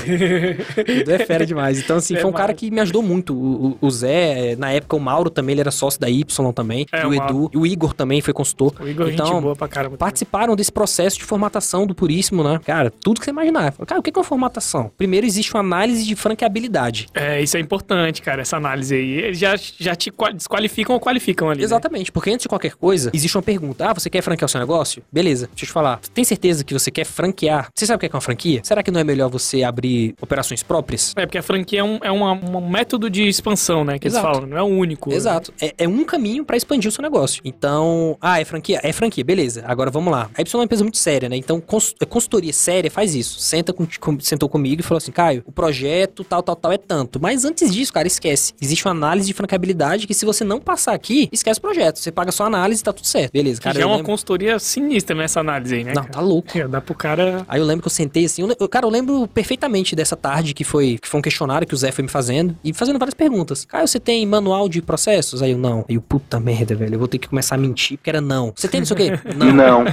O 0.77 0.91
Edu 0.91 1.11
é 1.11 1.19
fera 1.19 1.45
demais. 1.45 1.79
Então, 1.79 1.97
assim, 1.97 2.15
É 2.19 2.21
foi 2.21 2.29
um 2.29 2.33
cara 2.33 2.53
que 2.53 2.69
me 2.71 2.79
ajudou 2.79 3.01
muito. 3.01 3.18
O, 3.29 3.77
o- 3.81 3.87
o 3.87 3.91
Zé, 3.91 4.55
na 4.57 4.71
época, 4.71 4.95
o 4.95 4.99
Mauro 4.99 5.29
também, 5.29 5.53
ele 5.53 5.61
era 5.61 5.71
sócio 5.71 5.99
da 5.99 6.09
Y 6.09 6.51
também. 6.53 6.85
É, 6.91 7.01
e 7.01 7.05
o 7.05 7.09
o 7.09 7.13
Edu. 7.13 7.51
E 7.53 7.57
o 7.57 7.65
Igor 7.65 7.93
também 7.93 8.21
foi 8.21 8.33
consultor. 8.33 8.73
O 8.79 8.87
Igor 8.87 9.07
é 9.07 9.11
gente 9.11 9.21
então, 9.21 9.41
boa 9.41 9.55
pra 9.55 9.67
caramba. 9.67 9.97
participaram 9.97 10.55
desse 10.55 10.71
processo 10.71 11.17
de 11.17 11.23
formatação 11.25 11.85
do 11.85 11.93
Puríssimo, 11.95 12.43
né? 12.43 12.59
Cara, 12.63 12.89
tudo 12.91 13.19
que 13.19 13.25
você 13.25 13.31
imaginar. 13.31 13.73
Cara, 13.85 13.99
o 13.99 14.03
que 14.03 14.09
é 14.09 14.13
uma 14.17 14.23
formatação? 14.23 14.91
Primeiro, 14.97 15.25
existe 15.25 15.53
uma 15.53 15.59
análise 15.61 16.03
de 16.05 16.15
franqueabilidade. 16.15 17.07
É, 17.13 17.41
isso 17.41 17.57
é 17.57 17.59
importante, 17.59 18.21
cara, 18.21 18.41
essa 18.41 18.57
análise 18.57 18.95
aí. 18.95 19.09
Eles 19.19 19.37
já, 19.39 19.55
já 19.79 19.95
te 19.95 20.09
qua- 20.11 20.31
desqualificam 20.31 20.95
ou 20.95 21.01
qualificam 21.01 21.49
ali. 21.49 21.59
né? 21.59 21.63
Exatamente, 21.65 22.11
porque 22.11 22.29
antes 22.29 22.43
de 22.43 22.49
qualquer 22.49 22.75
coisa, 22.75 23.11
existe 23.13 23.35
uma 23.37 23.43
pergunta. 23.43 23.89
Ah, 23.89 23.93
você 23.93 24.09
quer 24.09 24.21
franquear 24.21 24.45
o 24.45 24.49
seu 24.49 24.59
negócio? 24.59 25.03
Beleza, 25.11 25.47
deixa 25.47 25.63
eu 25.65 25.67
te 25.67 25.71
falar. 25.73 25.99
Tem 26.13 26.23
certeza 26.23 26.63
que 26.63 26.73
você 26.73 26.89
quer 26.91 27.05
franquear? 27.05 27.69
Você 27.75 27.85
sabe 27.85 27.97
o 27.97 27.99
que 27.99 28.05
é 28.05 28.09
uma 28.15 28.21
franquia? 28.21 28.61
Será 28.63 28.81
que 28.83 28.91
não 28.91 28.99
é 28.99 29.03
melhor 29.03 29.29
você 29.29 29.63
abrir 29.63 30.15
operações 30.21 30.63
próprias? 30.63 31.13
É, 31.15 31.25
porque 31.25 31.37
a 31.37 31.43
franquia 31.43 31.79
é 31.79 31.83
um, 31.83 31.99
é 32.01 32.11
uma- 32.11 32.33
um 32.33 32.69
método 32.69 33.08
de 33.09 33.27
expansão, 33.27 33.83
né? 33.83 33.97
Que 33.99 34.07
Exato. 34.07 34.25
eles 34.27 34.35
falam, 34.37 34.49
não 34.49 34.57
é 34.57 34.61
o 34.61 34.65
único. 34.65 35.11
Exato. 35.13 35.53
É, 35.61 35.73
é 35.79 35.87
um 35.87 36.03
caminho 36.03 36.43
pra 36.45 36.55
expandir 36.57 36.89
o 36.89 36.91
seu 36.91 37.01
negócio. 37.01 37.41
Então, 37.43 38.17
ah, 38.21 38.39
é 38.39 38.45
franquia? 38.45 38.79
É 38.83 38.91
franquia, 38.91 39.23
beleza. 39.23 39.63
Agora 39.65 39.89
vamos 39.91 40.11
lá. 40.11 40.29
A 40.37 40.41
Y 40.41 40.53
é 40.53 40.57
uma 40.57 40.63
empresa 40.65 40.83
muito 40.83 40.97
séria, 40.97 41.27
né? 41.29 41.35
Então, 41.35 41.59
cons- 41.59 41.95
a 42.01 42.05
consultoria 42.05 42.53
séria 42.53 42.89
faz 42.91 43.15
isso. 43.15 43.39
Senta 43.39 43.73
com, 43.73 43.87
com- 43.99 44.19
sentou 44.19 44.47
comigo 44.49 44.81
e 44.81 44.83
falou 44.83 44.97
assim: 44.97 45.11
Caio, 45.11 45.43
o 45.45 45.51
projeto 45.51 46.23
tal, 46.23 46.41
tal, 46.43 46.55
tal 46.55 46.71
é 46.71 46.77
tanto. 46.77 47.19
Mas 47.21 47.45
antes 47.45 47.71
disso, 47.73 47.91
cara, 47.93 48.07
esquece. 48.07 48.53
Existe 48.61 48.85
uma 48.85 48.91
análise 48.91 49.27
de 49.27 49.33
franqueabilidade 49.33 50.07
que 50.07 50.13
se 50.13 50.25
você 50.25 50.43
não 50.43 50.59
passar 50.59 50.93
aqui, 50.93 51.29
esquece 51.31 51.59
o 51.59 51.61
projeto. 51.61 51.97
Você 51.99 52.11
paga 52.11 52.31
só 52.31 52.43
a 52.43 52.47
análise 52.47 52.81
e 52.81 52.83
tá 52.83 52.93
tudo 52.93 53.05
certo. 53.07 53.31
Beleza, 53.33 53.61
cara. 53.61 53.75
já 53.75 53.81
é 53.83 53.85
uma 53.85 53.95
lembro- 53.97 54.11
consultoria 54.11 54.59
sinistra 54.59 55.15
nessa 55.15 55.39
análise 55.39 55.75
aí, 55.75 55.83
né? 55.83 55.93
Não, 55.93 56.01
cara? 56.03 56.13
tá 56.13 56.21
louco. 56.21 56.57
É, 56.57 56.67
Dá 56.67 56.79
pro 56.81 56.93
cara. 56.95 57.45
Aí 57.47 57.59
eu 57.59 57.65
lembro 57.65 57.81
que 57.83 57.87
eu 57.87 57.91
sentei 57.91 58.25
assim, 58.25 58.47
eu, 58.59 58.69
cara, 58.69 58.85
eu 58.85 58.89
lembro 58.89 59.27
perfeitamente 59.27 59.95
dessa 59.95 60.15
tarde 60.15 60.53
que 60.53 60.63
foi, 60.63 60.97
que 61.01 61.07
foi 61.07 61.19
um 61.19 61.21
questionário 61.21 61.67
que 61.67 61.73
o 61.73 61.77
Zé 61.77 61.91
foi 61.91 62.03
me 62.03 62.09
fazendo. 62.09 62.55
E 62.63 62.73
fazer 62.73 62.88
fazendo 62.89 62.99
várias 62.99 63.13
perguntas. 63.13 63.65
Caio, 63.65 63.87
você 63.87 63.99
tem 63.99 64.25
manual 64.25 64.67
de 64.67 64.81
processos? 64.81 65.41
Aí 65.41 65.51
eu, 65.51 65.57
não. 65.57 65.85
Aí 65.87 65.95
eu, 65.95 66.01
puta 66.01 66.39
merda, 66.39 66.75
velho, 66.75 66.95
eu 66.95 66.99
vou 66.99 67.07
ter 67.07 67.17
que 67.19 67.27
começar 67.27 67.55
a 67.55 67.57
mentir, 67.57 67.97
porque 67.97 68.09
era 68.09 68.21
não. 68.21 68.51
Você 68.55 68.67
tem 68.67 68.81
não 68.81 68.85
sei 68.85 68.95
o 68.95 68.97
quê? 68.97 69.19
Não. 69.35 69.53
Não. 69.53 69.85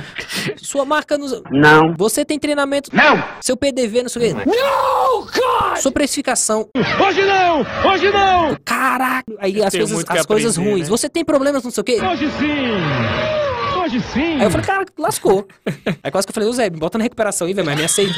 Sua 0.56 0.84
marca 0.84 1.16
nos... 1.18 1.42
Não. 1.50 1.94
Você 1.96 2.24
tem 2.24 2.38
treinamento? 2.38 2.94
Não. 2.94 3.22
Seu 3.40 3.56
PDV, 3.56 4.02
não 4.02 4.08
sei 4.08 4.32
o 4.32 4.34
quê? 4.36 4.42
Não, 4.46 5.20
God! 5.22 5.76
Sua 5.78 5.92
precificação? 5.92 6.68
Hoje 6.74 7.22
não! 7.24 7.60
Hoje 7.90 8.10
não! 8.10 8.56
Caraca! 8.64 9.24
Aí 9.38 9.62
as 9.62 9.72
tenho 9.72 9.86
coisas, 9.88 10.04
as 10.08 10.26
coisas 10.26 10.52
aprender, 10.56 10.70
ruins. 10.70 10.88
né? 10.88 10.90
Você 10.90 11.08
tem 11.08 11.24
problemas, 11.24 11.62
não 11.62 11.70
sei 11.70 11.80
o 11.80 11.84
quê? 11.84 12.00
Hoje 12.00 12.30
sim! 12.38 13.78
Hoje 13.80 14.00
sim! 14.12 14.34
Aí 14.36 14.44
eu 14.44 14.50
falei, 14.50 14.66
cara, 14.66 14.86
lascou. 14.98 15.46
Aí 16.02 16.10
quase 16.10 16.26
que 16.26 16.30
eu 16.30 16.34
falei, 16.34 16.48
ô 16.48 16.52
Zé, 16.52 16.70
me 16.70 16.78
bota 16.78 16.98
na 16.98 17.04
recuperação 17.04 17.46
aí, 17.46 17.54
velho, 17.54 17.66
mas 17.66 17.76
me 17.78 17.84
aceita. 17.84 18.14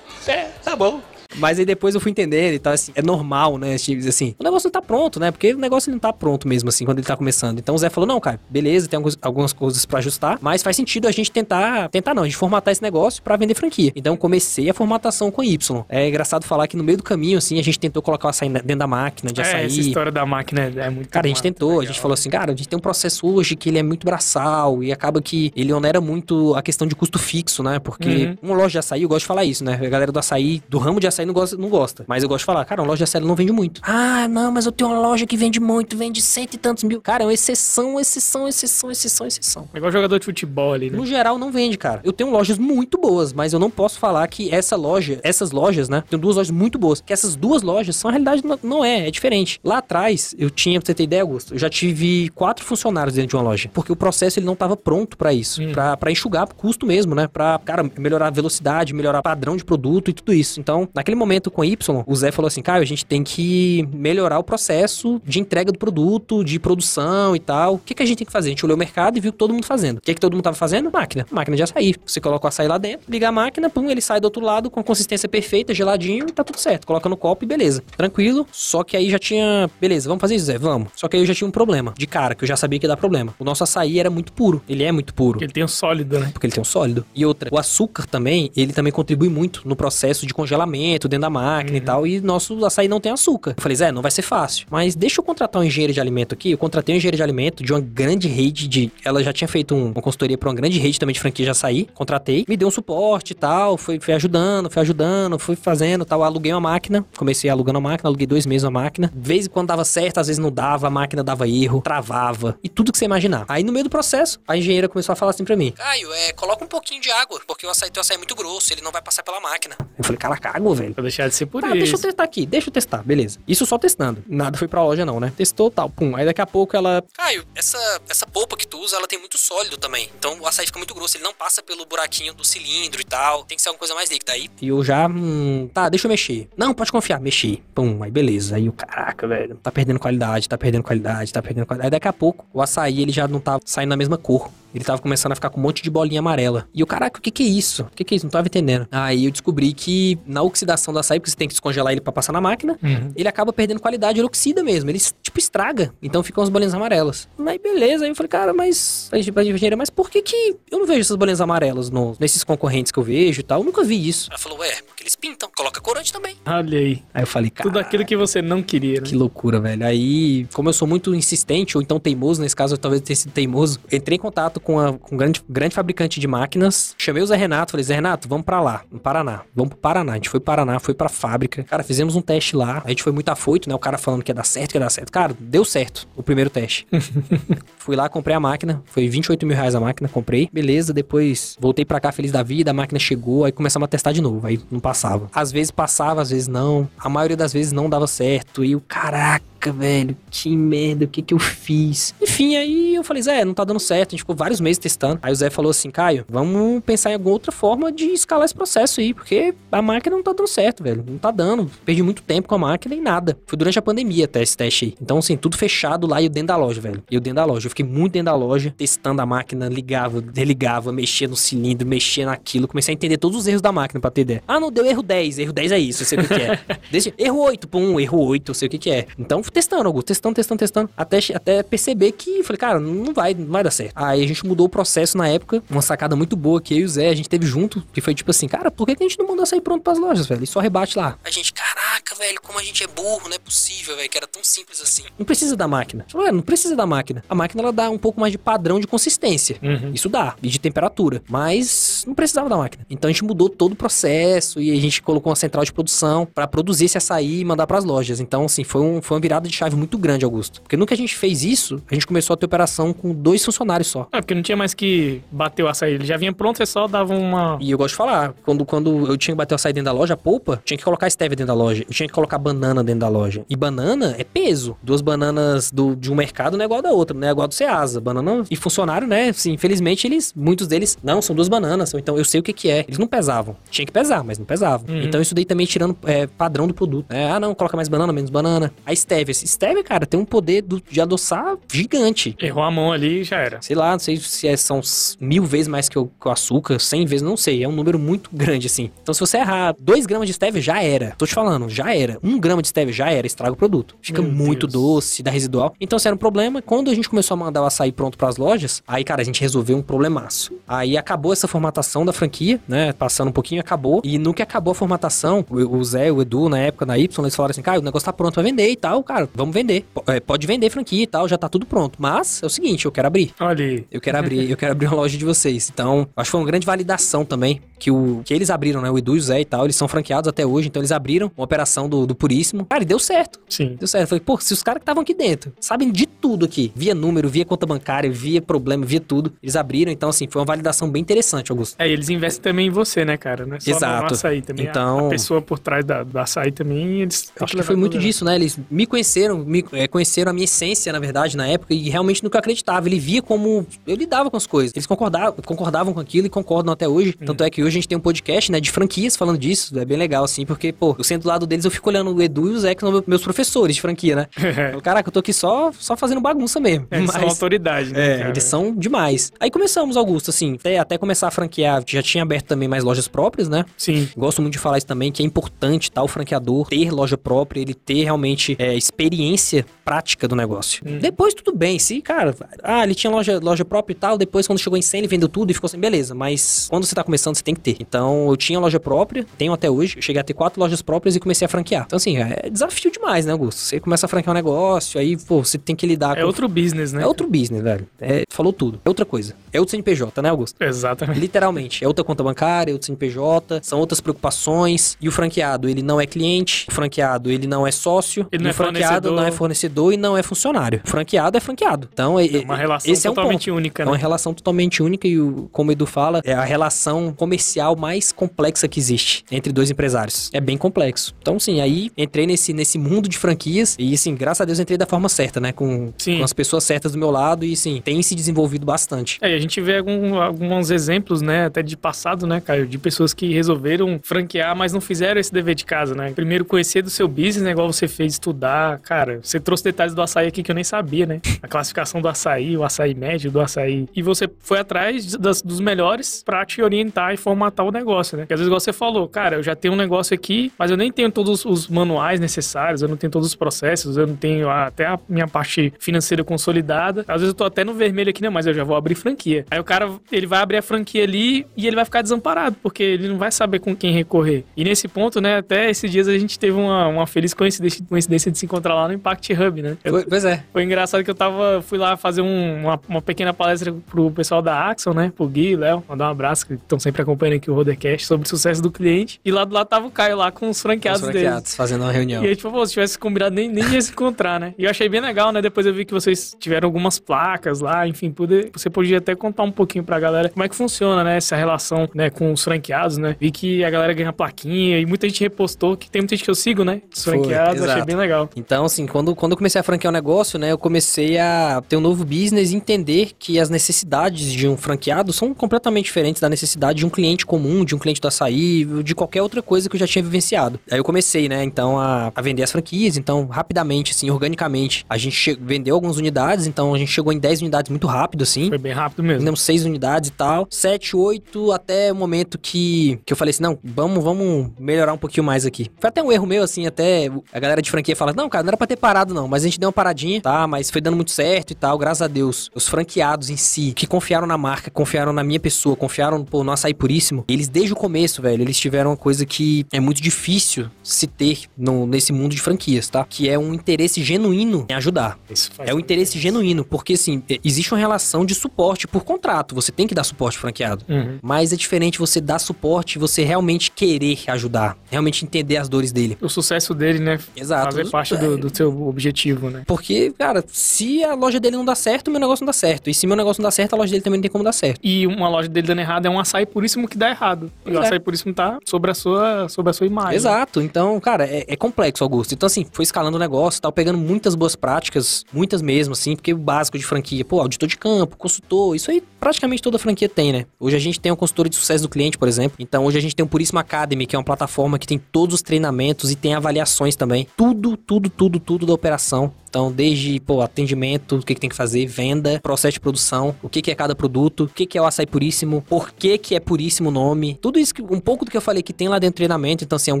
é, 0.26 0.44
tá 0.62 0.76
bom. 0.76 1.00
Mas 1.36 1.58
aí 1.58 1.64
depois 1.64 1.94
eu 1.94 2.00
fui 2.00 2.10
entendendo 2.10 2.54
e 2.54 2.58
tal, 2.58 2.72
assim, 2.72 2.92
é 2.94 3.02
normal, 3.02 3.58
né? 3.58 3.76
Tipo, 3.76 4.06
assim, 4.08 4.34
o 4.38 4.44
negócio 4.44 4.66
não 4.66 4.72
tá 4.72 4.82
pronto, 4.82 5.18
né? 5.20 5.30
Porque 5.30 5.52
o 5.54 5.58
negócio 5.58 5.90
não 5.90 5.98
tá 5.98 6.12
pronto 6.12 6.46
mesmo, 6.48 6.68
assim, 6.68 6.84
quando 6.84 6.98
ele 6.98 7.06
tá 7.06 7.16
começando. 7.16 7.58
Então 7.58 7.74
o 7.74 7.78
Zé 7.78 7.88
falou, 7.90 8.06
não, 8.06 8.20
cara, 8.20 8.40
beleza, 8.48 8.88
tem 8.88 9.00
algumas 9.22 9.52
coisas 9.52 9.84
pra 9.84 9.98
ajustar, 9.98 10.38
mas 10.40 10.62
faz 10.62 10.76
sentido 10.76 11.06
a 11.08 11.10
gente 11.12 11.30
tentar, 11.30 11.88
tentar 11.88 12.14
não, 12.14 12.22
a 12.22 12.26
gente 12.26 12.36
formatar 12.36 12.72
esse 12.72 12.82
negócio 12.82 13.22
pra 13.22 13.36
vender 13.36 13.54
franquia. 13.54 13.92
Então 13.96 14.16
comecei 14.16 14.68
a 14.70 14.74
formatação 14.74 15.30
com 15.30 15.42
Y. 15.42 15.84
É 15.88 16.08
engraçado 16.08 16.44
falar 16.44 16.66
que 16.68 16.76
no 16.76 16.84
meio 16.84 16.98
do 16.98 17.04
caminho, 17.04 17.38
assim, 17.38 17.58
a 17.58 17.62
gente 17.62 17.78
tentou 17.78 18.02
colocar 18.02 18.28
o 18.28 18.30
açaí 18.30 18.48
dentro 18.48 18.76
da 18.76 18.86
máquina 18.86 19.32
de 19.32 19.40
É, 19.40 19.44
açaí. 19.44 19.66
essa 19.66 19.80
história 19.80 20.12
da 20.12 20.24
máquina 20.26 20.72
é 20.76 20.90
muito 20.90 21.08
Cara, 21.08 21.26
a 21.26 21.28
gente 21.28 21.42
tentou, 21.42 21.68
a 21.70 21.72
legal. 21.78 21.86
gente 21.88 22.00
falou 22.00 22.14
assim, 22.14 22.30
cara, 22.30 22.52
a 22.52 22.56
gente 22.56 22.68
tem 22.68 22.76
um 22.76 22.82
processo 22.82 23.26
hoje 23.26 23.56
que 23.56 23.68
ele 23.68 23.78
é 23.78 23.82
muito 23.82 24.04
braçal 24.04 24.82
e 24.82 24.92
acaba 24.92 25.20
que 25.20 25.52
ele 25.56 25.72
onera 25.72 26.00
muito 26.00 26.54
a 26.54 26.62
questão 26.62 26.86
de 26.86 26.94
custo 26.94 27.18
fixo, 27.18 27.62
né? 27.62 27.78
Porque 27.78 28.04
Uhum. 28.42 28.50
uma 28.50 28.54
loja 28.56 28.72
de 28.72 28.78
açaí, 28.78 29.02
eu 29.02 29.08
gosto 29.08 29.20
de 29.20 29.26
falar 29.26 29.44
isso, 29.44 29.64
né? 29.64 29.74
A 29.82 29.88
galera 29.88 30.10
do 30.12 30.18
açaí, 30.18 30.62
do 30.68 30.78
ramo 30.78 31.00
de 31.00 31.06
açaí 31.06 31.23
não 31.24 31.34
gosta, 31.34 31.56
não 31.56 31.68
gosta. 31.68 32.04
Mas 32.06 32.22
eu 32.22 32.28
gosto 32.28 32.40
de 32.40 32.46
falar, 32.46 32.64
cara, 32.64 32.80
uma 32.82 32.88
loja 32.88 33.04
de 33.04 33.20
não 33.20 33.34
vende 33.34 33.52
muito. 33.52 33.80
Ah, 33.84 34.26
não, 34.28 34.50
mas 34.52 34.66
eu 34.66 34.72
tenho 34.72 34.90
uma 34.90 35.00
loja 35.00 35.26
que 35.26 35.36
vende 35.36 35.60
muito, 35.60 35.96
vende 35.96 36.20
cento 36.20 36.54
e 36.54 36.58
tantos 36.58 36.84
mil. 36.84 37.00
Cara, 37.00 37.22
é 37.24 37.26
uma 37.26 37.32
exceção, 37.32 37.98
exceção, 38.00 38.48
exceção, 38.48 38.90
exceção, 38.90 39.26
exceção. 39.26 39.68
É 39.72 39.78
igual 39.78 39.92
jogador 39.92 40.18
de 40.18 40.24
futebol 40.24 40.72
ali, 40.72 40.90
né? 40.90 40.96
No 40.96 41.06
geral, 41.06 41.38
não 41.38 41.50
vende, 41.50 41.76
cara. 41.78 42.00
Eu 42.04 42.12
tenho 42.12 42.30
lojas 42.30 42.58
muito 42.58 42.98
boas, 42.98 43.32
mas 43.32 43.52
eu 43.52 43.58
não 43.58 43.70
posso 43.70 43.98
falar 43.98 44.26
que 44.28 44.52
essa 44.54 44.76
loja, 44.76 45.20
essas 45.22 45.50
lojas, 45.50 45.88
né? 45.88 46.02
Tenho 46.08 46.20
duas 46.20 46.36
lojas 46.36 46.50
muito 46.50 46.78
boas. 46.78 47.00
Que 47.00 47.12
essas 47.12 47.36
duas 47.36 47.62
lojas 47.62 47.96
são 47.96 48.08
a 48.08 48.12
realidade, 48.12 48.42
não- 48.62 48.84
é, 48.84 49.06
é 49.08 49.10
diferente. 49.10 49.60
Lá 49.64 49.78
atrás, 49.78 50.34
eu 50.38 50.50
tinha, 50.50 50.80
pra 50.80 50.86
você 50.86 50.94
ter 50.94 51.04
ideia, 51.04 51.22
Augusto, 51.22 51.54
eu 51.54 51.58
já 51.58 51.70
tive 51.70 52.28
quatro 52.34 52.64
funcionários 52.64 53.14
dentro 53.14 53.30
de 53.30 53.36
uma 53.36 53.42
loja. 53.42 53.70
Porque 53.72 53.92
o 53.92 53.96
processo 53.96 54.38
ele 54.38 54.46
não 54.46 54.56
tava 54.56 54.76
pronto 54.76 55.16
pra 55.16 55.32
isso. 55.32 55.62
Hum. 55.62 55.72
Pra, 55.72 55.96
pra 55.96 56.10
enxugar 56.10 56.46
custo 56.54 56.86
mesmo, 56.86 57.14
né? 57.14 57.28
Pra, 57.28 57.58
cara, 57.64 57.88
melhorar 57.98 58.28
a 58.28 58.30
velocidade, 58.30 58.92
melhorar 58.94 59.22
padrão 59.22 59.56
de 59.56 59.64
produto 59.64 60.10
e 60.10 60.12
tudo 60.12 60.32
isso. 60.32 60.60
Então, 60.60 60.88
naquele 60.94 61.13
momento 61.14 61.50
com 61.50 61.64
Y, 61.64 62.04
o 62.06 62.16
Zé 62.16 62.30
falou 62.30 62.46
assim, 62.46 62.62
Caio, 62.62 62.82
a 62.82 62.86
gente 62.86 63.04
tem 63.04 63.22
que 63.22 63.88
melhorar 63.92 64.38
o 64.38 64.44
processo 64.44 65.20
de 65.24 65.40
entrega 65.40 65.72
do 65.72 65.78
produto, 65.78 66.44
de 66.44 66.58
produção 66.58 67.34
e 67.34 67.40
tal. 67.40 67.74
O 67.74 67.78
que, 67.78 67.94
que 67.94 68.02
a 68.02 68.06
gente 68.06 68.18
tem 68.18 68.26
que 68.26 68.32
fazer? 68.32 68.48
A 68.48 68.50
gente 68.50 68.64
olhou 68.64 68.76
o 68.76 68.78
mercado 68.78 69.16
e 69.16 69.20
viu 69.20 69.32
todo 69.32 69.52
mundo 69.52 69.66
fazendo. 69.66 69.98
O 69.98 70.00
que, 70.00 70.14
que 70.14 70.20
todo 70.20 70.32
mundo 70.32 70.42
tava 70.42 70.56
fazendo? 70.56 70.90
Máquina. 70.92 71.26
Máquina 71.30 71.56
de 71.56 71.62
açaí. 71.62 71.94
Você 72.04 72.20
coloca 72.20 72.46
o 72.46 72.48
açaí 72.48 72.68
lá 72.68 72.78
dentro, 72.78 73.06
liga 73.08 73.28
a 73.28 73.32
máquina, 73.32 73.70
pum, 73.70 73.90
ele 73.90 74.00
sai 74.00 74.20
do 74.20 74.24
outro 74.26 74.42
lado 74.42 74.70
com 74.70 74.80
a 74.80 74.84
consistência 74.84 75.28
perfeita, 75.28 75.74
geladinho 75.74 76.26
e 76.28 76.32
tá 76.32 76.44
tudo 76.44 76.58
certo. 76.58 76.86
Coloca 76.86 77.08
no 77.08 77.16
copo 77.16 77.44
e 77.44 77.46
beleza. 77.46 77.82
Tranquilo. 77.96 78.46
Só 78.52 78.82
que 78.84 78.96
aí 78.96 79.10
já 79.10 79.18
tinha. 79.18 79.70
Beleza, 79.80 80.08
vamos 80.08 80.20
fazer 80.20 80.34
isso, 80.36 80.46
Zé? 80.46 80.58
Vamos. 80.58 80.88
Só 80.96 81.08
que 81.08 81.16
aí 81.16 81.22
eu 81.22 81.26
já 81.26 81.34
tinha 81.34 81.48
um 81.48 81.52
problema. 81.52 81.94
De 81.96 82.06
cara, 82.06 82.34
que 82.34 82.44
eu 82.44 82.48
já 82.48 82.56
sabia 82.56 82.78
que 82.78 82.86
ia 82.86 82.88
dar 82.88 82.96
problema. 82.96 83.34
O 83.38 83.44
nosso 83.44 83.62
açaí 83.64 83.98
era 83.98 84.10
muito 84.10 84.32
puro. 84.32 84.62
Ele 84.68 84.82
é 84.82 84.92
muito 84.92 85.14
puro. 85.14 85.32
Porque 85.32 85.44
ele 85.44 85.52
tem 85.52 85.64
um 85.64 85.68
sólido, 85.68 86.18
né? 86.18 86.30
Porque 86.32 86.46
ele 86.46 86.52
tem 86.52 86.60
um 86.60 86.64
sólido. 86.64 87.04
E 87.14 87.24
outra, 87.24 87.50
o 87.52 87.58
açúcar 87.58 88.06
também, 88.06 88.50
ele 88.56 88.72
também 88.72 88.92
contribui 88.92 89.28
muito 89.28 89.62
no 89.64 89.76
processo 89.76 90.26
de 90.26 90.34
congelamento 90.34 91.03
dentro 91.08 91.22
da 91.22 91.30
máquina 91.30 91.76
e 91.76 91.80
tal. 91.80 92.06
E 92.06 92.20
nosso 92.20 92.64
açaí 92.64 92.88
não 92.88 93.00
tem 93.00 93.12
açúcar. 93.12 93.54
Eu 93.56 93.62
falei, 93.62 93.76
Zé, 93.76 93.92
não 93.92 94.02
vai 94.02 94.10
ser 94.10 94.22
fácil. 94.22 94.66
Mas 94.70 94.94
deixa 94.94 95.20
eu 95.20 95.24
contratar 95.24 95.60
um 95.60 95.64
engenheiro 95.64 95.92
de 95.92 96.00
alimento 96.00 96.34
aqui. 96.34 96.50
Eu 96.52 96.58
contratei 96.58 96.94
um 96.94 96.98
engenheiro 96.98 97.16
de 97.16 97.22
alimento 97.22 97.62
de 97.62 97.72
uma 97.72 97.80
grande 97.80 98.28
rede 98.28 98.66
de. 98.68 98.90
Ela 99.04 99.22
já 99.22 99.32
tinha 99.32 99.48
feito 99.48 99.74
um- 99.74 99.86
uma 99.92 100.02
consultoria 100.02 100.36
pra 100.38 100.48
uma 100.48 100.54
grande 100.54 100.78
rede 100.78 100.98
também 100.98 101.12
de 101.14 101.20
franquia 101.20 101.44
de 101.44 101.50
açaí. 101.50 101.88
Contratei, 101.94 102.44
me 102.48 102.56
deu 102.56 102.68
um 102.68 102.70
suporte 102.70 103.32
e 103.32 103.34
tal. 103.34 103.76
Foi, 103.76 103.98
foi 104.00 104.14
ajudando, 104.14 104.70
foi 104.70 104.82
ajudando, 104.82 105.38
fui 105.38 105.56
fazendo 105.56 106.04
tal. 106.04 106.22
Aluguei 106.22 106.52
uma 106.52 106.60
máquina. 106.60 107.04
Comecei 107.16 107.48
alugando 107.50 107.78
a 107.78 107.80
máquina, 107.80 108.08
aluguei 108.08 108.26
dois 108.26 108.46
meses 108.46 108.64
a 108.64 108.70
máquina. 108.70 109.10
De 109.14 109.28
vez 109.28 109.46
em 109.46 109.50
quando 109.50 109.68
dava 109.68 109.84
certo, 109.84 110.18
às 110.18 110.26
vezes 110.26 110.38
não 110.38 110.50
dava, 110.50 110.86
a 110.86 110.90
máquina 110.90 111.22
dava 111.22 111.48
erro, 111.48 111.80
travava. 111.80 112.56
E 112.62 112.68
tudo 112.68 112.92
que 112.92 112.98
você 112.98 113.04
imaginar. 113.04 113.44
Aí 113.48 113.62
no 113.62 113.72
meio 113.72 113.84
do 113.84 113.90
processo, 113.90 114.38
a 114.46 114.56
engenheira 114.56 114.88
começou 114.88 115.12
a 115.12 115.16
falar 115.16 115.30
assim 115.30 115.44
pra 115.44 115.56
mim: 115.56 115.72
Caio, 115.72 116.12
é, 116.12 116.32
coloca 116.32 116.64
um 116.64 116.68
pouquinho 116.68 117.00
de 117.00 117.10
água, 117.10 117.40
porque 117.46 117.66
o 117.66 117.70
açaí 117.70 117.90
teu 117.90 118.00
açaí 118.00 118.14
é 118.14 118.18
muito 118.18 118.34
grosso, 118.34 118.72
ele 118.72 118.82
não 118.82 118.90
vai 118.92 119.02
passar 119.02 119.22
pela 119.22 119.40
máquina. 119.40 119.76
Eu 119.98 120.04
falei, 120.04 120.18
caraca, 120.18 120.50
água, 120.54 120.74
velho. 120.74 120.93
Pra 120.94 121.02
deixar 121.02 121.28
de 121.28 121.34
ser 121.34 121.46
por 121.46 121.60
Tá, 121.62 121.70
deixa 121.70 121.92
eu 121.92 121.94
isso. 121.94 122.02
testar 122.02 122.22
aqui, 122.24 122.46
deixa 122.46 122.68
eu 122.68 122.72
testar, 122.72 123.02
beleza. 123.02 123.38
Isso 123.48 123.66
só 123.66 123.76
testando. 123.78 124.22
Nada 124.28 124.56
foi 124.56 124.68
pra 124.68 124.82
loja, 124.82 125.04
não, 125.04 125.18
né? 125.20 125.32
Testou 125.36 125.70
tal, 125.70 125.90
pum. 125.90 126.14
Aí 126.16 126.24
daqui 126.24 126.40
a 126.40 126.46
pouco 126.46 126.76
ela. 126.76 127.02
Caio, 127.14 127.44
essa, 127.54 127.78
essa 128.08 128.26
polpa 128.26 128.56
que 128.56 128.66
tu 128.66 128.78
usa, 128.78 128.96
ela 128.96 129.06
tem 129.08 129.18
muito 129.18 129.36
sólido 129.38 129.76
também. 129.76 130.08
Então 130.18 130.38
o 130.40 130.46
açaí 130.46 130.66
fica 130.66 130.78
muito 130.78 130.94
grosso, 130.94 131.16
ele 131.16 131.24
não 131.24 131.34
passa 131.34 131.62
pelo 131.62 131.84
buraquinho 131.86 132.32
do 132.34 132.44
cilindro 132.44 133.00
e 133.00 133.04
tal. 133.04 133.44
Tem 133.44 133.56
que 133.56 133.62
ser 133.62 133.68
alguma 133.70 133.78
coisa 133.80 133.94
mais 133.94 134.10
líquida. 134.10 134.32
Aí 134.32 134.48
e 134.62 134.68
eu 134.68 134.82
já. 134.84 135.06
Hum, 135.08 135.68
tá, 135.72 135.88
deixa 135.88 136.06
eu 136.06 136.10
mexer. 136.10 136.48
Não, 136.56 136.72
pode 136.74 136.92
confiar, 136.92 137.20
mexi. 137.20 137.62
Pum, 137.74 138.02
aí 138.02 138.10
beleza. 138.10 138.56
Aí 138.56 138.68
o 138.68 138.72
caraca, 138.72 139.26
velho. 139.26 139.56
Tá 139.62 139.72
perdendo 139.72 139.98
qualidade, 139.98 140.48
tá 140.48 140.56
perdendo 140.56 140.82
qualidade, 140.84 141.32
tá 141.32 141.42
perdendo 141.42 141.66
qualidade. 141.66 141.86
Aí 141.86 141.90
daqui 141.90 142.08
a 142.08 142.12
pouco 142.12 142.46
o 142.52 142.62
açaí 142.62 143.02
ele 143.02 143.12
já 143.12 143.26
não 143.26 143.40
tava 143.40 143.60
saindo 143.64 143.90
na 143.90 143.96
mesma 143.96 144.16
cor. 144.16 144.50
Ele 144.74 144.84
tava 144.84 145.00
começando 145.00 145.32
a 145.32 145.34
ficar 145.34 145.50
com 145.50 145.60
um 145.60 145.62
monte 145.62 145.82
de 145.82 145.90
bolinha 145.90 146.18
amarela. 146.20 146.66
E 146.74 146.80
eu, 146.80 146.86
caraca, 146.86 147.18
o 147.18 147.22
que 147.22 147.30
que 147.30 147.42
é 147.42 147.46
isso? 147.46 147.82
O 147.82 147.90
que 147.94 148.04
que 148.04 148.14
é 148.14 148.16
isso? 148.16 148.26
Não 148.26 148.30
tava 148.30 148.46
entendendo. 148.48 148.86
Aí 148.90 149.24
eu 149.26 149.30
descobri 149.30 149.72
que 149.72 150.18
na 150.26 150.42
oxidação 150.42 150.92
do 150.92 150.98
açaí, 150.98 151.20
porque 151.20 151.30
você 151.30 151.36
tem 151.36 151.48
que 151.48 151.54
descongelar 151.54 151.92
ele 151.92 152.00
pra 152.00 152.12
passar 152.12 152.32
na 152.32 152.40
máquina, 152.40 152.78
Uhum. 152.82 153.12
ele 153.16 153.28
acaba 153.28 153.52
perdendo 153.52 153.80
qualidade, 153.80 154.18
ele 154.18 154.26
oxida 154.26 154.62
mesmo. 154.64 154.90
Ele, 154.90 154.98
tipo, 155.22 155.38
estraga. 155.38 155.94
Então 156.02 156.22
ficam 156.22 156.42
as 156.42 156.48
bolinhas 156.48 156.74
amarelas. 156.74 157.28
Aí 157.46 157.58
beleza. 157.58 158.04
Aí 158.04 158.10
eu 158.10 158.14
falei, 158.16 158.28
cara, 158.28 158.52
mas... 158.52 159.08
Aí 159.12 159.30
pra 159.30 159.42
engenheira, 159.44 159.76
mas 159.76 159.90
por 159.90 160.10
que 160.10 160.22
que 160.22 160.56
eu 160.70 160.78
não 160.78 160.86
vejo 160.86 161.00
essas 161.00 161.16
bolinhas 161.16 161.40
amarelas 161.40 161.90
no- 161.90 162.16
nesses 162.18 162.42
concorrentes 162.44 162.90
que 162.92 162.98
eu 162.98 163.02
vejo 163.02 163.40
e 163.40 163.42
tal? 163.44 163.60
Eu 163.60 163.64
nunca 163.64 163.82
vi 163.84 164.08
isso. 164.08 164.28
Ela 164.30 164.38
falou, 164.38 164.58
ué, 164.58 164.72
porque 164.86 165.02
eles 165.02 165.14
pintam. 165.14 165.48
Coloca 165.56 165.80
corante 165.80 166.12
também. 166.12 166.34
Olha 166.46 166.78
aí. 166.78 167.02
Aí 167.12 167.22
eu 167.22 167.26
falei, 167.26 167.50
cara... 167.50 167.68
Tudo 167.68 167.78
aquilo 167.78 168.04
que 168.04 168.16
você 168.16 168.42
não 168.42 168.62
queria, 168.62 169.00
né? 169.00 169.06
Que 169.06 169.14
loucura, 169.14 169.60
velho. 169.60 169.84
Aí, 169.86 170.46
como 170.52 170.68
eu 170.68 170.72
sou 170.72 170.86
muito 170.88 171.14
insistente, 171.14 171.76
ou 171.76 171.82
então 171.82 172.00
teimoso, 172.00 172.40
nesse 172.42 172.56
caso 172.56 172.74
eu 172.74 172.78
talvez 172.78 173.02
tenha 173.02 173.16
sido 173.16 173.32
teimoso, 173.32 173.78
entrei 173.92 174.16
em 174.16 174.20
contato 174.20 174.60
com, 174.64 174.80
a, 174.80 174.92
com 174.92 175.14
um 175.14 175.18
grande, 175.18 175.42
grande 175.48 175.74
fabricante 175.74 176.18
de 176.18 176.26
máquinas, 176.26 176.94
chamei 176.98 177.22
o 177.22 177.26
Zé 177.26 177.36
Renato, 177.36 177.72
falei, 177.72 177.84
Zé 177.84 177.94
Renato, 177.94 178.28
vamos 178.28 178.44
pra 178.44 178.60
lá, 178.60 178.82
no 178.90 178.98
Paraná. 178.98 179.42
Vamos 179.54 179.70
pro 179.70 179.78
Paraná. 179.78 180.12
A 180.12 180.14
gente 180.16 180.28
foi 180.28 180.40
pro 180.40 180.46
Paraná, 180.46 180.80
foi 180.80 180.94
pra 180.94 181.08
fábrica. 181.08 181.62
Cara, 181.64 181.84
fizemos 181.84 182.16
um 182.16 182.20
teste 182.20 182.56
lá. 182.56 182.82
A 182.84 182.88
gente 182.88 183.02
foi 183.02 183.12
muito 183.12 183.28
afoito, 183.28 183.68
né? 183.68 183.74
O 183.74 183.78
cara 183.78 183.98
falando 183.98 184.22
que 184.22 184.30
ia 184.30 184.34
dar 184.34 184.44
certo, 184.44 184.72
que 184.72 184.76
ia 184.76 184.80
dar 184.80 184.90
certo. 184.90 185.12
Cara, 185.12 185.36
deu 185.38 185.64
certo 185.64 186.08
o 186.16 186.22
primeiro 186.22 186.50
teste. 186.50 186.86
Fui 187.78 187.94
lá, 187.94 188.08
comprei 188.08 188.34
a 188.34 188.40
máquina. 188.40 188.82
Foi 188.86 189.08
28 189.08 189.46
mil 189.46 189.56
reais 189.56 189.74
a 189.74 189.80
máquina, 189.80 190.08
comprei. 190.08 190.48
Beleza, 190.52 190.92
depois 190.92 191.56
voltei 191.60 191.84
pra 191.84 192.00
cá 192.00 192.10
feliz 192.10 192.32
da 192.32 192.42
vida, 192.42 192.70
a 192.70 192.74
máquina 192.74 192.98
chegou, 192.98 193.44
aí 193.44 193.52
começamos 193.52 193.84
a 193.84 193.88
testar 193.88 194.12
de 194.12 194.22
novo. 194.22 194.46
Aí 194.46 194.60
não 194.70 194.80
passava. 194.80 195.28
Às 195.34 195.52
vezes 195.52 195.70
passava, 195.70 196.22
às 196.22 196.30
vezes 196.30 196.48
não. 196.48 196.88
A 196.98 197.08
maioria 197.08 197.36
das 197.36 197.52
vezes 197.52 197.72
não 197.72 197.88
dava 197.88 198.06
certo. 198.06 198.64
E 198.64 198.74
o 198.74 198.80
caraca, 198.80 199.44
velho, 199.72 200.16
que 200.30 200.56
merda, 200.56 201.04
o 201.04 201.08
que 201.08 201.22
que 201.22 201.34
eu 201.34 201.38
fiz? 201.38 202.14
Enfim, 202.20 202.56
aí 202.56 202.94
eu 202.94 203.04
falei, 203.04 203.22
Zé, 203.22 203.44
não 203.44 203.54
tá 203.54 203.64
dando 203.64 203.80
certo. 203.80 204.10
A 204.10 204.12
gente 204.12 204.20
ficou 204.20 204.34
vários 204.34 204.60
meses 204.60 204.78
testando. 204.78 205.18
Aí 205.22 205.32
o 205.32 205.36
Zé 205.36 205.50
falou 205.50 205.70
assim, 205.70 205.90
Caio, 205.90 206.24
vamos 206.28 206.82
pensar 206.84 207.10
em 207.10 207.14
alguma 207.14 207.32
outra 207.32 207.52
forma 207.52 207.92
de 207.92 208.06
escalar 208.06 208.44
esse 208.44 208.54
processo 208.54 209.00
aí, 209.00 209.14
porque 209.14 209.54
a 209.70 209.82
máquina 209.82 210.16
não 210.16 210.22
tá 210.22 210.32
dando 210.32 210.48
certo, 210.48 210.82
velho. 210.82 211.04
Não 211.06 211.18
tá 211.18 211.30
dando. 211.30 211.70
Perdi 211.84 212.02
muito 212.02 212.22
tempo 212.22 212.48
com 212.48 212.54
a 212.54 212.58
máquina 212.58 212.94
e 212.94 213.00
nada. 213.00 213.36
Foi 213.46 213.56
durante 213.56 213.78
a 213.78 213.82
pandemia 213.82 214.24
até 214.24 214.42
esse 214.42 214.56
teste 214.56 214.86
aí. 214.86 214.94
Então, 215.00 215.18
assim, 215.18 215.36
tudo 215.36 215.56
fechado 215.56 216.06
lá 216.06 216.20
e 216.20 216.24
eu 216.24 216.30
dentro 216.30 216.48
da 216.48 216.56
loja, 216.56 216.80
velho. 216.80 217.02
E 217.10 217.14
eu 217.14 217.20
dentro 217.20 217.36
da 217.36 217.44
loja. 217.44 217.66
Eu 217.66 217.70
fiquei 217.70 217.84
muito 217.84 218.12
dentro 218.12 218.26
da 218.26 218.34
loja, 218.34 218.74
testando 218.76 219.20
a 219.22 219.26
máquina, 219.26 219.68
ligava, 219.68 220.20
desligava, 220.20 220.92
mexia 220.92 221.28
no 221.28 221.36
cilindro, 221.36 221.86
mexia 221.86 222.26
naquilo. 222.26 222.68
Comecei 222.68 222.92
a 222.92 222.94
entender 222.94 223.18
todos 223.18 223.38
os 223.38 223.46
erros 223.46 223.62
da 223.62 223.72
máquina 223.72 224.00
pra 224.00 224.10
ter 224.10 224.22
ideia. 224.22 224.42
Ah, 224.46 224.60
não, 224.60 224.70
deu 224.70 224.84
erro 224.84 225.02
10. 225.02 225.38
Erro 225.38 225.52
10 225.52 225.72
é 225.72 225.78
isso, 225.78 226.02
eu 226.02 226.06
sei 226.06 226.18
o 226.18 226.22
que, 226.22 226.34
que 226.34 226.40
é. 226.40 226.60
Desse, 226.90 227.14
erro 227.18 227.38
8, 227.40 227.68
pum, 227.68 227.98
erro 228.00 228.20
8, 228.20 228.50
eu 228.50 228.54
sei 228.54 228.68
o 228.68 228.70
que, 228.70 228.78
que 228.78 228.90
é. 228.90 229.06
Então, 229.18 229.42
testando, 229.54 229.86
Augusto, 229.86 230.08
testando, 230.08 230.34
testando, 230.34 230.58
testando. 230.58 230.90
Até, 230.96 231.18
até 231.34 231.62
perceber 231.62 232.12
que, 232.12 232.42
falei, 232.42 232.58
cara, 232.58 232.80
não 232.80 233.14
vai, 233.14 233.32
não 233.32 233.46
vai 233.46 233.62
dar 233.62 233.70
certo. 233.70 233.92
Aí 233.94 234.22
a 234.22 234.26
gente 234.28 234.44
mudou 234.44 234.66
o 234.66 234.68
processo 234.68 235.16
na 235.16 235.28
época, 235.28 235.62
uma 235.70 235.80
sacada 235.80 236.14
muito 236.16 236.36
boa 236.36 236.60
que 236.60 236.74
eu 236.74 236.78
e 236.80 236.84
o 236.84 236.88
Zé, 236.88 237.08
a 237.08 237.14
gente 237.14 237.28
teve 237.28 237.46
junto, 237.46 237.82
que 237.92 238.00
foi 238.00 238.14
tipo 238.14 238.30
assim, 238.30 238.48
cara, 238.48 238.70
por 238.70 238.86
que, 238.86 238.96
que 238.96 239.04
a 239.04 239.08
gente 239.08 239.18
não 239.18 239.26
mandou 239.26 239.46
sair 239.46 239.60
pronto 239.60 239.82
pras 239.82 239.98
lojas, 239.98 240.26
velho? 240.26 240.42
E 240.44 240.46
só 240.46 240.60
rebate 240.60 240.98
lá. 240.98 241.16
A 241.24 241.30
gente, 241.30 241.52
caraca, 241.52 242.14
velho, 242.16 242.40
como 242.42 242.58
a 242.58 242.62
gente 242.62 242.82
é 242.82 242.86
burro, 242.86 243.28
não 243.28 243.36
é 243.36 243.38
possível, 243.38 243.96
velho, 243.96 244.08
que 244.10 244.18
era 244.18 244.26
tão 244.26 244.42
simples 244.42 244.80
assim. 244.80 245.04
Não 245.18 245.24
precisa 245.24 245.56
da 245.56 245.68
máquina. 245.68 246.04
Falei, 246.10 246.28
"É, 246.28 246.32
não 246.32 246.42
precisa 246.42 246.74
da 246.74 246.86
máquina. 246.86 247.24
A 247.28 247.34
máquina, 247.34 247.62
ela 247.62 247.72
dá 247.72 247.88
um 247.90 247.98
pouco 247.98 248.20
mais 248.20 248.32
de 248.32 248.38
padrão 248.38 248.80
de 248.80 248.86
consistência. 248.86 249.56
Uhum. 249.62 249.92
Isso 249.94 250.08
dá, 250.08 250.34
e 250.42 250.48
de 250.48 250.58
temperatura. 250.58 251.22
Mas 251.28 252.04
não 252.06 252.14
precisava 252.14 252.48
da 252.48 252.56
máquina. 252.56 252.84
Então 252.90 253.08
a 253.08 253.12
gente 253.12 253.24
mudou 253.24 253.48
todo 253.48 253.72
o 253.72 253.76
processo 253.76 254.60
e 254.60 254.70
a 254.76 254.80
gente 254.80 255.00
colocou 255.02 255.30
uma 255.30 255.36
central 255.36 255.64
de 255.64 255.72
produção 255.72 256.26
pra 256.26 256.46
produzir 256.46 256.86
esse 256.86 256.98
açaí 256.98 257.40
e 257.40 257.44
mandar 257.44 257.66
pras 257.66 257.84
lojas. 257.84 258.20
Então, 258.20 258.44
assim, 258.44 258.64
foi, 258.64 258.80
um, 258.80 259.00
foi 259.02 259.16
uma 259.16 259.20
virada 259.20 259.43
virada 259.44 259.48
de 259.48 259.54
chave 259.54 259.76
muito 259.76 259.96
grande, 259.98 260.24
Augusto. 260.24 260.60
Porque 260.62 260.76
no 260.76 260.86
que 260.86 260.94
a 260.94 260.96
gente 260.96 261.14
fez 261.14 261.44
isso, 261.44 261.82
a 261.90 261.94
gente 261.94 262.06
começou 262.06 262.34
a 262.34 262.36
ter 262.36 262.46
operação 262.46 262.92
com 262.92 263.14
dois 263.14 263.44
funcionários 263.44 263.88
só. 263.88 264.08
É, 264.12 264.20
porque 264.20 264.34
não 264.34 264.42
tinha 264.42 264.56
mais 264.56 264.74
que 264.74 265.20
bater 265.30 265.62
o 265.62 265.68
açaí. 265.68 265.94
Ele 265.94 266.04
já 266.04 266.16
vinha 266.16 266.32
pronto, 266.32 266.56
você 266.56 266.66
só 266.66 266.86
dava 266.86 267.14
uma. 267.14 267.58
E 267.60 267.70
eu 267.70 267.78
gosto 267.78 267.90
de 267.92 267.96
falar, 267.96 268.34
quando, 268.44 268.64
quando 268.64 269.06
eu 269.06 269.16
tinha 269.16 269.34
que 269.34 269.38
bater 269.38 269.54
o 269.54 269.56
açaí 269.56 269.72
dentro 269.72 269.86
da 269.86 269.92
loja, 269.92 270.14
a 270.14 270.16
polpa, 270.16 270.60
tinha 270.64 270.76
que 270.76 270.84
colocar 270.84 271.08
stevia 271.10 271.36
dentro 271.36 271.54
da 271.54 271.54
loja. 271.54 271.84
Eu 271.86 271.92
tinha 271.92 272.06
que 272.06 272.14
colocar 272.14 272.38
banana 272.38 272.82
dentro 272.82 273.00
da 273.00 273.08
loja. 273.08 273.44
E 273.48 273.56
banana 273.56 274.14
é 274.18 274.24
peso. 274.24 274.76
Duas 274.82 275.00
bananas 275.00 275.70
do, 275.70 275.94
de 275.94 276.10
um 276.10 276.14
mercado 276.14 276.56
não 276.56 276.62
é 276.62 276.66
igual 276.66 276.82
da 276.82 276.90
outra, 276.90 277.16
não 277.16 277.26
é 277.26 277.30
igual 277.30 277.46
do 277.46 277.54
Ceasa. 277.54 278.00
Banana 278.00 278.44
e 278.50 278.56
funcionário, 278.56 279.06
né? 279.06 279.32
Sim, 279.32 279.52
infelizmente 279.52 280.06
eles, 280.06 280.32
muitos 280.34 280.66
deles, 280.66 280.98
não, 281.02 281.20
são 281.20 281.34
duas 281.36 281.48
bananas. 281.48 281.92
Então 281.94 282.16
eu 282.16 282.24
sei 282.24 282.40
o 282.40 282.42
que 282.42 282.52
que 282.52 282.70
é. 282.70 282.84
Eles 282.86 282.98
não 282.98 283.06
pesavam. 283.06 283.56
Tinha 283.70 283.84
que 283.84 283.92
pesar, 283.92 284.24
mas 284.24 284.38
não 284.38 284.46
pesavam. 284.46 284.86
Uhum. 284.88 285.02
Então 285.02 285.20
isso 285.20 285.34
daí 285.34 285.44
também 285.44 285.66
tirando 285.66 285.96
é, 286.04 286.26
padrão 286.26 286.66
do 286.66 286.74
produto. 286.74 287.06
né? 287.10 287.30
ah, 287.30 287.40
não, 287.40 287.54
coloca 287.54 287.76
mais 287.76 287.88
banana, 287.88 288.12
menos 288.12 288.30
banana. 288.30 288.72
A 288.84 288.94
stevia. 288.94 289.33
Stevia, 289.38 289.82
cara, 289.84 290.06
tem 290.06 290.18
um 290.18 290.24
poder 290.24 290.62
do- 290.62 290.82
de 290.90 291.00
adoçar 291.00 291.56
gigante. 291.72 292.36
Errou 292.40 292.62
a 292.62 292.70
mão 292.70 292.92
ali 292.92 293.20
e 293.20 293.24
já 293.24 293.38
era. 293.38 293.60
Sei 293.62 293.74
lá, 293.76 293.92
não 293.92 293.98
sei 293.98 294.16
se 294.16 294.46
é- 294.48 294.56
são 294.56 294.80
mil 295.20 295.44
vezes 295.44 295.68
mais 295.68 295.88
que 295.88 295.98
o, 295.98 296.06
que 296.06 296.28
o 296.28 296.30
açúcar, 296.30 296.78
cem 296.78 297.04
vezes, 297.04 297.22
não 297.22 297.36
sei. 297.36 297.62
É 297.62 297.68
um 297.68 297.72
número 297.72 297.98
muito 297.98 298.30
grande, 298.32 298.66
assim. 298.66 298.90
Então, 299.02 299.12
se 299.14 299.20
você 299.20 299.38
errar 299.38 299.74
dois 299.78 300.06
gramas 300.06 300.26
de 300.28 300.32
stevia, 300.34 300.60
já 300.60 300.82
era. 300.82 301.14
Tô 301.18 301.26
te 301.26 301.34
falando, 301.34 301.68
já 301.68 301.94
era. 301.94 302.18
Um 302.22 302.38
grama 302.38 302.62
de 302.62 302.68
stevia 302.68 302.92
já 302.92 303.10
era, 303.10 303.26
estraga 303.26 303.52
o 303.52 303.56
produto. 303.56 303.96
Fica 304.00 304.22
Meu 304.22 304.30
muito 304.30 304.66
Deus. 304.66 304.72
doce, 304.82 305.22
dá 305.22 305.30
residual. 305.30 305.74
Então, 305.80 305.98
se 305.98 306.06
era 306.08 306.14
um 306.14 306.18
problema, 306.18 306.60
quando 306.62 306.90
a 306.90 306.94
gente 306.94 307.08
começou 307.08 307.34
a 307.34 307.38
mandar 307.38 307.62
o 307.62 307.66
açaí 307.66 307.92
pronto 307.92 308.16
pras 308.18 308.36
lojas, 308.36 308.82
aí, 308.86 309.04
cara, 309.04 309.20
a 309.22 309.24
gente 309.24 309.40
resolveu 309.40 309.76
um 309.76 309.82
problemaço. 309.82 310.52
Aí 310.66 310.96
acabou 310.96 311.32
essa 311.32 311.48
formatação 311.48 312.04
da 312.04 312.12
franquia, 312.12 312.60
né? 312.68 312.92
Passando 312.92 313.28
um 313.28 313.32
pouquinho, 313.32 313.60
acabou. 313.60 314.00
E 314.04 314.18
no 314.18 314.32
que 314.34 314.42
acabou 314.42 314.72
a 314.72 314.74
formatação, 314.74 315.44
o, 315.50 315.76
o 315.78 315.84
Zé, 315.84 316.10
o 316.12 316.20
Edu, 316.22 316.48
na 316.48 316.58
época, 316.58 316.84
na 316.86 316.98
Y, 316.98 317.22
eles 317.24 317.34
falaram 317.36 317.50
assim, 317.50 317.62
cara, 317.62 317.78
o 317.80 317.82
negócio 317.82 318.04
tá 318.06 318.12
pronto 318.12 318.34
pra 318.34 318.42
vender 318.42 318.68
e 318.68 318.76
tal, 318.76 319.02
cara, 319.02 319.13
vamos 319.34 319.54
vender. 319.54 319.84
P- 319.94 320.12
é, 320.12 320.20
pode 320.20 320.46
vender 320.46 320.70
franquia 320.70 321.02
e 321.02 321.06
tal, 321.06 321.26
já 321.28 321.36
tá 321.38 321.48
tudo 321.48 321.66
pronto. 321.66 321.96
Mas 321.98 322.42
é 322.42 322.46
o 322.46 322.50
seguinte, 322.50 322.84
eu 322.84 322.92
quero 322.92 323.06
abrir. 323.06 323.32
Olha 323.40 323.64
aí. 323.64 323.84
Eu 323.90 324.00
quero 324.00 324.18
abrir, 324.18 324.50
eu 324.50 324.56
quero 324.56 324.72
abrir 324.72 324.86
uma 324.86 324.96
loja 324.96 325.16
de 325.16 325.24
vocês. 325.24 325.70
Então, 325.72 326.08
acho 326.16 326.28
que 326.28 326.30
foi 326.32 326.40
uma 326.40 326.46
grande 326.46 326.66
validação 326.66 327.24
também 327.24 327.60
que 327.78 327.90
o 327.90 328.22
que 328.24 328.32
eles 328.32 328.50
abriram, 328.50 328.80
né? 328.80 328.90
O 328.90 328.96
Edu 328.98 329.14
e 329.14 329.18
o 329.18 329.20
Zé 329.20 329.40
e 329.40 329.44
tal, 329.44 329.64
eles 329.64 329.76
são 329.76 329.86
franqueados 329.88 330.28
até 330.28 330.44
hoje, 330.46 330.68
então 330.68 330.80
eles 330.80 330.92
abriram 330.92 331.30
uma 331.36 331.44
operação 331.44 331.88
do, 331.88 332.06
do 332.06 332.14
Puríssimo. 332.14 332.64
Cara, 332.64 332.82
e 332.82 332.86
deu 332.86 332.98
certo. 332.98 333.38
Sim. 333.48 333.76
Deu 333.78 333.86
certo. 333.88 334.02
Eu 334.04 334.08
falei, 334.08 334.20
pô, 334.20 334.38
se 334.40 334.52
os 334.52 334.62
caras 334.62 334.78
que 334.78 334.82
estavam 334.84 335.02
aqui 335.02 335.12
dentro 335.14 335.52
sabem 335.60 335.90
de 335.92 336.06
tudo 336.06 336.44
aqui, 336.44 336.72
via 336.74 336.94
número, 336.94 337.28
via 337.28 337.44
conta 337.44 337.66
bancária, 337.66 338.10
via 338.10 338.40
problema, 338.40 338.86
via 338.86 339.00
tudo, 339.00 339.32
eles 339.42 339.56
abriram. 339.56 339.92
Então, 339.92 340.08
assim, 340.08 340.26
foi 340.30 340.40
uma 340.40 340.46
validação 340.46 340.88
bem 340.90 341.02
interessante, 341.02 341.50
Augusto. 341.52 341.76
É, 341.78 341.88
e 341.88 341.92
eles 341.92 342.08
investem 342.08 342.42
também 342.42 342.68
em 342.68 342.70
você, 342.70 343.04
né, 343.04 343.16
cara? 343.16 343.44
Não 343.44 343.56
é 343.56 343.60
só 343.60 343.70
no- 343.70 343.72
no 343.74 343.78
Exato. 343.78 344.14
açaí 344.14 344.40
também. 344.42 344.66
A- 344.66 344.70
Então- 344.70 345.06
A, 345.06 345.10
pessoa 345.10 345.42
por 345.42 345.58
trás 345.58 345.84
da, 345.84 346.02
do 346.02 346.18
açaí 346.18 346.50
também, 346.52 347.02
eles. 347.02 347.30
Acho 347.40 347.56
que 347.56 347.62
foi 347.62 347.76
muito 347.76 347.92
consideração. 347.96 348.00
disso, 348.08 348.24
né? 348.24 348.34
Eles 348.36 348.58
me 348.70 348.86
conheceram, 348.86 349.03
me 349.38 349.64
é, 349.72 349.86
conheceram 349.86 350.30
a 350.30 350.32
minha 350.32 350.44
essência, 350.44 350.92
na 350.92 350.98
verdade, 350.98 351.36
na 351.36 351.46
época, 351.46 351.74
e 351.74 351.88
realmente 351.90 352.22
nunca 352.22 352.38
acreditava. 352.38 352.88
Ele 352.88 352.98
via 352.98 353.22
como 353.22 353.66
eu 353.86 353.96
lidava 353.96 354.30
com 354.30 354.36
as 354.36 354.46
coisas. 354.46 354.72
Eles 354.74 354.86
concordavam, 354.86 355.34
concordavam 355.44 355.92
com 355.94 356.00
aquilo 356.00 356.26
e 356.26 356.30
concordam 356.30 356.72
até 356.72 356.88
hoje. 356.88 357.14
Hum. 357.20 357.24
Tanto 357.26 357.44
é 357.44 357.50
que 357.50 357.62
hoje 357.62 357.70
a 357.70 357.80
gente 357.80 357.88
tem 357.88 357.98
um 357.98 358.00
podcast, 358.00 358.50
né, 358.50 358.60
de 358.60 358.70
franquias 358.70 359.16
falando 359.16 359.38
disso. 359.38 359.78
É 359.78 359.84
bem 359.84 359.96
legal, 359.96 360.24
assim, 360.24 360.44
porque, 360.46 360.72
pô, 360.72 360.94
eu 360.98 361.04
sento 361.04 361.22
do 361.22 361.28
lado 361.28 361.46
deles, 361.46 361.64
eu 361.64 361.70
fico 361.70 361.88
olhando 361.88 362.14
o 362.14 362.22
Edu 362.22 362.50
e 362.50 362.54
o 362.54 362.58
Zé, 362.60 362.74
que 362.74 362.80
são 362.80 363.02
meus 363.06 363.22
professores 363.22 363.76
de 363.76 363.80
franquia, 363.82 364.16
né? 364.16 364.26
Eu, 364.74 364.80
Caraca, 364.80 365.08
eu 365.08 365.12
tô 365.12 365.18
aqui 365.20 365.32
só, 365.32 365.72
só 365.72 365.96
fazendo 365.96 366.20
bagunça 366.20 366.60
mesmo. 366.60 366.86
É, 366.90 366.98
eles 366.98 367.10
são 367.10 367.20
Mas- 367.20 367.30
autoridade, 367.30 367.92
né? 367.92 368.14
é, 368.14 368.18
cara? 368.18 368.30
eles 368.30 368.42
são 368.44 368.74
demais. 368.74 369.32
Aí 369.40 369.50
começamos, 369.50 369.96
Augusto, 369.96 370.30
assim, 370.30 370.54
até, 370.54 370.78
até 370.78 370.98
começar 370.98 371.28
a 371.28 371.30
franquear, 371.30 371.82
já 371.86 372.02
tinha 372.02 372.22
aberto 372.22 372.46
também 372.46 372.68
mais 372.68 372.84
lojas 372.84 373.08
próprias, 373.08 373.48
né? 373.48 373.64
Sim. 373.76 374.08
Gosto 374.16 374.40
muito 374.42 374.52
de 374.52 374.58
falar 374.58 374.78
isso 374.78 374.86
também, 374.86 375.10
que 375.10 375.22
é 375.22 375.26
importante, 375.26 375.90
tá? 375.90 376.02
O 376.02 376.08
franqueador 376.08 376.68
ter 376.68 376.90
loja 376.90 377.16
própria, 377.18 377.60
ele 377.60 377.74
ter 377.74 378.04
realmente 378.04 378.56
é, 378.58 378.76
experiência 378.94 379.66
prática 379.84 380.26
do 380.26 380.34
negócio. 380.36 380.82
Hum. 380.86 380.98
Depois, 380.98 381.34
tudo 381.34 381.54
bem. 381.56 381.78
Se, 381.78 382.00
cara, 382.00 382.34
ah, 382.62 382.84
ele 382.84 382.94
tinha 382.94 383.10
loja, 383.10 383.38
loja 383.42 383.64
própria 383.64 383.92
e 383.92 383.96
tal, 383.96 384.16
depois, 384.16 384.46
quando 384.46 384.58
chegou 384.58 384.78
em 384.78 384.82
100, 384.82 385.00
ele 385.00 385.08
vendeu 385.08 385.28
tudo 385.28 385.50
e 385.50 385.54
ficou 385.54 385.66
assim, 385.66 385.78
beleza. 385.78 386.14
Mas 386.14 386.68
quando 386.70 386.84
você 386.86 386.94
tá 386.94 387.02
começando, 387.04 387.34
você 387.34 387.42
tem 387.42 387.54
que 387.54 387.60
ter. 387.60 387.76
Então, 387.80 388.28
eu 388.28 388.36
tinha 388.36 388.58
loja 388.58 388.80
própria, 388.80 389.26
tenho 389.36 389.52
até 389.52 389.68
hoje. 389.68 389.96
Eu 389.98 390.02
cheguei 390.02 390.20
a 390.20 390.24
ter 390.24 390.32
quatro 390.32 390.60
lojas 390.60 390.80
próprias 390.80 391.16
e 391.16 391.20
comecei 391.20 391.44
a 391.44 391.48
franquear. 391.48 391.84
Então, 391.86 391.96
assim, 391.96 392.16
é 392.16 392.48
desafio 392.50 392.90
demais, 392.90 393.26
né, 393.26 393.32
Augusto? 393.32 393.58
Você 393.58 393.80
começa 393.80 394.06
a 394.06 394.08
franquear 394.08 394.32
um 394.32 394.34
negócio, 394.36 394.98
aí, 394.98 395.16
pô, 395.16 395.44
você 395.44 395.58
tem 395.58 395.74
que 395.76 395.86
lidar 395.86 396.16
É 396.16 396.20
com. 396.20 396.26
outro 396.26 396.48
business, 396.48 396.92
né? 396.92 397.02
É 397.02 397.06
outro 397.06 397.28
business, 397.28 397.62
velho. 397.62 397.86
É, 398.00 398.22
falou 398.30 398.52
tudo. 398.52 398.80
É 398.84 398.88
outra 398.88 399.04
coisa. 399.04 399.34
É 399.52 399.58
outro 399.60 399.72
CNPJ, 399.72 400.22
né, 400.22 400.30
Augusto? 400.30 400.62
Exatamente. 400.62 401.18
Literalmente, 401.20 401.84
é 401.84 401.88
outra 401.88 402.04
conta 402.04 402.22
bancária, 402.22 402.70
é 402.70 402.72
outro 402.72 402.86
CNPJ, 402.86 403.60
são 403.62 403.78
outras 403.78 404.00
preocupações. 404.00 404.96
E 405.00 405.08
o 405.08 405.12
franqueado, 405.12 405.68
ele 405.68 405.82
não 405.82 406.00
é 406.00 406.06
cliente, 406.06 406.66
o 406.70 406.72
franqueado, 406.72 407.30
ele 407.30 407.46
não 407.46 407.66
é 407.66 407.70
sócio, 407.70 408.26
Ele 408.32 408.44
não 408.44 408.50
é 408.50 408.52
franqueado 408.86 409.08
fornecedor. 409.08 409.16
não 409.16 409.24
é 409.26 409.30
fornecedor 409.32 409.92
e 409.92 409.96
não 409.96 410.16
é 410.16 410.22
funcionário. 410.22 410.80
Franqueado 410.84 411.36
é 411.36 411.40
franqueado. 411.40 411.88
Então, 411.92 412.18
é, 412.18 412.26
É 412.26 412.38
uma 412.40 412.56
relação 412.56 412.92
esse 412.92 413.06
é 413.06 413.10
um 413.10 413.14
totalmente 413.14 413.46
ponto. 413.50 413.56
única, 413.58 413.82
É 413.82 413.86
né? 413.86 413.90
uma 413.92 413.96
relação 413.98 414.34
totalmente 414.34 414.82
única 414.82 415.06
e, 415.08 415.18
o- 415.20 415.48
como 415.52 415.70
o 415.70 415.72
Edu 415.72 415.86
fala, 415.86 416.20
é 416.24 416.32
a 416.32 416.44
relação 416.44 417.12
comercial 417.12 417.76
mais 417.76 418.12
complexa 418.12 418.66
que 418.68 418.78
existe 418.78 419.24
entre 419.30 419.52
dois 419.52 419.70
empresários. 419.70 420.30
É 420.32 420.40
bem 420.40 420.56
complexo. 420.56 421.14
Então, 421.20 421.38
sim, 421.38 421.60
aí 421.60 421.90
entrei 421.96 422.26
nesse, 422.26 422.52
nesse 422.52 422.78
mundo 422.78 423.08
de 423.08 423.16
franquias 423.18 423.76
e, 423.78 423.94
assim, 423.94 424.14
graças 424.14 424.40
a 424.40 424.44
Deus 424.44 424.58
entrei 424.58 424.76
da 424.78 424.86
forma 424.86 425.08
certa, 425.08 425.40
né? 425.40 425.52
Com, 425.52 425.92
com 426.04 426.24
as 426.24 426.32
pessoas 426.32 426.64
certas 426.64 426.92
do 426.92 426.98
meu 426.98 427.10
lado 427.10 427.44
e, 427.44 427.56
sim, 427.56 427.80
tem 427.84 428.02
se 428.02 428.14
desenvolvido 428.14 428.66
bastante. 428.66 429.18
É, 429.20 429.30
e 429.30 429.34
a 429.34 429.38
gente 429.38 429.60
vê 429.60 429.78
algum- 429.78 430.16
alguns 430.20 430.70
exemplos, 430.70 431.22
né, 431.22 431.46
até 431.46 431.62
de 431.62 431.76
passado, 431.76 432.26
né, 432.26 432.40
Caio, 432.40 432.66
de 432.66 432.78
pessoas 432.78 433.12
que 433.14 433.32
resolveram 433.32 434.00
franquear, 434.02 434.54
mas 434.56 434.72
não 434.72 434.80
fizeram 434.80 435.20
esse 435.20 435.32
dever 435.32 435.54
de 435.54 435.64
casa, 435.64 435.94
né? 435.94 436.12
Primeiro 436.14 436.44
conhecer 436.44 436.82
do 436.82 436.90
seu 436.90 437.06
business, 437.08 437.42
né, 437.42 437.50
igual 437.50 437.70
você 437.72 437.86
fez, 437.88 438.12
estudar. 438.14 438.73
Cara, 438.82 439.20
você 439.22 439.38
trouxe 439.40 439.64
detalhes 439.64 439.94
do 439.94 440.02
açaí 440.02 440.26
aqui 440.28 440.42
que 440.42 440.50
eu 440.50 440.54
nem 440.54 440.64
sabia, 440.64 441.06
né? 441.06 441.20
A 441.42 441.48
classificação 441.48 442.00
do 442.00 442.08
açaí, 442.08 442.56
o 442.56 442.64
açaí 442.64 442.94
médio 442.94 443.30
do 443.30 443.40
açaí. 443.40 443.88
E 443.94 444.02
você 444.02 444.28
foi 444.40 444.58
atrás 444.58 445.14
das- 445.16 445.42
dos 445.42 445.60
melhores 445.60 446.22
pra 446.24 446.44
te 446.44 446.62
orientar 446.62 447.12
e 447.14 447.16
formatar 447.16 447.66
o 447.66 447.70
negócio, 447.70 448.16
né? 448.16 448.22
Porque 448.24 448.34
às 448.34 448.40
vezes, 448.40 448.52
você 448.52 448.72
falou, 448.72 449.08
cara, 449.08 449.36
eu 449.36 449.42
já 449.42 449.54
tenho 449.54 449.74
um 449.74 449.76
negócio 449.76 450.14
aqui, 450.14 450.52
mas 450.58 450.70
eu 450.70 450.76
nem 450.76 450.90
tenho 450.92 451.10
todos 451.10 451.44
os 451.44 451.68
manuais 451.68 452.20
necessários, 452.20 452.82
eu 452.82 452.88
não 452.88 452.96
tenho 452.96 453.10
todos 453.10 453.28
os 453.28 453.34
processos, 453.34 453.96
eu 453.96 454.06
não 454.06 454.16
tenho 454.16 454.48
até 454.50 454.86
a 454.86 454.98
minha 455.08 455.26
parte 455.28 455.72
financeira 455.78 456.22
consolidada. 456.24 457.04
Às 457.08 457.20
vezes 457.20 457.28
eu 457.28 457.34
tô 457.34 457.44
até 457.44 457.64
no 457.64 457.74
vermelho 457.74 458.10
aqui, 458.10 458.22
não, 458.22 458.30
mas 458.30 458.46
eu 458.46 458.54
já 458.54 458.64
vou 458.64 458.76
abrir 458.76 458.94
franquia. 458.94 459.44
Aí 459.50 459.58
o 459.58 459.64
cara, 459.64 459.90
ele 460.12 460.26
vai 460.26 460.40
abrir 460.40 460.58
a 460.58 460.62
franquia 460.62 461.02
ali 461.04 461.46
e 461.56 461.66
ele 461.66 461.76
vai 461.76 461.84
ficar 461.84 462.02
desamparado, 462.02 462.56
porque 462.62 462.82
ele 462.82 463.08
não 463.08 463.18
vai 463.18 463.30
saber 463.32 463.58
com 463.58 463.74
quem 463.74 463.92
recorrer. 463.92 464.44
E 464.56 464.64
nesse 464.64 464.88
ponto, 464.88 465.20
né, 465.20 465.38
até 465.38 465.70
esses 465.70 465.90
dias 465.90 466.08
a 466.08 466.16
gente 466.18 466.38
teve 466.38 466.56
uma, 466.56 466.86
uma 466.88 467.06
feliz 467.06 467.34
coincidência, 467.34 467.84
coincidência 467.88 468.30
de 468.30 468.38
se 468.38 468.46
encontrar 468.46 468.63
lá 468.72 468.86
no 468.86 468.94
Impact 468.94 469.32
Hub, 469.34 469.60
né? 469.60 469.76
Eu- 469.84 469.92
Foi- 469.92 470.04
pois 470.06 470.24
é. 470.24 470.42
foi 470.52 470.62
engraçado 470.62 471.02
que 471.02 471.10
eu 471.10 471.14
tava, 471.14 471.60
fui 471.62 471.76
lá 471.76 471.96
fazer 471.96 472.20
um- 472.22 472.60
uma, 472.62 472.80
uma 472.88 473.02
pequena 473.02 473.34
palestra 473.34 473.74
pro 473.90 474.10
pessoal 474.12 474.40
da 474.40 474.70
Axon, 474.70 474.94
né? 474.94 475.12
Pro 475.14 475.26
Gui, 475.26 475.56
Léo, 475.56 475.82
mandar 475.88 476.06
um 476.06 476.10
abraço, 476.12 476.46
que 476.46 476.54
estão 476.54 476.78
sempre 476.78 477.02
acompanhando 477.02 477.36
aqui 477.36 477.50
o 477.50 477.54
Rodercast 477.54 478.06
sobre 478.06 478.26
o 478.26 478.28
sucesso 478.30 478.62
do 478.62 478.70
cliente. 478.70 479.20
E 479.24 479.30
lá 479.32 479.44
do 479.44 479.52
lado 479.52 479.66
tava 479.66 479.86
o 479.86 479.90
Caio 479.90 480.16
lá 480.16 480.30
com 480.30 480.48
os 480.48 480.62
franqueados, 480.62 481.02
Os 481.02 481.08
deles. 481.08 481.22
franqueados 481.22 481.56
fazendo 481.56 481.82
uma 481.82 481.92
reunião. 481.92 482.24
E 482.24 482.28
aí, 482.28 482.36
tipo, 482.36 482.50
pô, 482.50 482.64
se 482.64 482.72
tivesse 482.72 482.96
combinado, 482.98 483.34
nem, 483.34 483.48
nem 483.48 483.64
ia 483.72 483.82
se 483.82 483.90
encontrar, 483.90 484.38
né? 484.38 484.54
E 484.56 484.64
eu 484.64 484.70
achei 484.70 484.88
bem 484.88 485.00
legal, 485.00 485.32
né? 485.32 485.42
Depois 485.42 485.66
eu 485.66 485.74
vi 485.74 485.84
que 485.84 485.92
vocês 485.92 486.36
tiveram 486.38 486.66
algumas 486.68 486.98
placas 486.98 487.60
lá, 487.60 487.86
enfim, 487.88 488.10
poder, 488.10 488.50
você 488.52 488.70
podia 488.70 488.98
até 488.98 489.14
contar 489.14 489.42
um 489.42 489.50
pouquinho 489.50 489.82
pra 489.82 489.98
galera 489.98 490.28
como 490.28 490.44
é 490.44 490.48
que 490.48 490.54
funciona, 490.54 491.02
né? 491.02 491.16
Essa 491.16 491.34
relação, 491.36 491.88
né, 491.94 492.10
com 492.10 492.32
os 492.32 492.44
franqueados, 492.44 492.96
né? 492.98 493.16
Vi 493.18 493.30
que 493.30 493.64
a 493.64 493.70
galera 493.70 493.92
ganha 493.92 494.12
plaquinha 494.12 494.78
e 494.78 494.86
muita 494.86 495.08
gente 495.08 495.20
repostou, 495.20 495.76
que 495.76 495.90
tem 495.90 496.02
muita 496.02 496.14
gente 496.14 496.24
que 496.24 496.30
eu 496.30 496.34
sigo, 496.34 496.64
né? 496.64 496.80
Dos 496.90 497.02
Foi, 497.04 497.14
franqueados, 497.14 497.62
achei 497.62 497.74
exato. 497.74 497.86
bem 497.86 497.96
legal. 497.96 498.28
Então, 498.36 498.53
assim, 498.62 498.86
quando, 498.86 499.14
quando 499.16 499.32
eu 499.32 499.36
comecei 499.36 499.58
a 499.60 499.64
franquear 499.64 499.90
um 499.90 499.94
negócio, 499.94 500.38
né, 500.38 500.52
eu 500.52 500.58
comecei 500.58 501.18
a 501.18 501.62
ter 501.66 501.76
um 501.76 501.80
novo 501.80 502.04
business 502.04 502.52
e 502.52 502.56
entender 502.56 503.12
que 503.18 503.40
as 503.40 503.48
necessidades 503.48 504.30
de 504.30 504.46
um 504.46 504.56
franqueado 504.56 505.12
são 505.12 505.32
completamente 505.32 505.86
diferentes 505.86 506.20
da 506.20 506.28
necessidade 506.28 506.78
de 506.78 506.86
um 506.86 506.90
cliente 506.90 507.24
comum, 507.24 507.64
de 507.64 507.74
um 507.74 507.78
cliente 507.78 508.00
do 508.00 508.06
açaí, 508.08 508.64
de 508.84 508.94
qualquer 508.94 509.22
outra 509.22 509.40
coisa 509.40 509.68
que 509.68 509.76
eu 509.76 509.80
já 509.80 509.86
tinha 509.86 510.02
vivenciado. 510.02 510.60
Aí 510.70 510.78
eu 510.78 510.84
comecei, 510.84 511.28
né, 511.28 511.42
então, 511.42 511.78
a, 511.78 512.12
a 512.14 512.22
vender 512.22 512.42
as 512.42 512.52
franquias. 512.52 512.96
Então, 512.96 513.26
rapidamente, 513.26 513.92
assim, 513.92 514.10
organicamente, 514.10 514.84
a 514.88 514.98
gente 514.98 515.38
vendeu 515.40 515.74
algumas 515.74 515.96
unidades. 515.96 516.46
Então, 516.46 516.74
a 516.74 516.78
gente 516.78 516.90
chegou 516.90 517.12
em 517.12 517.18
10 517.18 517.40
unidades 517.42 517.70
muito 517.70 517.86
rápido, 517.86 518.22
assim. 518.22 518.48
Foi 518.48 518.58
bem 518.58 518.72
rápido 518.72 519.02
mesmo. 519.02 519.20
Vendemos 519.20 519.40
seis 519.40 519.64
unidades 519.64 520.10
e 520.10 520.12
tal. 520.12 520.46
Sete, 520.50 520.96
oito, 520.96 521.52
até 521.52 521.92
o 521.92 521.96
momento 521.96 522.38
que, 522.38 522.98
que 523.04 523.12
eu 523.12 523.16
falei 523.16 523.30
assim, 523.30 523.42
não, 523.42 523.58
vamos, 523.62 524.02
vamos 524.02 524.50
melhorar 524.58 524.92
um 524.92 524.98
pouquinho 524.98 525.24
mais 525.24 525.46
aqui. 525.46 525.70
Foi 525.78 525.88
até 525.88 526.02
um 526.02 526.12
erro 526.12 526.26
meu, 526.26 526.42
assim, 526.42 526.66
até 526.66 527.10
a 527.32 527.40
galera 527.40 527.62
de 527.62 527.70
franquia 527.70 527.96
fala, 527.96 528.12
não, 528.12 528.28
cara, 528.28 528.43
não 528.44 528.50
era 528.50 528.56
pra 528.56 528.66
ter 528.66 528.76
parado 528.76 529.12
não, 529.14 529.26
mas 529.26 529.42
a 529.42 529.46
gente 529.46 529.58
deu 529.58 529.68
uma 529.68 529.72
paradinha, 529.72 530.20
tá? 530.20 530.46
Mas 530.46 530.70
foi 530.70 530.80
dando 530.80 530.94
muito 530.96 531.10
certo 531.10 531.50
e 531.50 531.54
tal, 531.54 531.76
graças 531.78 532.02
a 532.02 532.06
Deus. 532.08 532.50
Os 532.54 532.68
franqueados 532.68 533.30
em 533.30 533.36
si, 533.36 533.72
que 533.74 533.86
confiaram 533.86 534.26
na 534.26 534.36
marca, 534.38 534.70
confiaram 534.70 535.12
na 535.12 535.24
minha 535.24 535.40
pessoa, 535.40 535.74
confiaram, 535.76 536.24
pô, 536.24 536.44
no 536.44 536.52
açaí 536.52 536.74
puríssimo, 536.74 537.24
eles 537.28 537.48
desde 537.48 537.72
o 537.72 537.76
começo, 537.76 538.22
velho, 538.22 538.42
eles 538.42 538.58
tiveram 538.58 538.90
uma 538.90 538.96
coisa 538.96 539.24
que 539.26 539.66
é 539.72 539.80
muito 539.80 540.02
difícil 540.02 540.70
se 540.82 541.06
ter 541.06 541.42
no, 541.56 541.86
nesse 541.86 542.12
mundo 542.12 542.32
de 542.34 542.40
franquias, 542.40 542.88
tá? 542.88 543.04
Que 543.08 543.28
é 543.28 543.38
um 543.38 543.54
interesse 543.54 544.02
genuíno 544.02 544.66
em 544.68 544.74
ajudar. 544.74 545.18
Isso 545.30 545.50
faz 545.52 545.68
É 545.68 545.74
um 545.74 545.78
interesse 545.78 546.18
genuíno, 546.18 546.64
porque 546.64 546.94
assim, 546.94 547.22
é- 547.28 547.38
existe 547.44 547.72
uma 547.72 547.78
relação 547.78 548.24
de 548.24 548.34
suporte 548.34 548.86
por 548.86 549.04
contrato. 549.04 549.54
Você 549.54 549.72
tem 549.72 549.86
que 549.86 549.94
dar 549.94 550.04
suporte 550.04 550.38
franqueado. 550.38 550.84
Uhum. 550.88 551.18
Mas 551.22 551.52
é 551.52 551.56
diferente 551.56 551.98
você 551.98 552.20
dar 552.20 552.38
suporte 552.38 552.96
e 552.96 552.98
você 552.98 553.24
realmente 553.24 553.70
querer 553.70 554.18
ajudar, 554.28 554.76
realmente 554.90 555.24
entender 555.24 555.56
as 555.56 555.68
dores 555.68 555.92
dele. 555.92 556.16
O 556.20 556.28
sucesso 556.28 556.74
dele, 556.74 556.98
né? 556.98 557.18
Exato. 557.36 557.64
Fazer 557.76 557.90
parte 557.90 558.16
do 558.16 558.23
do, 558.24 558.38
do 558.38 558.56
seu 558.56 558.86
objetivo, 558.86 559.50
né? 559.50 559.62
Porque, 559.66 560.12
cara, 560.18 560.44
se 560.46 561.02
a 561.04 561.14
loja 561.14 561.40
dele 561.40 561.56
não 561.56 561.64
dá 561.64 561.74
certo, 561.74 562.10
meu 562.10 562.20
negócio 562.20 562.42
não 562.42 562.46
dá 562.46 562.52
certo. 562.52 562.90
E 562.90 562.94
se 562.94 563.06
meu 563.06 563.16
negócio 563.16 563.40
não 563.42 563.48
dá 563.48 563.50
certo, 563.50 563.74
a 563.74 563.76
loja 563.76 563.90
dele 563.90 564.02
também 564.02 564.18
não 564.18 564.22
tem 564.22 564.30
como 564.30 564.44
dar 564.44 564.52
certo. 564.52 564.80
E 564.82 565.06
uma 565.06 565.28
loja 565.28 565.48
dele 565.48 565.66
dando 565.66 565.80
errado 565.80 566.06
é 566.06 566.10
um 566.10 566.18
açaí 566.18 566.46
puríssimo 566.46 566.88
que 566.88 566.96
dá 566.96 567.10
errado. 567.10 567.50
E 567.60 567.64
Pois 567.64 567.76
o 567.76 567.80
é. 567.80 567.86
açaí 567.86 568.00
puríssimo 568.00 568.34
tá 568.34 568.58
sobre 568.64 568.90
a 568.90 568.94
sua, 568.94 569.48
sobre 569.48 569.70
a 569.70 569.72
sua 569.72 569.86
imagem. 569.86 570.16
Exato. 570.16 570.60
Então, 570.60 570.98
cara, 571.00 571.26
é, 571.26 571.44
é 571.48 571.56
complexo, 571.56 572.04
Augusto. 572.04 572.34
Então, 572.34 572.46
assim, 572.46 572.66
foi 572.72 572.82
escalando 572.82 573.16
o 573.16 573.20
negócio, 573.20 573.60
tava 573.60 573.72
pegando 573.72 573.98
muitas 573.98 574.34
boas 574.34 574.56
práticas, 574.56 575.24
muitas 575.32 575.62
mesmo, 575.62 575.92
assim, 575.92 576.14
porque 576.14 576.32
o 576.32 576.38
básico 576.38 576.78
de 576.78 576.84
franquia, 576.84 577.24
pô, 577.24 577.40
auditor 577.40 577.68
de 577.68 577.76
campo, 577.76 578.16
consultor, 578.16 578.74
isso 578.74 578.90
aí 578.90 579.02
praticamente 579.20 579.62
toda 579.62 579.78
franquia 579.78 580.08
tem, 580.08 580.32
né? 580.32 580.46
Hoje 580.60 580.76
a 580.76 580.78
gente 580.78 581.00
tem 581.00 581.10
um 581.10 581.16
consultor 581.16 581.48
de 581.48 581.56
sucesso 581.56 581.82
do 581.82 581.88
cliente, 581.88 582.18
por 582.18 582.28
exemplo. 582.28 582.56
Então, 582.58 582.84
hoje 582.84 582.98
a 582.98 583.00
gente 583.00 583.16
tem 583.16 583.24
o 583.24 583.28
Puríssimo 583.28 583.58
Academy, 583.58 584.06
que 584.06 584.14
é 584.14 584.18
uma 584.18 584.24
plataforma 584.24 584.78
que 584.78 584.86
tem 584.86 584.98
todos 584.98 585.34
os 585.34 585.42
treinamentos 585.42 586.10
e 586.10 586.14
tem 586.14 586.34
avaliações 586.34 586.94
também. 586.96 587.26
Tudo, 587.36 587.76
tudo, 587.76 588.10
tudo, 588.16 588.38
tudo 588.38 588.66
da 588.66 588.72
operação. 588.72 589.32
Então, 589.54 589.70
desde, 589.70 590.18
pô, 590.18 590.40
atendimento, 590.40 591.14
o 591.14 591.22
que, 591.22 591.32
que 591.32 591.40
tem 591.40 591.48
que 591.48 591.54
fazer, 591.54 591.86
venda, 591.86 592.40
processo 592.42 592.72
de 592.72 592.80
produção, 592.80 593.36
o 593.40 593.48
que, 593.48 593.62
que 593.62 593.70
é 593.70 593.74
cada 593.76 593.94
produto, 593.94 594.44
o 594.44 594.48
que, 594.48 594.66
que 594.66 594.76
é 594.76 594.82
o 594.82 594.84
açaí 594.84 595.06
puríssimo, 595.06 595.62
por 595.68 595.92
que, 595.92 596.18
que 596.18 596.34
é 596.34 596.40
puríssimo 596.40 596.88
o 596.88 596.92
nome. 596.92 597.38
Tudo 597.40 597.60
isso, 597.60 597.72
que, 597.72 597.80
um 597.80 598.00
pouco 598.00 598.24
do 598.24 598.32
que 598.32 598.36
eu 598.36 598.40
falei 598.40 598.64
que 598.64 598.72
tem 598.72 598.88
lá 598.88 598.98
dentro 598.98 599.14
do 599.14 599.16
treinamento. 599.18 599.62
Então, 599.62 599.76
assim, 599.76 599.92
é 599.92 599.94
um 599.94 600.00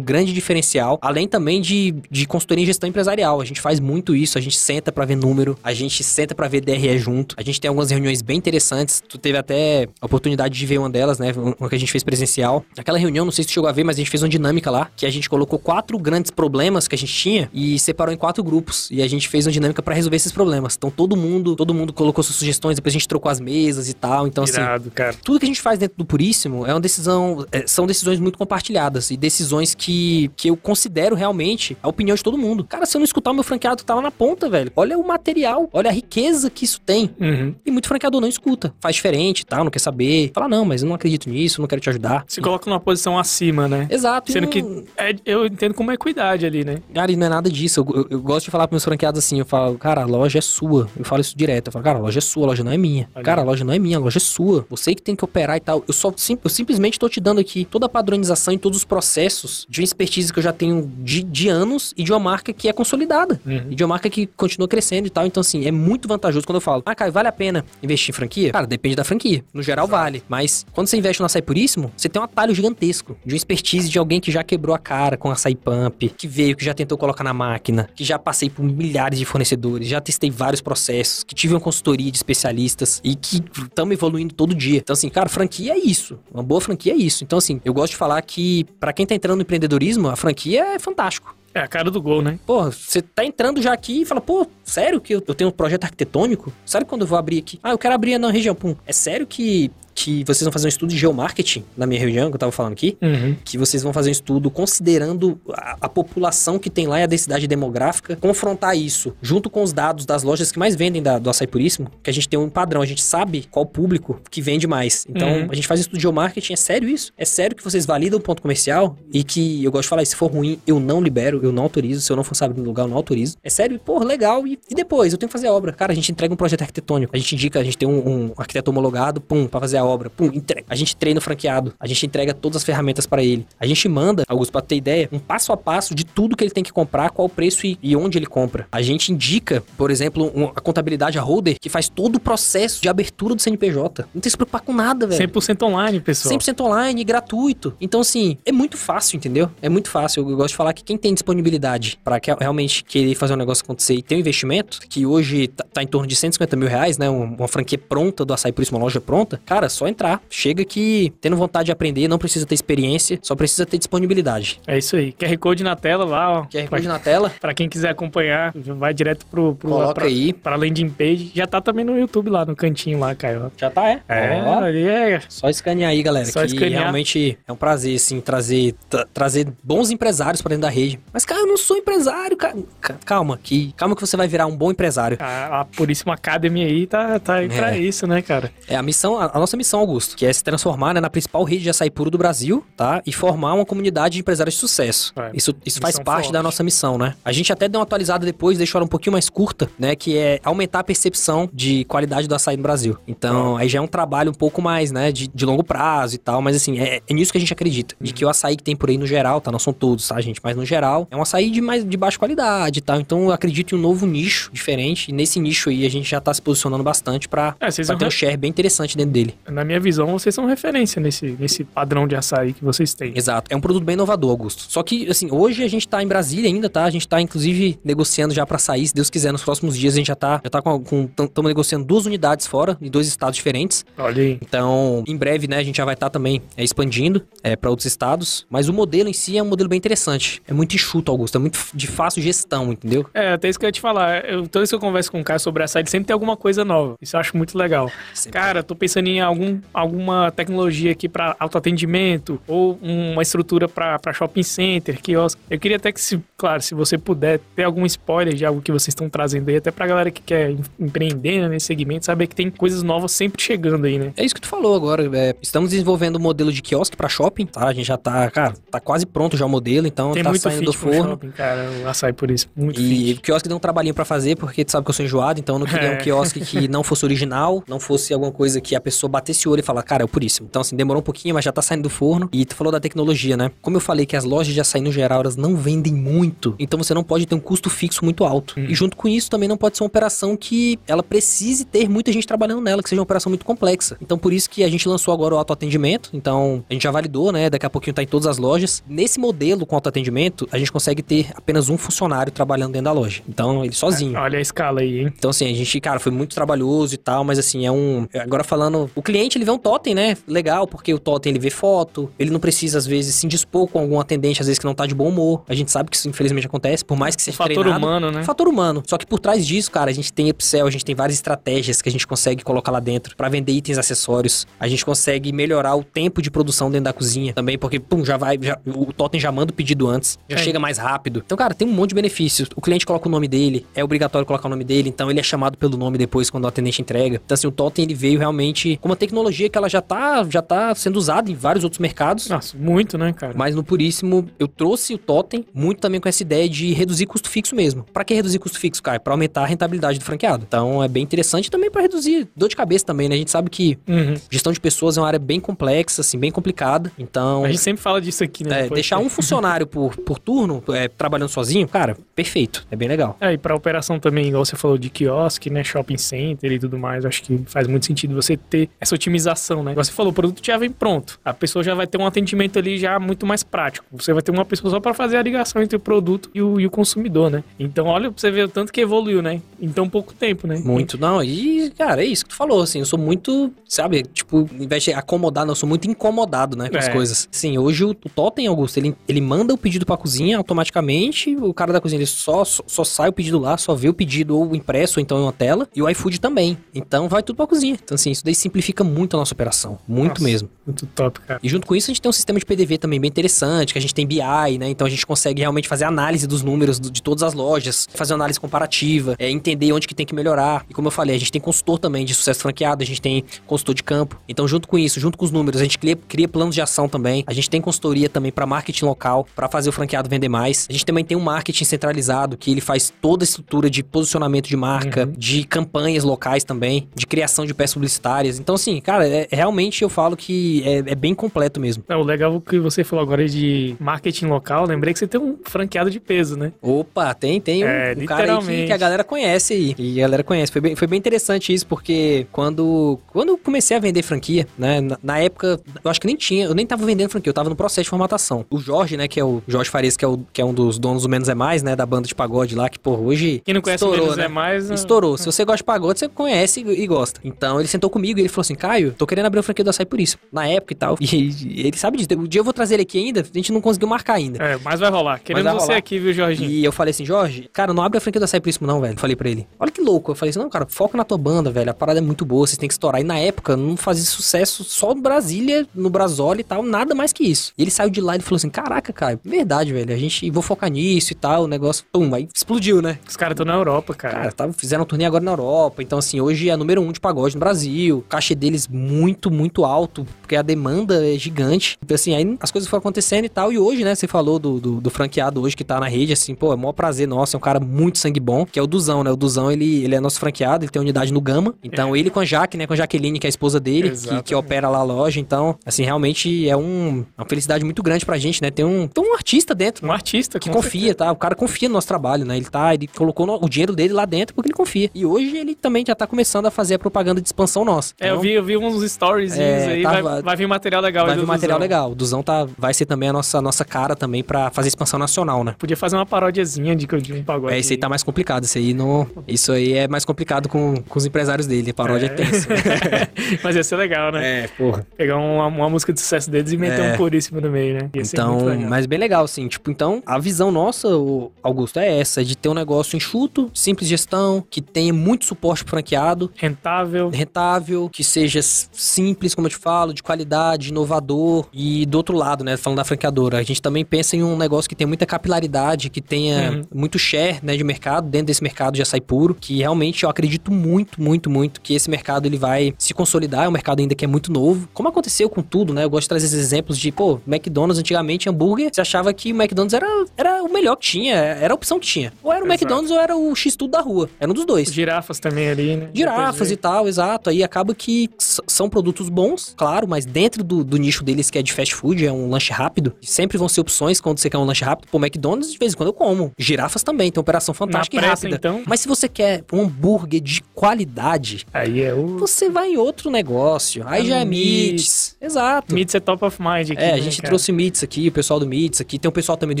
grande 0.00 0.32
diferencial. 0.32 0.98
Além 1.00 1.28
também 1.28 1.60
de, 1.60 1.94
de 2.10 2.26
consultoria 2.26 2.64
em 2.64 2.66
gestão 2.66 2.88
empresarial. 2.88 3.40
A 3.40 3.44
gente 3.44 3.60
faz 3.60 3.78
muito 3.78 4.16
isso. 4.16 4.36
A 4.38 4.40
gente 4.40 4.58
senta 4.58 4.90
pra 4.90 5.04
ver 5.04 5.14
número, 5.14 5.56
a 5.62 5.72
gente 5.72 6.02
senta 6.02 6.34
pra 6.34 6.48
ver 6.48 6.60
DRE 6.60 6.98
junto. 6.98 7.36
A 7.38 7.42
gente 7.42 7.60
tem 7.60 7.68
algumas 7.68 7.92
reuniões 7.92 8.22
bem 8.22 8.36
interessantes. 8.36 9.00
Tu 9.08 9.18
teve 9.18 9.38
até 9.38 9.86
a 10.00 10.06
oportunidade 10.06 10.58
de 10.58 10.66
ver 10.66 10.78
uma 10.78 10.90
delas, 10.90 11.20
né? 11.20 11.32
Uma 11.60 11.68
que 11.68 11.76
a 11.76 11.78
gente 11.78 11.92
fez 11.92 12.02
presencial. 12.02 12.64
Aquela 12.76 12.98
reunião, 12.98 13.24
não 13.24 13.30
sei 13.30 13.44
se 13.44 13.50
tu 13.50 13.52
chegou 13.52 13.68
a 13.68 13.72
ver, 13.72 13.84
mas 13.84 13.94
a 13.94 13.98
gente 13.98 14.10
fez 14.10 14.20
uma 14.20 14.28
dinâmica 14.28 14.68
lá, 14.68 14.90
que 14.96 15.06
a 15.06 15.10
gente 15.10 15.30
colocou 15.30 15.60
quatro 15.60 15.96
grandes 15.96 16.32
problemas 16.32 16.88
que 16.88 16.96
a 16.96 16.98
gente 16.98 17.14
tinha 17.14 17.48
e 17.54 17.78
separou 17.78 18.03
em 18.12 18.16
quatro 18.16 18.42
grupos. 18.42 18.88
E 18.90 19.02
a 19.02 19.08
gente 19.08 19.28
fez 19.28 19.46
uma 19.46 19.52
dinâmica 19.52 19.82
pra 19.82 19.94
resolver 19.94 20.16
esses 20.16 20.32
problemas. 20.32 20.74
Então 20.76 20.90
todo 20.90 21.16
mundo, 21.16 21.54
todo 21.56 21.72
mundo 21.74 21.92
colocou 21.92 22.22
suas 22.24 22.36
sugestões, 22.36 22.76
depois 22.76 22.92
a 22.92 22.96
gente 22.98 23.08
trocou 23.08 23.30
as 23.30 23.40
mesas 23.40 23.88
e 23.88 23.94
tal. 23.94 24.26
Então, 24.26 24.44
assim, 24.44 24.60
Irado, 24.60 24.90
cara. 24.90 25.14
tudo 25.22 25.38
que 25.38 25.44
a 25.46 25.48
gente 25.48 25.60
faz 25.60 25.78
dentro 25.78 25.96
do 25.96 26.04
Puríssimo 26.04 26.66
é 26.66 26.72
uma 26.74 26.80
decisão, 26.80 27.46
é, 27.52 27.66
são 27.66 27.86
decisões 27.86 28.18
muito 28.20 28.38
compartilhadas 28.38 29.10
e 29.10 29.16
decisões 29.16 29.74
que, 29.74 30.30
que 30.36 30.48
eu 30.50 30.56
considero 30.56 31.14
realmente 31.16 31.76
a 31.82 31.88
opinião 31.88 32.14
de 32.14 32.22
todo 32.22 32.36
mundo. 32.38 32.64
Cara, 32.64 32.86
se 32.86 32.96
eu 32.96 32.98
não 32.98 33.04
escutar 33.04 33.30
o 33.30 33.34
meu 33.34 33.42
franqueado 33.44 33.78
que 33.78 33.84
tá 33.84 33.94
lá 33.94 34.02
na 34.02 34.10
ponta, 34.10 34.48
velho, 34.48 34.70
olha 34.76 34.98
o 34.98 35.06
material, 35.06 35.68
olha 35.72 35.90
a 35.90 35.92
riqueza 35.92 36.50
que 36.50 36.64
isso 36.64 36.80
tem. 36.80 37.10
Uhum. 37.20 37.54
E 37.64 37.70
muito 37.70 37.88
franqueador 37.88 38.20
não 38.20 38.28
escuta, 38.28 38.74
faz 38.80 38.96
diferente 38.96 39.40
e 39.40 39.44
tal, 39.46 39.64
não 39.64 39.70
quer 39.70 39.78
saber. 39.78 40.30
Fala, 40.34 40.48
não, 40.48 40.64
mas 40.64 40.82
eu 40.82 40.88
não 40.88 40.94
acredito 40.94 41.28
nisso, 41.28 41.60
não 41.60 41.68
quero 41.68 41.80
te 41.80 41.88
ajudar. 41.90 42.24
Se 42.26 42.40
coloca 42.40 42.68
numa 42.68 42.80
posição 42.80 43.18
acima, 43.18 43.68
né? 43.68 43.86
Exato. 43.90 44.30
e 44.30 44.32
Sendo 44.32 44.44
não- 44.44 44.50
que 44.50 44.64
é- 44.96 45.14
eu 45.24 45.46
entendo 45.46 45.74
como 45.74 45.90
equidade 45.92 46.46
ali, 46.46 46.64
né? 46.64 46.78
Cara, 46.92 47.10
e 47.12 47.16
não 47.16 47.26
é 47.26 47.30
nada 47.30 47.50
disso. 47.50 47.80
Eu, 47.80 47.93
eu- 47.94 48.06
eu 48.10 48.20
gosto 48.20 48.46
de 48.46 48.50
falar 48.50 48.66
pros 48.68 48.74
meus 48.76 48.84
franqueados 48.84 49.18
assim. 49.24 49.38
Eu 49.38 49.46
falo, 49.46 49.76
cara, 49.78 50.02
a 50.02 50.06
loja 50.06 50.38
é 50.38 50.42
sua. 50.42 50.88
Eu 50.96 51.04
falo 51.04 51.20
isso 51.20 51.36
direto. 51.36 51.68
Eu 51.68 51.72
falo, 51.72 51.84
cara, 51.84 51.98
a 51.98 52.02
loja 52.02 52.18
é 52.18 52.22
sua, 52.22 52.44
a 52.44 52.46
loja 52.48 52.64
não 52.64 52.72
é 52.72 52.76
minha. 52.76 53.08
Olha. 53.14 53.24
Cara, 53.24 53.42
a 53.42 53.44
loja 53.44 53.64
não 53.64 53.72
é 53.72 53.78
minha, 53.78 53.96
a 53.96 54.00
loja 54.00 54.18
é 54.18 54.20
sua. 54.20 54.66
Você 54.68 54.94
que 54.94 55.02
tem 55.02 55.14
que 55.16 55.24
operar 55.24 55.56
e 55.56 55.60
tal. 55.60 55.84
Eu 55.86 55.94
só 55.94 56.12
sim- 56.16 56.38
eu 56.42 56.50
simplesmente 56.50 56.98
tô 56.98 57.08
te 57.08 57.20
dando 57.20 57.40
aqui 57.40 57.64
toda 57.64 57.86
a 57.86 57.88
padronização 57.88 58.52
e 58.54 58.58
todos 58.58 58.78
os 58.78 58.84
processos 58.84 59.66
de 59.68 59.80
uma 59.80 59.84
expertise 59.84 60.32
que 60.32 60.38
eu 60.38 60.42
já 60.42 60.52
tenho 60.52 60.90
de, 60.98 61.22
de 61.22 61.48
anos 61.48 61.92
e 61.96 62.02
de 62.02 62.12
uma 62.12 62.18
marca 62.18 62.52
que 62.52 62.68
é 62.68 62.72
consolidada. 62.72 63.40
Uhum. 63.46 63.66
E 63.70 63.74
de 63.74 63.82
uma 63.84 63.88
marca 63.88 64.08
que 64.10 64.26
continua 64.26 64.66
crescendo 64.66 65.06
e 65.06 65.10
tal. 65.10 65.26
Então, 65.26 65.40
assim, 65.40 65.66
é 65.66 65.70
muito 65.70 66.08
vantajoso 66.08 66.46
quando 66.46 66.56
eu 66.56 66.60
falo, 66.60 66.82
ah, 66.84 66.94
Caio, 66.94 67.12
vale 67.12 67.28
a 67.28 67.32
pena 67.32 67.64
investir 67.82 68.10
em 68.10 68.12
franquia? 68.14 68.52
Cara, 68.52 68.66
depende 68.66 68.96
da 68.96 69.04
franquia. 69.04 69.44
No 69.52 69.62
geral, 69.62 69.86
vale. 69.86 70.22
Mas 70.28 70.66
quando 70.72 70.86
você 70.88 70.96
investe 70.96 71.20
no 71.20 71.26
açaí 71.26 71.42
puríssimo, 71.42 71.92
você 71.96 72.08
tem 72.08 72.20
um 72.20 72.24
atalho 72.24 72.54
gigantesco 72.54 73.16
de 73.24 73.34
uma 73.34 73.36
expertise 73.36 73.88
de 73.88 73.98
alguém 73.98 74.20
que 74.20 74.30
já 74.30 74.42
quebrou 74.42 74.74
a 74.74 74.78
cara 74.78 75.16
com 75.16 75.30
açaí 75.30 75.54
pump, 75.54 76.08
que 76.16 76.26
veio, 76.26 76.56
que 76.56 76.64
já 76.64 76.74
tentou 76.74 76.96
colocar 76.98 77.22
na 77.24 77.32
máquina, 77.34 77.83
que 77.94 78.04
já 78.04 78.18
passei 78.18 78.48
por 78.50 78.62
milhares 78.62 79.18
de 79.18 79.24
fornecedores, 79.24 79.88
já 79.88 80.00
testei 80.00 80.30
vários 80.30 80.60
processos, 80.60 81.24
que 81.24 81.34
tive 81.34 81.54
uma 81.54 81.60
consultoria 81.60 82.10
de 82.10 82.16
especialistas 82.16 83.00
e 83.04 83.14
que 83.14 83.42
estamos 83.62 83.92
evoluindo 83.92 84.34
todo 84.34 84.54
dia. 84.54 84.78
Então, 84.78 84.94
assim, 84.94 85.08
cara, 85.08 85.28
franquia 85.28 85.72
é 85.72 85.78
isso. 85.78 86.18
Uma 86.32 86.42
boa 86.42 86.60
franquia 86.60 86.92
é 86.92 86.96
isso. 86.96 87.24
Então, 87.24 87.38
assim, 87.38 87.60
eu 87.64 87.74
gosto 87.74 87.92
de 87.92 87.96
falar 87.96 88.20
que, 88.22 88.64
pra 88.78 88.92
quem 88.92 89.06
tá 89.06 89.14
entrando 89.14 89.36
no 89.36 89.42
empreendedorismo, 89.42 90.08
a 90.08 90.16
franquia 90.16 90.74
é 90.74 90.78
fantástico. 90.78 91.34
É 91.54 91.60
a 91.60 91.68
cara 91.68 91.88
do 91.88 92.02
gol, 92.02 92.20
né? 92.20 92.36
Pô, 92.44 92.64
você 92.64 93.00
tá 93.00 93.24
entrando 93.24 93.62
já 93.62 93.72
aqui 93.72 94.02
e 94.02 94.04
fala, 94.04 94.20
pô, 94.20 94.44
sério 94.64 95.00
que 95.00 95.14
eu, 95.14 95.22
eu 95.24 95.34
tenho 95.36 95.50
um 95.50 95.52
projeto 95.52 95.84
arquitetônico? 95.84 96.52
Sério 96.66 96.84
que 96.84 96.90
quando 96.90 97.02
eu 97.02 97.06
vou 97.06 97.16
abrir 97.16 97.38
aqui? 97.38 97.60
Ah, 97.62 97.70
eu 97.70 97.78
quero 97.78 97.94
abrir 97.94 98.18
na 98.18 98.28
região. 98.28 98.56
Pum, 98.56 98.74
é 98.84 98.92
sério 98.92 99.24
que, 99.24 99.70
que 99.94 100.24
vocês 100.24 100.42
vão 100.42 100.52
fazer 100.52 100.66
um 100.66 100.68
estudo 100.68 100.90
de 100.90 100.98
geomarketing 100.98 101.64
na 101.76 101.86
minha 101.86 102.00
região, 102.00 102.28
que 102.30 102.34
eu 102.34 102.38
tava 102.38 102.52
falando 102.52 102.72
aqui? 102.72 102.96
Uhum. 103.00 103.36
Que 103.44 103.56
vocês 103.56 103.82
vão 103.82 103.92
fazer 103.92 104.08
um 104.08 104.12
estudo 104.12 104.50
considerando 104.50 105.40
a, 105.52 105.76
a 105.82 105.88
população 105.88 106.58
que 106.58 106.68
tem 106.68 106.86
lá 106.86 107.00
e 107.00 107.02
a 107.04 107.06
densidade 107.06 107.46
demográfica, 107.46 108.16
confrontar 108.16 108.76
isso 108.76 109.14
junto 109.22 109.48
com 109.48 109.62
os 109.62 109.72
dados 109.72 110.04
das 110.04 110.22
lojas 110.22 110.50
que 110.50 110.58
mais 110.58 110.74
vendem 110.74 111.02
da- 111.02 111.18
do 111.18 111.30
açaí 111.30 111.46
puríssimo, 111.46 111.88
que 112.02 112.10
a 112.10 112.12
gente 112.12 112.28
tem 112.28 112.38
um 112.38 112.48
padrão, 112.50 112.82
a 112.82 112.86
gente 112.86 113.02
sabe 113.02 113.46
qual 113.50 113.64
público 113.64 114.20
que 114.30 114.42
vende 114.42 114.66
mais. 114.66 115.06
Então, 115.08 115.28
Uhum. 115.28 115.48
a 115.50 115.54
gente 115.54 115.66
faz 115.66 115.80
estudo 115.80 115.96
de 115.96 116.02
geomarketing, 116.02 116.52
é 116.52 116.56
sério 116.56 116.88
isso? 116.88 117.12
É 117.16 117.24
sério 117.24 117.56
que 117.56 117.62
vocês 117.62 117.86
validam 117.86 118.18
o 118.18 118.22
ponto 118.22 118.42
comercial 118.42 118.96
e 119.12 119.22
que, 119.22 119.62
eu 119.62 119.70
gosto 119.70 119.84
de 119.84 119.88
falar, 119.90 120.04
se 120.04 120.16
for 120.16 120.30
ruim, 120.30 120.58
eu 120.66 120.80
não 120.80 121.00
libero, 121.00 121.40
eu 121.42 121.52
não 121.52 121.62
autorizo, 121.62 122.00
se 122.02 122.10
eu 122.10 122.16
não 122.16 122.24
for 122.24 122.34
saber 122.34 122.58
no 122.58 122.64
lugar, 122.64 122.82
eu 122.82 122.88
não 122.88 122.96
autorizo. 122.96 123.36
É 123.42 123.48
sério? 123.50 123.78
Pô, 123.78 123.98
legal. 124.02 124.46
E, 124.46 124.58
e 124.68 124.74
depois, 124.74 125.12
eu 125.12 125.18
tenho 125.18 125.28
que 125.28 125.32
fazer 125.32 125.46
a 125.46 125.52
obra. 125.52 125.72
Cara, 125.72 125.92
a 125.92 125.94
gente 125.94 126.10
entrega 126.10 126.32
um 126.34 126.36
projeto 126.36 126.62
arquitetônico, 126.62 127.14
a 127.14 127.18
gente 127.18 127.34
indica, 127.34 127.60
a 127.60 127.64
gente 127.64 127.78
tem 127.78 127.88
um, 127.88 128.08
um 128.26 128.32
arquiteto 128.36 128.70
homologado, 128.70 129.20
pum, 129.20 129.46
pra 129.46 129.60
fazer 129.60 129.78
a 129.78 129.83
obra, 129.84 130.08
pum, 130.10 130.26
entrega. 130.26 130.66
A 130.68 130.74
gente 130.74 130.96
treina 130.96 131.18
o 131.18 131.22
franqueado, 131.22 131.72
a 131.78 131.86
gente 131.86 132.06
entrega 132.06 132.32
todas 132.34 132.56
as 132.58 132.64
ferramentas 132.64 133.06
pra 133.06 133.22
ele. 133.22 133.46
A 133.58 133.66
gente 133.66 133.88
manda, 133.88 134.24
Augusto, 134.28 134.52
pra 134.52 134.60
ter 134.60 134.76
ideia, 134.76 135.08
um 135.12 135.18
passo 135.18 135.52
a 135.52 135.56
passo 135.56 135.94
de 135.94 136.04
tudo 136.04 136.36
que 136.36 136.44
ele 136.44 136.50
tem 136.50 136.62
que 136.64 136.72
comprar, 136.72 137.10
qual 137.10 137.26
o 137.26 137.28
preço 137.28 137.66
e, 137.66 137.78
e 137.82 137.94
onde 137.96 138.18
ele 138.18 138.26
compra. 138.26 138.66
A 138.70 138.82
gente 138.82 139.12
indica, 139.12 139.62
por 139.76 139.90
exemplo, 139.90 140.30
um- 140.34 140.44
a 140.46 140.60
contabilidade, 140.60 141.18
a 141.18 141.22
holder, 141.22 141.56
que 141.60 141.68
faz 141.68 141.88
todo 141.88 142.16
o 142.16 142.20
processo 142.20 142.80
de 142.82 142.88
abertura 142.88 143.34
do 143.34 143.42
CNPJ. 143.42 144.02
Não 144.14 144.20
tem 144.20 144.22
que 144.22 144.30
se 144.30 144.36
preocupar 144.36 144.60
com 144.60 144.72
nada, 144.72 145.06
velho. 145.06 145.18
100% 145.18 145.62
online, 145.62 146.00
pessoal. 146.00 146.32
100% 146.38 146.60
online, 146.64 147.04
gratuito. 147.04 147.74
Então, 147.80 148.00
assim, 148.00 148.36
é 148.44 148.52
muito 148.52 148.76
fácil, 148.76 149.16
entendeu? 149.16 149.50
É 149.62 149.68
muito 149.68 149.90
fácil. 149.90 150.28
Eu 150.28 150.36
gosto 150.36 150.50
de 150.50 150.56
falar 150.56 150.72
que 150.72 150.82
quem 150.84 150.96
tem 150.96 151.12
disponibilidade 151.14 151.98
pra 152.04 152.18
que- 152.20 152.32
realmente 152.34 152.84
querer 152.84 153.14
fazer 153.14 153.34
um 153.34 153.36
negócio 153.36 153.62
acontecer 153.64 153.94
e 153.94 154.02
ter 154.02 154.14
um 154.16 154.18
investimento, 154.18 154.80
que 154.88 155.04
hoje 155.06 155.48
tá, 155.48 155.64
tá 155.72 155.82
em 155.82 155.86
torno 155.86 156.06
de 156.06 156.14
150 156.16 156.56
mil 156.56 156.68
reais, 156.68 156.98
né? 156.98 157.08
Um- 157.10 157.34
Uma 157.34 157.48
franquia 157.48 157.76
pronta 157.78 158.24
do 158.24 158.32
açaí, 158.32 158.52
por 158.52 158.62
isso 158.62 158.74
uma 158.74 158.80
loja 158.82 159.00
pronta. 159.00 159.40
Cara, 159.44 159.68
só 159.74 159.86
entrar. 159.88 160.20
Chega 160.30 160.64
que 160.64 161.12
tendo 161.20 161.36
vontade 161.36 161.66
de 161.66 161.72
aprender, 161.72 162.08
não 162.08 162.18
precisa 162.18 162.46
ter 162.46 162.54
experiência, 162.54 163.18
só 163.22 163.34
precisa 163.34 163.66
ter 163.66 163.78
disponibilidade. 163.78 164.60
É 164.66 164.78
isso 164.78 164.96
aí. 164.96 165.12
QR 165.12 165.36
Code 165.38 165.64
na 165.64 165.76
tela 165.76 166.04
lá, 166.04 166.40
ó. 166.40 166.44
QR 166.46 166.68
Code 166.68 166.88
na 166.88 166.98
tela, 166.98 167.32
Pra 167.40 167.52
quem 167.54 167.68
quiser 167.68 167.90
acompanhar, 167.90 168.52
vai 168.54 168.92
direto 168.94 169.26
pro, 169.26 169.54
pro 169.54 169.68
coloca 169.70 169.94
pra, 169.94 170.04
aí. 170.06 170.32
pra 170.32 170.56
landing 170.56 170.88
page. 170.88 171.30
Já 171.34 171.46
tá 171.46 171.60
também 171.60 171.84
no 171.84 171.98
YouTube 171.98 172.30
lá, 172.30 172.44
no 172.44 172.54
cantinho 172.56 172.98
lá, 172.98 173.14
Caio. 173.14 173.50
Já 173.56 173.70
tá, 173.70 173.88
é? 173.88 174.00
É, 174.08 174.42
Ó. 174.44 174.64
é. 174.66 175.20
Só 175.28 175.48
escanear 175.48 175.90
aí, 175.90 176.02
galera. 176.02 176.26
Só 176.26 176.40
que 176.40 176.46
escanear. 176.46 176.82
realmente 176.82 177.38
é 177.46 177.52
um 177.52 177.56
prazer, 177.56 177.96
assim, 177.96 178.20
trazer, 178.20 178.74
tra- 178.88 179.06
trazer 179.12 179.48
bons 179.62 179.90
empresários 179.90 180.40
pra 180.40 180.50
dentro 180.50 180.62
da 180.62 180.70
rede. 180.70 180.98
Mas, 181.12 181.24
cara, 181.24 181.40
eu 181.40 181.46
não 181.46 181.56
sou 181.56 181.76
empresário, 181.76 182.36
cara. 182.36 182.54
Ca- 182.80 182.94
Calma, 183.04 183.38
que, 183.42 183.72
calma 183.76 183.94
que 183.94 184.00
você 184.00 184.16
vai 184.16 184.26
virar 184.28 184.46
um 184.46 184.56
bom 184.56 184.70
empresário. 184.70 185.16
A, 185.20 185.60
a 185.60 185.64
Puríssima 185.64 186.14
Academy 186.14 186.62
aí 186.64 186.86
tá, 186.86 187.18
tá 187.18 187.34
aí 187.34 187.48
pra 187.48 187.74
É. 187.74 187.78
isso, 187.78 188.06
né, 188.06 188.22
cara? 188.22 188.50
É 188.68 188.76
a 188.76 188.82
missão, 188.82 189.18
a, 189.18 189.30
a 189.34 189.38
nossa 189.38 189.56
missão, 189.56 189.63
Augusto, 189.72 190.16
que 190.16 190.26
é 190.26 190.32
se 190.32 190.42
transformar 190.44 190.94
né, 190.94 191.00
na 191.00 191.08
principal 191.10 191.42
rede 191.44 191.62
de 191.64 191.70
açaí 191.70 191.90
puro 191.90 192.10
do 192.10 192.18
Brasil, 192.18 192.64
tá? 192.76 193.02
E 193.06 193.12
formar 193.12 193.54
uma 193.54 193.64
comunidade 193.64 194.14
de 194.14 194.20
empresários 194.20 194.54
de 194.54 194.60
sucesso. 194.60 195.12
É, 195.16 195.30
Isso, 195.34 195.54
isso 195.64 195.80
faz 195.80 195.94
missão 195.94 196.04
parte 196.04 196.24
forte. 196.24 196.32
da 196.32 196.42
nossa 196.42 196.62
missão, 196.62 196.98
né? 196.98 197.14
A 197.24 197.32
gente 197.32 197.52
até 197.52 197.68
deu 197.68 197.78
uma 197.80 197.84
atualizada 197.84 198.24
depois, 198.26 198.58
deixou 198.58 198.78
ela 198.78 198.84
um 198.84 198.88
pouquinho 198.88 199.12
mais 199.12 199.28
curta, 199.30 199.70
né? 199.78 199.94
Que 199.96 200.16
é 200.18 200.40
aumentar 200.44 200.80
a 200.80 200.84
percepção 200.84 201.48
de 201.52 201.84
qualidade 201.84 202.26
do 202.28 202.34
açaí 202.34 202.56
no 202.56 202.62
Brasil. 202.62 202.96
Então, 203.06 203.56
aí 203.56 203.68
já 203.68 203.78
é 203.78 203.82
um 203.82 203.86
trabalho 203.86 204.30
um 204.30 204.34
pouco 204.34 204.60
mais, 204.60 204.90
né? 204.92 205.10
De, 205.12 205.28
de 205.28 205.44
longo 205.46 205.62
prazo 205.64 206.14
e 206.14 206.18
tal, 206.18 206.42
mas 206.42 206.56
assim, 206.56 206.78
é, 206.78 207.00
é 207.08 207.14
nisso 207.14 207.30
que 207.32 207.38
a 207.38 207.40
gente 207.40 207.52
acredita. 207.52 207.94
De 208.00 208.12
que 208.12 208.24
o 208.24 208.28
açaí 208.28 208.56
que 208.56 208.62
tem 208.62 208.76
por 208.76 208.88
aí 208.90 208.98
no 208.98 209.06
geral, 209.06 209.40
tá? 209.40 209.50
Não 209.52 209.58
são 209.58 209.72
todos, 209.72 210.06
tá, 210.08 210.20
gente? 210.20 210.40
Mas 210.42 210.56
no 210.56 210.64
geral, 210.64 211.06
é 211.10 211.16
um 211.16 211.22
açaí 211.22 211.50
de, 211.50 211.60
mais, 211.60 211.84
de 211.88 211.96
baixa 211.96 212.18
qualidade 212.18 212.78
e 212.78 212.82
tal. 212.82 213.00
Então, 213.00 213.24
eu 213.24 213.32
acredito 213.32 213.74
em 213.74 213.78
um 213.78 213.80
novo 213.82 214.06
nicho 214.06 214.50
diferente. 214.52 215.10
E 215.10 215.12
nesse 215.12 215.38
nicho 215.40 215.68
aí, 215.70 215.86
a 215.86 215.90
gente 215.90 216.08
já 216.08 216.20
tá 216.20 216.32
se 216.34 216.42
posicionando 216.42 216.82
bastante 216.82 217.28
pra, 217.28 217.54
É, 217.60 217.70
pra 217.70 217.96
ter 217.96 218.04
um 218.04 218.08
re- 218.08 218.10
share 218.10 218.36
bem 218.36 218.50
interessante 218.50 218.96
dentro 218.96 219.12
dele. 219.12 219.34
Na 219.54 219.64
minha 219.64 219.78
visão, 219.78 220.08
vocês 220.08 220.34
são 220.34 220.46
referência 220.46 221.00
nesse, 221.00 221.36
nesse 221.38 221.62
padrão 221.62 222.08
de 222.08 222.16
açaí 222.16 222.52
que 222.52 222.64
vocês 222.64 222.92
têm. 222.92 223.12
Exato. 223.14 223.46
É 223.48 223.56
um 223.56 223.60
produto 223.60 223.84
bem 223.84 223.94
inovador, 223.94 224.30
Augusto. 224.30 224.64
Só 224.68 224.82
que, 224.82 225.08
assim, 225.08 225.28
hoje 225.30 225.62
a 225.62 225.68
gente 225.68 225.86
tá 225.86 226.02
em 226.02 226.08
Brasília 226.08 226.50
ainda, 226.50 226.68
tá? 226.68 226.84
A 226.84 226.90
gente 226.90 227.06
tá, 227.06 227.20
inclusive, 227.20 227.78
negociando 227.84 228.34
já 228.34 228.44
pra 228.44 228.58
sair, 228.58 228.88
se 228.88 228.92
Deus 228.92 229.08
quiser, 229.08 229.30
nos 229.30 229.44
próximos 229.44 229.78
dias 229.78 229.94
a 229.94 229.96
gente 229.98 230.08
já 230.08 230.16
tá, 230.16 230.40
já 230.42 230.50
tá 230.50 230.60
com, 230.60 230.82
com 230.82 231.04
estamos 231.04 231.48
negociando 231.48 231.84
duas 231.84 232.04
unidades 232.04 232.46
fora, 232.46 232.76
em 232.82 232.90
dois 232.90 233.06
estados 233.06 233.36
diferentes. 233.36 233.84
Olha 233.96 234.22
aí. 234.22 234.38
Então, 234.42 235.04
em 235.06 235.16
breve, 235.16 235.46
né, 235.46 235.58
a 235.58 235.62
gente 235.62 235.76
já 235.76 235.84
vai 235.84 235.94
estar 235.94 236.10
também 236.10 236.42
é, 236.56 236.64
expandindo 236.64 237.24
é, 237.42 237.54
para 237.54 237.70
outros 237.70 237.86
estados. 237.86 238.44
Mas 238.50 238.68
o 238.68 238.72
modelo 238.72 239.08
em 239.08 239.12
si 239.12 239.38
é 239.38 239.42
um 239.42 239.46
modelo 239.46 239.68
bem 239.68 239.76
interessante. 239.76 240.42
É 240.48 240.52
muito 240.52 240.74
enxuto, 240.74 241.12
Augusto. 241.12 241.36
É 241.36 241.40
muito 241.40 241.58
de 241.72 241.86
fácil 241.86 242.20
gestão, 242.20 242.72
entendeu? 242.72 243.06
É, 243.14 243.34
até 243.34 243.48
isso 243.48 243.58
que 243.58 243.64
eu 243.64 243.68
ia 243.68 243.72
te 243.72 243.80
falar. 243.80 244.24
Eu, 244.24 244.42
toda 244.48 244.60
vez 244.60 244.70
que 244.70 244.74
eu 244.74 244.80
converso 244.80 245.12
com 245.12 245.20
o 245.20 245.24
cara 245.24 245.38
sobre 245.38 245.62
açaí, 245.62 245.84
sempre 245.86 246.08
tem 246.08 246.14
alguma 246.14 246.36
coisa 246.36 246.64
nova. 246.64 246.96
Isso 247.00 247.14
eu 247.14 247.20
acho 247.20 247.36
muito 247.36 247.56
legal. 247.56 247.90
Sempre. 248.12 248.40
Cara, 248.40 248.62
tô 248.62 248.74
pensando 248.74 249.06
em 249.06 249.20
algum 249.20 249.43
algum, 249.44 249.60
alguma 249.72 250.30
tecnologia 250.30 250.92
aqui 250.92 251.08
para 251.08 251.36
autoatendimento 251.38 252.40
ou 252.46 252.78
uma 252.82 253.22
estrutura 253.22 253.68
para 253.68 254.12
shopping 254.12 254.42
center, 254.42 255.00
quiosque. 255.00 255.40
Eu 255.50 255.58
queria 255.58 255.76
até 255.76 255.92
que, 255.92 256.00
se, 256.00 256.20
claro, 256.36 256.60
se 256.62 256.74
você 256.74 256.96
puder 256.98 257.40
ter 257.56 257.64
algum 257.64 257.84
spoiler 257.86 258.34
de 258.34 258.44
algo 258.44 258.60
que 258.60 258.70
vocês 258.72 258.88
estão 258.88 259.08
trazendo 259.08 259.48
aí, 259.48 259.56
até 259.56 259.70
pra 259.70 259.86
galera 259.86 260.10
que 260.10 260.22
quer 260.22 260.50
em- 260.50 260.60
empreender 260.78 261.40
né, 261.42 261.48
nesse 261.48 261.66
segmento, 261.66 262.04
saber 262.04 262.26
que 262.26 262.34
tem 262.34 262.50
coisas 262.50 262.82
novas 262.82 263.12
sempre 263.12 263.42
chegando 263.42 263.84
aí, 263.86 263.98
né? 263.98 264.12
É 264.16 264.24
isso 264.24 264.34
que 264.34 264.40
tu 264.40 264.48
falou 264.48 264.74
agora. 264.74 265.04
é, 265.16 265.34
estamos 265.42 265.70
desenvolvendo 265.70 266.16
um 266.16 266.20
modelo 266.20 266.52
de 266.52 266.62
quiosque 266.62 266.96
pra 266.96 267.08
shopping, 267.08 267.46
tá? 267.46 267.66
A 267.66 267.72
gente 267.72 267.86
já 267.86 267.96
tá, 267.96 268.30
cara, 268.30 268.54
tá 268.70 268.80
quase 268.80 269.06
pronto 269.06 269.36
já 269.36 269.46
o 269.46 269.48
modelo, 269.48 269.86
então 269.86 270.12
Tem 270.12 270.22
tá 270.22 270.28
muito 270.30 270.42
saindo 270.42 270.64
do 270.64 270.72
forno. 270.72 271.10
shopping, 271.10 271.30
cara. 271.30 271.68
O 271.84 271.88
açaí 271.88 272.12
por 272.12 272.30
isso. 272.30 272.48
Muito 272.56 272.80
E 272.80 273.06
fit. 273.06 273.18
o 273.18 273.22
quiosque 273.22 273.48
deu 273.48 273.56
um 273.56 273.60
trabalhinho 273.60 273.94
pra 273.94 274.04
fazer, 274.04 274.36
porque 274.36 274.64
tu 274.64 274.72
sabe 274.72 274.84
que 274.84 274.90
eu 274.90 274.94
sou 274.94 275.04
enjoado, 275.04 275.40
então 275.40 275.56
eu 275.56 275.58
não 275.60 275.66
queria 275.66 275.88
É. 275.88 275.94
um 275.98 275.98
quiosque 275.98 276.40
que 276.40 276.68
não 276.68 276.82
fosse 276.82 277.04
original, 277.04 277.62
não 277.68 277.78
fosse 277.80 278.12
alguma 278.12 278.32
coisa 278.32 278.60
que 278.60 278.74
a 278.74 278.80
pessoa 278.80 279.10
batesse 279.10 279.33
o 279.46 279.50
olho 279.50 279.60
e 279.60 279.62
falar, 279.62 279.82
cara, 279.82 280.02
é 280.02 280.04
o 280.04 280.08
puríssimo. 280.08 280.46
Então, 280.48 280.60
assim, 280.60 280.76
demorou 280.76 281.00
um 281.00 281.04
pouquinho, 281.04 281.34
mas 281.34 281.44
já 281.44 281.52
tá 281.52 281.62
saindo 281.62 281.82
do 281.82 281.90
forno. 281.90 282.28
E 282.32 282.44
tu 282.44 282.54
falou 282.54 282.72
da 282.72 282.80
tecnologia, 282.80 283.36
né? 283.36 283.50
Como 283.60 283.76
eu 283.76 283.80
falei 283.80 284.06
que 284.06 284.16
as 284.16 284.24
lojas 284.24 284.52
de 284.52 284.60
açaí 284.60 284.80
no 284.80 284.92
geral, 284.92 285.20
elas 285.20 285.36
não 285.36 285.56
vendem 285.56 285.92
muito, 285.92 286.54
então 286.58 286.78
você 286.78 286.94
não 286.94 287.02
pode 287.02 287.26
ter 287.26 287.34
um 287.34 287.40
custo 287.40 287.68
fixo 287.70 288.04
muito 288.04 288.24
alto. 288.24 288.54
Hum. 288.58 288.66
E 288.68 288.74
junto 288.74 288.96
com 288.96 289.08
isso, 289.08 289.30
também 289.30 289.48
não 289.48 289.56
pode 289.56 289.76
ser 289.76 289.82
uma 289.82 289.88
operação 289.88 290.36
que 290.36 290.78
ela 290.86 291.02
precise 291.02 291.64
ter 291.64 291.88
muita 291.88 292.12
gente 292.12 292.26
trabalhando 292.26 292.60
nela, 292.60 292.82
que 292.82 292.88
seja 292.88 293.00
uma 293.00 293.04
operação 293.04 293.30
muito 293.30 293.44
complexa. 293.44 293.96
Então, 294.00 294.18
por 294.18 294.32
isso 294.32 294.48
que 294.48 294.62
a 294.62 294.68
gente 294.68 294.88
lançou 294.88 295.12
agora 295.12 295.34
o 295.34 295.38
autoatendimento. 295.38 296.10
Então, 296.12 296.64
a 296.68 296.72
gente 296.72 296.82
já 296.82 296.90
validou, 296.90 297.32
né? 297.32 297.50
Daqui 297.50 297.66
a 297.66 297.70
pouquinho 297.70 297.94
tá 297.94 298.02
em 298.02 298.06
todas 298.06 298.26
as 298.26 298.38
lojas. 298.38 298.82
Nesse 298.88 299.18
modelo 299.18 299.66
com 299.66 299.74
autoatendimento, 299.74 300.48
a 300.52 300.58
gente 300.58 300.70
consegue 300.70 301.02
ter 301.02 301.30
apenas 301.34 301.68
um 301.68 301.78
funcionário 301.78 302.32
trabalhando 302.32 302.72
dentro 302.72 302.84
da 302.84 302.92
loja. 302.92 303.22
Então, 303.28 303.64
ele 303.64 303.74
sozinho. 303.74 304.18
Olha 304.18 304.38
a 304.38 304.42
escala 304.42 304.80
aí, 304.80 305.00
hein? 305.00 305.12
Então, 305.16 305.30
assim, 305.30 305.50
a 305.50 305.54
gente, 305.54 305.80
cara, 305.80 305.98
foi 305.98 306.12
muito 306.12 306.34
trabalhoso 306.34 306.94
e 306.94 306.98
tal, 306.98 307.24
mas 307.24 307.38
assim, 307.38 307.66
é 307.66 307.72
um. 307.72 308.06
Agora 308.14 308.44
falando, 308.44 308.90
o 308.94 309.02
cliente 309.02 309.23
ele 309.36 309.44
vê 309.44 309.50
um 309.50 309.58
totem, 309.58 309.94
né? 309.94 310.16
Legal, 310.26 310.66
porque 310.66 310.92
o 310.92 310.98
totem 310.98 311.30
ele 311.30 311.38
vê 311.38 311.50
foto, 311.50 312.10
ele 312.18 312.30
não 312.30 312.40
precisa, 312.40 312.78
às 312.78 312.86
vezes, 312.86 313.14
se 313.14 313.26
indispor 313.26 313.66
com 313.68 313.78
algum 313.78 313.98
atendente, 313.98 314.40
às 314.40 314.46
vezes, 314.46 314.58
que 314.58 314.64
não 314.64 314.74
tá 314.74 314.86
de 314.86 314.94
bom 314.94 315.08
humor. 315.08 315.42
A 315.48 315.54
gente 315.54 315.70
sabe 315.70 315.90
que 315.90 315.96
isso, 315.96 316.08
infelizmente, 316.08 316.46
acontece, 316.46 316.84
por 316.84 316.96
mais 316.96 317.16
que 317.16 317.22
seja 317.22 317.36
fator 317.36 317.54
treinado. 317.54 317.84
humano, 317.84 318.10
né? 318.10 318.22
Fator 318.24 318.48
humano. 318.48 318.82
Só 318.86 318.98
que 318.98 319.06
por 319.06 319.18
trás 319.18 319.46
disso, 319.46 319.70
cara, 319.70 319.90
a 319.90 319.94
gente 319.94 320.12
tem 320.12 320.30
upsell, 320.30 320.66
a 320.66 320.70
gente 320.70 320.84
tem 320.84 320.94
várias 320.94 321.16
estratégias 321.16 321.80
que 321.80 321.88
a 321.88 321.92
gente 321.92 322.06
consegue 322.06 322.42
colocar 322.44 322.70
lá 322.70 322.80
dentro 322.80 323.16
pra 323.16 323.28
vender 323.28 323.52
itens 323.52 323.78
acessórios. 323.78 324.46
A 324.60 324.68
gente 324.68 324.84
consegue 324.84 325.32
melhorar 325.32 325.74
o 325.76 325.82
tempo 325.84 326.20
de 326.20 326.30
produção 326.30 326.70
dentro 326.70 326.84
da 326.84 326.92
cozinha 326.92 327.32
também, 327.32 327.56
porque, 327.58 327.78
pum, 327.80 328.04
já 328.04 328.16
vai, 328.16 328.38
já- 328.40 328.58
o 328.66 328.92
totem 328.92 329.20
já 329.20 329.30
manda 329.32 329.52
o 329.52 329.54
pedido 329.54 329.88
antes, 329.88 330.18
já 330.28 330.36
É. 330.36 330.38
chega 330.38 330.58
mais 330.58 330.78
rápido. 330.78 331.22
Então, 331.24 331.36
cara, 331.36 331.54
tem 331.54 331.66
um 331.66 331.72
monte 331.72 331.90
de 331.90 331.94
benefícios. 331.94 332.48
O 332.56 332.60
cliente 332.60 332.84
coloca 332.86 333.08
o 333.08 333.10
nome 333.10 333.28
dele, 333.28 333.66
é 333.74 333.82
obrigatório 333.84 334.26
colocar 334.26 334.46
o 334.46 334.50
nome 334.50 334.64
dele, 334.64 334.88
então 334.88 335.10
ele 335.10 335.20
é 335.20 335.22
chamado 335.22 335.56
pelo 335.56 335.76
nome 335.76 335.96
depois 335.98 336.30
quando 336.30 336.44
o 336.44 336.48
atendente 336.48 336.80
entrega. 336.82 337.20
Então, 337.24 337.34
assim, 337.34 337.46
o 337.46 337.50
totem 337.52 337.84
ele 337.84 337.94
veio 337.94 338.18
realmente 338.18 338.78
com 338.80 338.88
uma 338.88 338.96
tecnologia 339.06 339.48
que 339.48 339.56
ela 339.58 339.68
já 339.68 339.80
tá, 339.80 340.24
já 340.28 340.40
tá 340.42 340.74
sendo 340.74 340.96
usada 340.96 341.30
em 341.30 341.34
vários 341.34 341.64
outros 341.64 341.78
mercados. 341.78 342.28
Nossa, 342.28 342.56
muito, 342.56 342.96
né, 342.98 343.12
cara? 343.12 343.32
Mas 343.36 343.54
no 343.54 343.62
Puríssimo, 343.62 344.28
eu 344.38 344.48
trouxe 344.48 344.94
o 344.94 344.98
totem 344.98 345.44
muito 345.54 345.80
também 345.80 346.00
com 346.00 346.08
essa 346.08 346.22
ideia 346.22 346.48
de 346.48 346.72
reduzir 346.72 347.06
custo 347.06 347.28
fixo 347.28 347.54
mesmo. 347.54 347.84
Pra 347.92 348.04
que 348.04 348.14
reduzir 348.14 348.38
custo 348.38 348.58
fixo, 348.58 348.82
cara? 348.82 348.98
Pra 349.00 349.12
aumentar 349.12 349.42
a 349.42 349.46
rentabilidade 349.46 349.98
do 349.98 350.04
franqueado. 350.04 350.44
Então 350.46 350.82
é 350.82 350.88
bem 350.88 351.02
interessante 351.02 351.50
também 351.50 351.70
pra 351.70 351.82
reduzir 351.82 352.28
dor 352.36 352.48
de 352.48 352.56
cabeça 352.56 352.84
também, 352.86 353.08
né? 353.08 353.14
A 353.14 353.18
gente 353.18 353.30
sabe 353.30 353.50
que 353.50 353.78
Uhum. 353.88 354.14
gestão 354.30 354.52
de 354.52 354.60
pessoas 354.60 354.96
é 354.96 355.00
uma 355.00 355.06
área 355.06 355.18
bem 355.18 355.38
complexa, 355.40 356.00
assim, 356.00 356.18
bem 356.18 356.30
complicada. 356.30 356.90
Então, 356.98 357.44
A 357.44 357.48
gente 357.48 357.60
sempre 357.60 357.82
fala 357.82 358.00
disso 358.00 358.22
aqui, 358.24 358.44
né? 358.44 358.66
é, 358.66 358.68
deixar 358.68 358.98
um 358.98 359.08
funcionário 359.08 359.66
por, 359.66 359.96
por 359.96 360.18
turno, 360.18 360.62
é, 360.68 360.88
trabalhando 360.88 361.28
sozinho, 361.28 361.66
cara, 361.68 361.96
perfeito. 362.14 362.66
É 362.70 362.76
bem 362.76 362.88
legal. 362.88 363.16
É, 363.20 363.32
e 363.32 363.38
pra 363.38 363.54
operação 363.54 363.98
também, 363.98 364.28
igual 364.28 364.44
você 364.44 364.56
falou 364.56 364.78
de 364.78 364.88
quiosque, 364.90 365.50
né? 365.50 365.62
Shopping 365.64 365.98
center 365.98 366.52
e 366.52 366.58
tudo 366.58 366.78
mais, 366.78 367.04
acho 367.04 367.22
que 367.22 367.42
faz 367.46 367.66
muito 367.66 367.86
sentido 367.86 368.14
você 368.14 368.36
ter 368.36 368.68
essa 368.80 368.93
otimização, 368.94 369.62
né? 369.62 369.74
Você 369.74 369.92
falou, 369.92 370.10
o 370.10 370.14
produto 370.14 370.44
já 370.44 370.56
vem 370.56 370.70
pronto. 370.70 371.18
A 371.24 371.32
pessoa 371.34 371.62
já 371.62 371.74
vai 371.74 371.86
ter 371.86 371.98
um 371.98 372.06
atendimento 372.06 372.58
ali 372.58 372.78
já 372.78 372.98
muito 372.98 373.26
mais 373.26 373.42
prático. 373.42 373.86
Você 373.92 374.12
vai 374.12 374.22
ter 374.22 374.30
uma 374.30 374.44
pessoa 374.44 374.70
só 374.70 374.80
pra 374.80 374.94
fazer 374.94 375.16
a 375.16 375.22
ligação 375.22 375.62
entre 375.62 375.76
o 375.76 375.80
produto 375.80 376.30
e 376.34 376.40
o, 376.42 376.60
e 376.60 376.66
o 376.66 376.70
consumidor, 376.70 377.30
né? 377.30 377.44
Então, 377.58 377.86
olha 377.86 378.10
pra 378.10 378.20
você 378.20 378.30
ver 378.30 378.44
o 378.44 378.48
tanto 378.48 378.72
que 378.72 378.80
evoluiu, 378.80 379.20
né? 379.22 379.40
Em 379.60 379.68
tão 379.68 379.88
pouco 379.88 380.12
tempo, 380.14 380.46
né? 380.46 380.60
Muito, 380.64 380.98
não, 380.98 381.22
e, 381.22 381.70
cara, 381.76 382.02
é 382.02 382.06
isso 382.06 382.24
que 382.24 382.30
tu 382.30 382.36
falou, 382.36 382.62
assim, 382.62 382.78
eu 382.80 382.86
sou 382.86 382.98
muito, 382.98 383.52
sabe, 383.66 384.02
tipo, 384.02 384.48
em 384.58 384.66
vez 384.66 384.82
de 384.84 384.92
acomodar, 384.92 385.44
não, 385.44 385.52
eu 385.52 385.56
sou 385.56 385.68
muito 385.68 385.88
incomodado, 385.90 386.56
né, 386.56 386.68
com 386.68 386.76
as 386.78 386.88
É. 386.88 386.92
coisas. 386.92 387.28
Sim, 387.30 387.58
hoje 387.58 387.84
o, 387.84 387.90
o 387.90 388.08
Totem, 388.08 388.46
Augusto, 388.46 388.76
ele, 388.78 388.94
ele 389.08 389.20
manda 389.20 389.52
o 389.54 389.58
pedido 389.58 389.84
pra 389.86 389.96
cozinha 389.96 390.36
automaticamente, 390.38 391.34
o 391.36 391.52
cara 391.54 391.72
da 391.72 391.80
cozinha, 391.80 391.98
ele 391.98 392.06
só, 392.06 392.44
só, 392.44 392.62
só 392.66 392.84
sai 392.84 393.08
o 393.08 393.12
pedido 393.12 393.38
lá, 393.38 393.56
só 393.56 393.74
vê 393.74 393.88
o 393.88 393.94
pedido 393.94 394.38
ou 394.38 394.54
impresso, 394.54 394.98
ou 394.98 395.02
então 395.02 395.18
em 395.18 395.22
uma 395.22 395.32
tela, 395.32 395.68
e 395.74 395.82
o 395.82 395.88
iFood 395.88 396.20
também. 396.20 396.56
Então, 396.74 397.08
vai 397.08 397.22
tudo 397.22 397.36
pra 397.36 397.46
cozinha. 397.46 397.76
Então, 397.82 397.94
assim, 397.94 398.10
isso 398.10 398.24
daí 398.24 398.34
simplifica 398.34 398.83
muito 398.84 399.16
a 399.16 399.18
nossa 399.18 399.34
operação, 399.34 399.78
muito 399.86 400.20
Nossa. 400.20 400.24
mesmo. 400.24 400.50
Muito 400.66 400.86
top, 400.86 401.20
cara. 401.20 401.40
E 401.42 401.48
junto 401.48 401.66
com 401.66 401.76
isso, 401.76 401.90
a 401.90 401.92
gente 401.92 402.00
tem 402.00 402.08
um 402.08 402.12
sistema 402.12 402.38
de 402.38 402.46
PDV 402.46 402.78
também 402.78 403.00
bem 403.00 403.08
interessante, 403.08 403.72
que 403.72 403.78
a 403.78 403.82
gente 403.82 403.94
tem 403.94 404.06
BI, 404.06 404.58
né? 404.58 404.68
Então 404.68 404.86
a 404.86 404.90
gente 404.90 405.06
consegue 405.06 405.40
realmente 405.40 405.68
fazer 405.68 405.84
análise 405.84 406.26
dos 406.26 406.42
números 406.42 406.80
de 406.80 407.02
todas 407.02 407.22
as 407.22 407.34
lojas, 407.34 407.86
fazer 407.94 408.12
uma 408.12 408.18
análise 408.18 408.40
comparativa, 408.40 409.14
é, 409.18 409.30
entender 409.30 409.72
onde 409.72 409.86
que 409.86 409.94
tem 409.94 410.06
que 410.06 410.14
melhorar. 410.14 410.64
E 410.68 410.74
como 410.74 410.88
eu 410.88 410.92
falei, 410.92 411.16
a 411.16 411.18
gente 411.18 411.32
tem 411.32 411.40
consultor 411.40 411.78
também 411.78 412.04
de 412.04 412.14
sucesso 412.14 412.40
franqueado, 412.40 412.82
a 412.82 412.86
gente 412.86 413.00
tem 413.00 413.24
consultor 413.46 413.74
de 413.74 413.82
campo. 413.82 414.20
Então, 414.28 414.48
junto 414.48 414.66
com 414.66 414.78
isso, 414.78 414.98
junto 415.00 415.18
com 415.18 415.24
os 415.24 415.30
números, 415.30 415.60
a 415.60 415.64
gente 415.64 415.78
cria, 415.78 415.96
cria 415.96 416.28
planos 416.28 416.54
de 416.54 416.60
ação 416.60 416.88
também. 416.88 417.24
A 417.26 417.32
gente 417.32 417.50
tem 417.50 417.60
consultoria 417.60 418.08
também 418.08 418.32
para 418.32 418.46
marketing 418.46 418.84
local, 418.86 419.26
para 419.34 419.48
fazer 419.48 419.68
o 419.68 419.72
franqueado 419.72 420.08
vender 420.08 420.28
mais. 420.28 420.66
A 420.68 420.72
gente 420.72 420.86
também 420.86 421.04
tem 421.04 421.16
um 421.16 421.20
marketing 421.20 421.64
centralizado, 421.64 422.36
que 422.36 422.50
ele 422.50 422.60
faz 422.60 422.92
toda 423.02 423.22
a 423.22 423.26
estrutura 423.26 423.68
de 423.68 423.82
posicionamento 423.82 424.48
de 424.48 424.56
marca, 424.56 425.06
de 425.06 425.44
campanhas 425.44 426.04
locais 426.04 426.44
também, 426.44 426.88
de 426.94 427.06
criação 427.06 427.44
de 427.44 427.52
peças 427.52 427.74
publicitárias. 427.74 428.38
Então, 428.38 428.54
assim, 428.54 428.73
cara, 428.80 429.06
é- 429.06 429.28
realmente 429.30 429.82
eu 429.82 429.88
falo 429.88 430.16
que 430.16 430.62
é, 430.64 430.92
é 430.92 430.94
bem 430.94 431.14
completo 431.14 431.60
mesmo. 431.60 431.84
É, 431.88 431.96
o 431.96 432.02
legal 432.02 432.40
que 432.40 432.58
você 432.58 432.84
falou 432.84 433.02
agora 433.02 433.26
de 433.26 433.76
marketing 433.80 434.26
local, 434.26 434.66
lembrei 434.66 434.92
que 434.92 434.98
você 434.98 435.06
tem 435.06 435.20
um 435.20 435.36
franqueado 435.44 435.90
de 435.90 436.00
peso, 436.00 436.36
né? 436.36 436.52
Opa, 436.60 437.14
tem, 437.14 437.40
tem 437.40 437.64
um, 437.64 437.68
É, 437.68 437.94
um 437.98 438.06
cara 438.06 438.38
aí 438.38 438.44
que, 438.46 438.66
que 438.66 438.72
a 438.72 438.76
galera 438.76 439.04
conhece 439.04 439.52
aí. 439.54 439.74
E 439.78 439.98
a 440.00 440.02
galera 440.02 440.22
conhece. 440.22 440.52
Foi 440.52 440.60
bem, 440.60 440.76
foi 440.76 440.86
bem 440.86 440.98
interessante 440.98 441.52
isso, 441.52 441.66
porque 441.66 442.26
quando, 442.32 442.98
quando 443.12 443.30
eu 443.30 443.38
comecei 443.38 443.76
a 443.76 443.80
vender 443.80 444.02
franquia, 444.02 444.46
né? 444.58 444.80
Na, 444.80 444.98
na 445.02 445.18
época, 445.18 445.60
eu 445.82 445.90
acho 445.90 446.00
que 446.00 446.06
nem 446.06 446.16
tinha, 446.16 446.46
eu 446.46 446.54
nem 446.54 446.66
tava 446.66 446.84
vendendo 446.84 447.08
franquia, 447.10 447.30
eu 447.30 447.34
tava 447.34 447.48
no 447.48 447.56
processo 447.56 447.84
de 447.84 447.90
formatação. 447.90 448.44
O 448.50 448.58
Jorge, 448.58 448.96
né, 448.96 449.08
que 449.08 449.18
é 449.20 449.24
o 449.24 449.42
Jorge 449.46 449.70
Farias, 449.70 449.96
que 449.96 450.04
é, 450.04 450.08
o, 450.08 450.18
que 450.32 450.40
é 450.40 450.44
um 450.44 450.52
dos 450.54 450.78
donos 450.78 451.02
do 451.02 451.08
Menos 451.08 451.28
é 451.28 451.34
Mais, 451.34 451.62
né? 451.62 451.76
Da 451.76 451.86
banda 451.86 452.06
de 452.08 452.14
pagode 452.14 452.54
lá, 452.54 452.68
que, 452.68 452.78
pô, 452.78 452.96
hoje. 452.96 453.42
Quem 453.44 453.54
não 453.54 453.60
conhece 453.60 453.84
estourou, 453.84 454.04
menos 454.04 454.16
né? 454.16 454.24
é 454.24 454.28
mais. 454.28 454.68
né? 454.68 454.74
Estourou. 454.74 455.16
Se 455.16 455.26
você 455.26 455.44
gosta 455.44 455.58
de 455.58 455.64
pagode, 455.64 455.98
você 455.98 456.08
conhece 456.08 456.60
e, 456.60 456.82
e 456.82 456.86
gosta. 456.86 457.20
Então 457.24 457.58
ele 457.58 457.68
sentou 457.68 457.88
comigo 457.90 458.18
e 458.18 458.22
ele 458.22 458.28
falou 458.28 458.42
assim: 458.42 458.54
Caio, 458.64 458.94
tô 458.96 459.06
querendo 459.06 459.26
abrir 459.26 459.38
uma 459.40 459.42
franquia 459.42 459.62
do 459.62 459.68
açaí 459.68 459.84
por 459.84 460.00
isso. 460.00 460.16
Na 460.32 460.48
época 460.48 460.72
e 460.72 460.76
tal. 460.76 460.96
E, 461.14 461.66
ele 461.66 461.76
sabe 461.76 461.98
disso. 461.98 462.08
Um 462.18 462.26
dia 462.26 462.40
eu 462.40 462.44
vou 462.44 462.52
trazer 462.52 462.74
ele 462.74 462.82
aqui 462.82 462.98
ainda. 462.98 463.20
A 463.20 463.36
gente 463.36 463.52
não 463.52 463.60
conseguiu 463.60 463.86
marcar 463.86 464.14
ainda. 464.14 464.42
É, 464.42 464.58
mas 464.64 464.80
vai 464.80 464.90
rolar. 464.90 465.20
Queremos 465.20 465.44
vai 465.44 465.54
você 465.54 465.66
rolar. 465.66 465.78
aqui, 465.78 465.98
viu, 465.98 466.12
Jorginho? 466.12 466.50
E 466.50 466.64
eu 466.64 466.72
falei 466.72 466.90
assim, 466.90 467.04
Jorge, 467.04 467.48
cara, 467.52 467.72
não 467.72 467.82
abre 467.82 467.98
a 467.98 468.00
franquia 468.00 468.20
do 468.20 468.24
açaí 468.24 468.40
por 468.40 468.48
isso 468.48 468.64
não, 468.64 468.80
velho. 468.80 468.98
Falei 468.98 469.14
pra 469.14 469.28
ele. 469.28 469.46
Olha 469.60 469.70
que 469.70 469.80
louco. 469.80 470.10
Eu 470.10 470.14
falei 470.16 470.30
assim, 470.30 470.38
não, 470.38 470.48
cara, 470.48 470.66
foca 470.68 470.96
na 470.96 471.04
tua 471.04 471.18
banda, 471.18 471.50
velho. 471.50 471.70
A 471.70 471.74
parada 471.74 472.00
é 472.00 472.02
muito 472.02 472.24
boa, 472.24 472.46
vocês 472.46 472.58
têm 472.58 472.68
que 472.68 472.74
estourar. 472.74 473.00
E 473.00 473.04
na 473.04 473.18
época, 473.18 473.56
não 473.56 473.76
fazia 473.76 474.04
sucesso 474.04 474.64
só 474.64 474.94
no 474.94 475.00
Brasília, 475.00 475.66
no 475.74 475.88
Brasole 475.88 476.40
e 476.40 476.44
tal, 476.44 476.62
nada 476.62 476.94
mais 476.94 477.12
que 477.12 477.22
isso. 477.22 477.52
E 477.56 477.62
ele 477.62 477.70
saiu 477.70 477.90
de 477.90 478.00
lá 478.00 478.16
e 478.16 478.20
falou 478.20 478.36
assim, 478.36 478.50
caraca, 478.50 478.92
cara, 478.92 479.20
verdade, 479.24 479.72
velho. 479.72 479.92
A 479.92 479.98
gente, 479.98 480.28
vou 480.30 480.42
focar 480.42 480.70
nisso 480.70 481.12
e 481.12 481.16
tal, 481.16 481.44
o 481.44 481.46
negócio, 481.46 481.84
pum, 481.92 482.12
aí 482.14 482.28
explodiu, 482.34 482.82
né? 482.82 482.98
Os 483.06 483.16
caras 483.16 483.34
estão 483.34 483.46
na 483.46 483.54
Europa, 483.54 483.94
cara. 483.94 484.14
Cara, 484.14 484.32
tava, 484.32 484.52
fizeram 484.52 484.82
um 484.82 484.86
turnê 484.86 485.04
agora 485.04 485.22
na 485.22 485.32
Europa. 485.32 485.82
Então, 485.82 485.98
assim, 485.98 486.20
hoje 486.20 486.48
é 486.48 486.56
número 486.56 486.80
um 486.80 486.92
de 486.92 487.00
pagode 487.00 487.34
no 487.34 487.40
Brasil. 487.40 487.98
O 487.98 488.02
cachê 488.02 488.34
deles 488.54 488.68
muito, 488.68 489.30
muito 489.30 489.64
alto, 489.64 490.06
porque 490.20 490.36
a 490.36 490.42
demanda 490.42 491.04
é 491.06 491.18
gigante. 491.18 491.76
Então, 491.82 491.94
assim, 491.94 492.14
aí 492.14 492.36
as 492.40 492.50
coisas 492.50 492.68
foram 492.70 492.78
acontecendo 492.78 493.24
e 493.24 493.28
tal. 493.28 493.52
E 493.52 493.58
hoje, 493.58 493.84
né, 493.84 493.94
você 493.94 494.06
falou 494.06 494.38
do, 494.38 494.60
do, 494.60 494.80
do 494.80 494.90
franqueado 494.90 495.42
hoje 495.42 495.56
que 495.56 495.64
tá 495.64 495.80
na 495.80 495.88
rede, 495.88 496.12
assim, 496.12 496.34
pô, 496.34 496.52
é 496.52 496.54
o 496.54 496.58
maior 496.58 496.72
prazer 496.72 497.06
nosso. 497.08 497.36
É 497.36 497.38
um 497.38 497.40
cara 497.40 497.58
muito 497.60 497.98
sangue 497.98 498.20
bom, 498.20 498.46
que 498.46 498.58
é 498.58 498.62
o 498.62 498.66
Duzão, 498.66 499.02
né? 499.02 499.10
O 499.10 499.16
Duzão, 499.16 499.50
ele, 499.50 499.84
ele 499.84 499.94
é 499.94 500.00
nosso 500.00 500.18
franqueado, 500.20 500.64
ele 500.64 500.70
tem 500.70 500.80
unidade 500.80 501.12
no 501.12 501.20
Gama. 501.20 501.54
Então, 501.62 501.96
ele 501.96 502.10
com 502.10 502.20
a 502.20 502.24
Jaque, 502.24 502.56
né, 502.56 502.66
com 502.66 502.72
a 502.72 502.76
Jaqueline, 502.76 503.18
que 503.18 503.26
é 503.26 503.28
a 503.28 503.30
esposa 503.30 503.58
dele, 503.58 503.90
que, 503.90 504.22
que 504.22 504.34
opera 504.34 504.68
lá 504.68 504.78
a 504.78 504.82
loja. 504.82 505.18
Então, 505.20 505.56
assim, 505.66 505.82
realmente 505.82 506.48
é 506.48 506.56
um, 506.56 507.04
uma 507.18 507.26
felicidade 507.28 507.64
muito 507.64 507.82
grande 507.82 508.06
pra 508.06 508.16
gente, 508.18 508.40
né? 508.40 508.50
Ter 508.50 508.64
um, 508.64 508.86
ter 508.86 509.00
um 509.00 509.14
artista 509.14 509.54
dentro, 509.54 509.86
Um 509.86 509.92
artista 509.92 510.38
que 510.38 510.48
confia, 510.50 510.94
tá? 510.94 511.10
O 511.10 511.16
cara 511.16 511.34
confia 511.34 511.68
no 511.68 511.74
nosso 511.74 511.88
trabalho, 511.88 512.24
né? 512.24 512.36
Ele 512.36 512.46
tá, 512.46 512.74
ele 512.74 512.86
colocou 512.86 513.26
no- 513.26 513.38
o 513.44 513.48
dinheiro 513.48 513.74
dele 513.74 513.92
lá 513.92 514.04
dentro 514.04 514.34
porque 514.34 514.48
ele 514.48 514.54
confia. 514.56 514.90
E 514.94 515.04
hoje 515.04 515.36
ele 515.36 515.54
também 515.54 515.84
já 515.86 515.94
tá 515.94 516.06
começando 516.06 516.46
a 516.46 516.50
fazer 516.50 516.74
a 516.74 516.78
propaganda 516.78 517.20
de 517.20 517.26
expansão 517.28 517.64
nossa. 517.64 517.94
É, 518.00 518.06
eu 518.06 518.12
Então, 518.12 518.22
vi, 518.22 518.30
eu 518.32 518.43
vi 518.44 518.56
uns 518.56 518.90
stories 518.90 519.36
É, 519.38 519.66
aí, 519.66 519.82
tava- 519.82 520.02
vai, 520.02 520.22
vai 520.22 520.36
vir 520.36 520.46
material 520.46 520.82
legal 520.82 521.06
Vai 521.06 521.16
vir 521.16 521.26
material 521.26 521.58
Duzão. 521.58 521.60
legal. 521.60 521.90
O 521.92 521.94
Duzão 521.94 522.22
tá, 522.22 522.46
vai 522.58 522.72
ser 522.74 522.86
também 522.86 523.08
a 523.08 523.12
nossa, 523.12 523.40
nossa 523.42 523.64
cara 523.64 523.96
também 523.96 524.22
pra 524.22 524.50
fazer 524.50 524.68
expansão 524.68 524.98
nacional, 524.98 525.42
né? 525.44 525.54
Podia 525.58 525.76
fazer 525.76 525.96
uma 525.96 526.06
paródiazinha 526.06 526.74
de, 526.76 526.86
de 526.86 527.12
um 527.12 527.22
pagode. 527.24 527.54
É, 527.54 527.58
esse 527.58 527.72
aí 527.72 527.76
tá 527.78 527.88
mais 527.88 528.02
complicado. 528.02 528.44
Esse 528.44 528.58
aí 528.58 528.74
não. 528.74 529.06
Isso 529.26 529.52
aí 529.52 529.72
é 529.72 529.88
mais 529.88 530.04
complicado 530.04 530.48
com, 530.48 530.74
com 530.88 530.98
os 530.98 531.06
empresários 531.06 531.46
dele. 531.46 531.70
A 531.70 531.74
paródia 531.74 532.06
é, 532.06 532.08
tenso. 532.10 532.48
Mas 533.42 533.56
ia 533.56 533.64
ser 533.64 533.76
legal, 533.76 534.12
né? 534.12 534.44
é, 534.44 534.48
porra. 534.48 534.86
Pegar 534.96 535.16
uma, 535.16 535.46
uma 535.46 535.70
música 535.70 535.92
de 535.92 536.00
sucesso 536.00 536.30
deles 536.30 536.52
e 536.52 536.56
meter 536.56 536.80
É. 536.80 536.92
um 536.92 536.96
puríssimo 536.96 537.40
no 537.40 537.50
meio, 537.50 537.74
né? 537.74 537.90
Ia 537.94 538.04
ser 538.04 538.20
muito 538.22 538.42
Então, 538.50 538.68
mas 538.68 538.86
bem 538.86 538.98
legal, 538.98 539.24
assim. 539.24 539.46
Tipo, 539.48 539.70
então, 539.70 540.02
a 540.06 540.18
visão 540.18 540.50
nossa, 540.50 540.88
o 540.96 541.32
Augusto, 541.42 541.78
é 541.78 541.98
essa: 542.00 542.20
é 542.20 542.24
de 542.24 542.36
ter 542.36 542.48
um 542.48 542.54
negócio 542.54 542.96
enxuto, 542.96 543.50
simples 543.54 543.88
gestão, 543.88 544.44
que 544.48 544.60
tenha 544.60 544.92
muito 544.92 545.24
suporte 545.24 545.64
pro 545.64 545.74
franqueado, 545.74 546.30
Rentável. 546.36 547.10
rentável, 547.10 547.88
que 547.92 548.04
seja 548.04 548.33
simples, 548.42 549.34
como 549.34 549.46
eu 549.46 549.50
te 549.50 549.56
falo, 549.56 549.92
de 549.94 550.02
qualidade, 550.02 550.68
inovador. 550.70 551.46
E 551.52 551.86
do 551.86 551.96
outro 551.96 552.16
lado, 552.16 552.44
né, 552.44 552.56
falando 552.56 552.78
da 552.78 552.84
franqueadora, 552.84 553.38
a 553.38 553.42
gente 553.42 553.60
também 553.60 553.84
pensa 553.84 554.16
em 554.16 554.22
um 554.22 554.36
negócio 554.36 554.68
que 554.68 554.74
tenha 554.74 554.88
muita 554.88 555.06
capilaridade, 555.06 555.90
que 555.90 556.00
tenha 556.00 556.52
Uhum. 556.52 556.62
muito 556.74 556.98
share, 556.98 557.38
né, 557.42 557.56
de 557.56 557.64
mercado, 557.64 558.08
dentro 558.08 558.26
desse 558.26 558.42
mercado 558.42 558.74
de 558.74 558.82
açaí 558.82 559.00
puro, 559.00 559.34
que 559.34 559.58
realmente 559.58 560.04
eu 560.04 560.10
acredito 560.10 560.50
muito, 560.52 561.00
muito, 561.00 561.28
muito 561.30 561.60
que 561.60 561.74
esse 561.74 561.88
mercado 561.90 562.26
ele 562.26 562.36
vai 562.36 562.74
se 562.78 562.92
consolidar, 562.94 563.44
é 563.44 563.48
um 563.48 563.52
mercado 563.52 563.80
ainda 563.80 563.94
que 563.94 564.04
é 564.04 564.08
muito 564.08 564.32
novo. 564.32 564.68
Como 564.72 564.88
aconteceu 564.88 565.28
com 565.28 565.42
tudo, 565.42 565.72
né? 565.72 565.84
Eu 565.84 565.90
gosto 565.90 566.02
de 566.04 566.08
trazer 566.08 566.26
esses 566.26 566.38
exemplos 566.38 566.78
de, 566.78 566.90
pô, 566.92 567.20
McDonald's 567.26 567.78
antigamente, 567.78 568.28
hambúrguer, 568.28 568.70
você 568.72 568.80
achava 568.80 569.12
que 569.12 569.32
o 569.32 569.36
McDonald's 569.36 569.74
era, 569.74 569.86
era 570.16 570.42
o 570.42 570.52
melhor 570.52 570.76
que 570.76 570.86
tinha, 570.86 571.14
era 571.14 571.52
a 571.52 571.56
opção 571.56 571.78
que 571.78 571.86
tinha. 571.86 572.12
Ou 572.22 572.32
era 572.32 572.42
o 572.44 572.46
Exato. 572.48 572.64
McDonald's 572.64 572.90
ou 572.90 573.00
era 573.00 573.16
o 573.16 573.34
X-Tudo 573.34 573.70
da 573.72 573.80
rua. 573.80 574.08
Era 574.20 574.30
um 574.30 574.34
dos 574.34 574.44
dois. 574.44 574.72
Girafas 574.72 575.18
também 575.18 575.48
ali, 575.48 575.76
né? 575.76 575.88
Girafas 575.94 576.50
e 576.50 576.56
tal, 576.56 576.86
exato. 576.88 577.30
Aí 577.30 577.42
acaba 577.42 577.74
que 577.74 578.08
são 578.18 578.68
produtos 578.68 579.08
bons, 579.08 579.54
claro, 579.56 579.86
mas 579.88 580.04
dentro 580.06 580.42
do, 580.44 580.62
do 580.64 580.76
nicho 580.76 581.02
deles 581.04 581.30
que 581.30 581.38
é 581.38 581.42
de 581.42 581.52
fast 581.52 581.74
food, 581.74 582.04
é 582.06 582.12
um 582.12 582.28
lanche 582.28 582.52
rápido. 582.52 582.94
Sempre 583.02 583.36
vão 583.38 583.48
ser 583.48 583.60
opções 583.60 584.00
quando 584.00 584.18
você 584.18 584.30
quer 584.30 584.38
um 584.38 584.44
lanche 584.44 584.64
rápido. 584.64 584.88
Pô, 584.90 584.98
McDonald's 584.98 585.52
de 585.52 585.58
vez 585.58 585.72
em 585.72 585.76
quando 585.76 585.88
eu 585.88 585.92
como. 585.92 586.32
Girafas 586.38 586.82
também, 586.82 587.10
tem 587.10 587.20
operação 587.20 587.54
fantástica 587.54 587.96
e 587.96 588.00
pressa, 588.00 588.26
rápida. 588.28 588.36
então? 588.36 588.62
Mas 588.66 588.80
se 588.80 588.88
você 588.88 589.08
quer 589.08 589.44
um 589.52 589.62
hambúrguer 589.62 590.20
de 590.20 590.42
qualidade, 590.54 591.46
Aí 591.52 591.82
é 591.82 591.94
o. 591.94 592.18
você 592.18 592.48
vai 592.50 592.68
em 592.70 592.76
outro 592.76 593.10
negócio. 593.10 593.82
Aí 593.86 594.02
É 594.02 594.04
já 594.06 594.18
é 594.20 594.24
Meats. 594.24 595.16
Exato. 595.20 595.74
Meats 595.74 595.94
é 595.94 596.00
top 596.00 596.24
of 596.24 596.40
mind 596.40 596.70
aqui. 596.72 596.82
É, 596.82 596.92
a 596.92 596.96
né, 596.96 597.00
gente 597.02 597.16
cara? 597.18 597.28
trouxe 597.28 597.52
Meats 597.52 597.82
aqui, 597.82 598.08
o 598.08 598.12
pessoal 598.12 598.40
do 598.40 598.46
Meats 598.46 598.80
aqui. 598.80 598.98
Tem 598.98 599.08
o 599.08 599.12
pessoal 599.12 599.36
também 599.36 599.54
do 599.54 599.60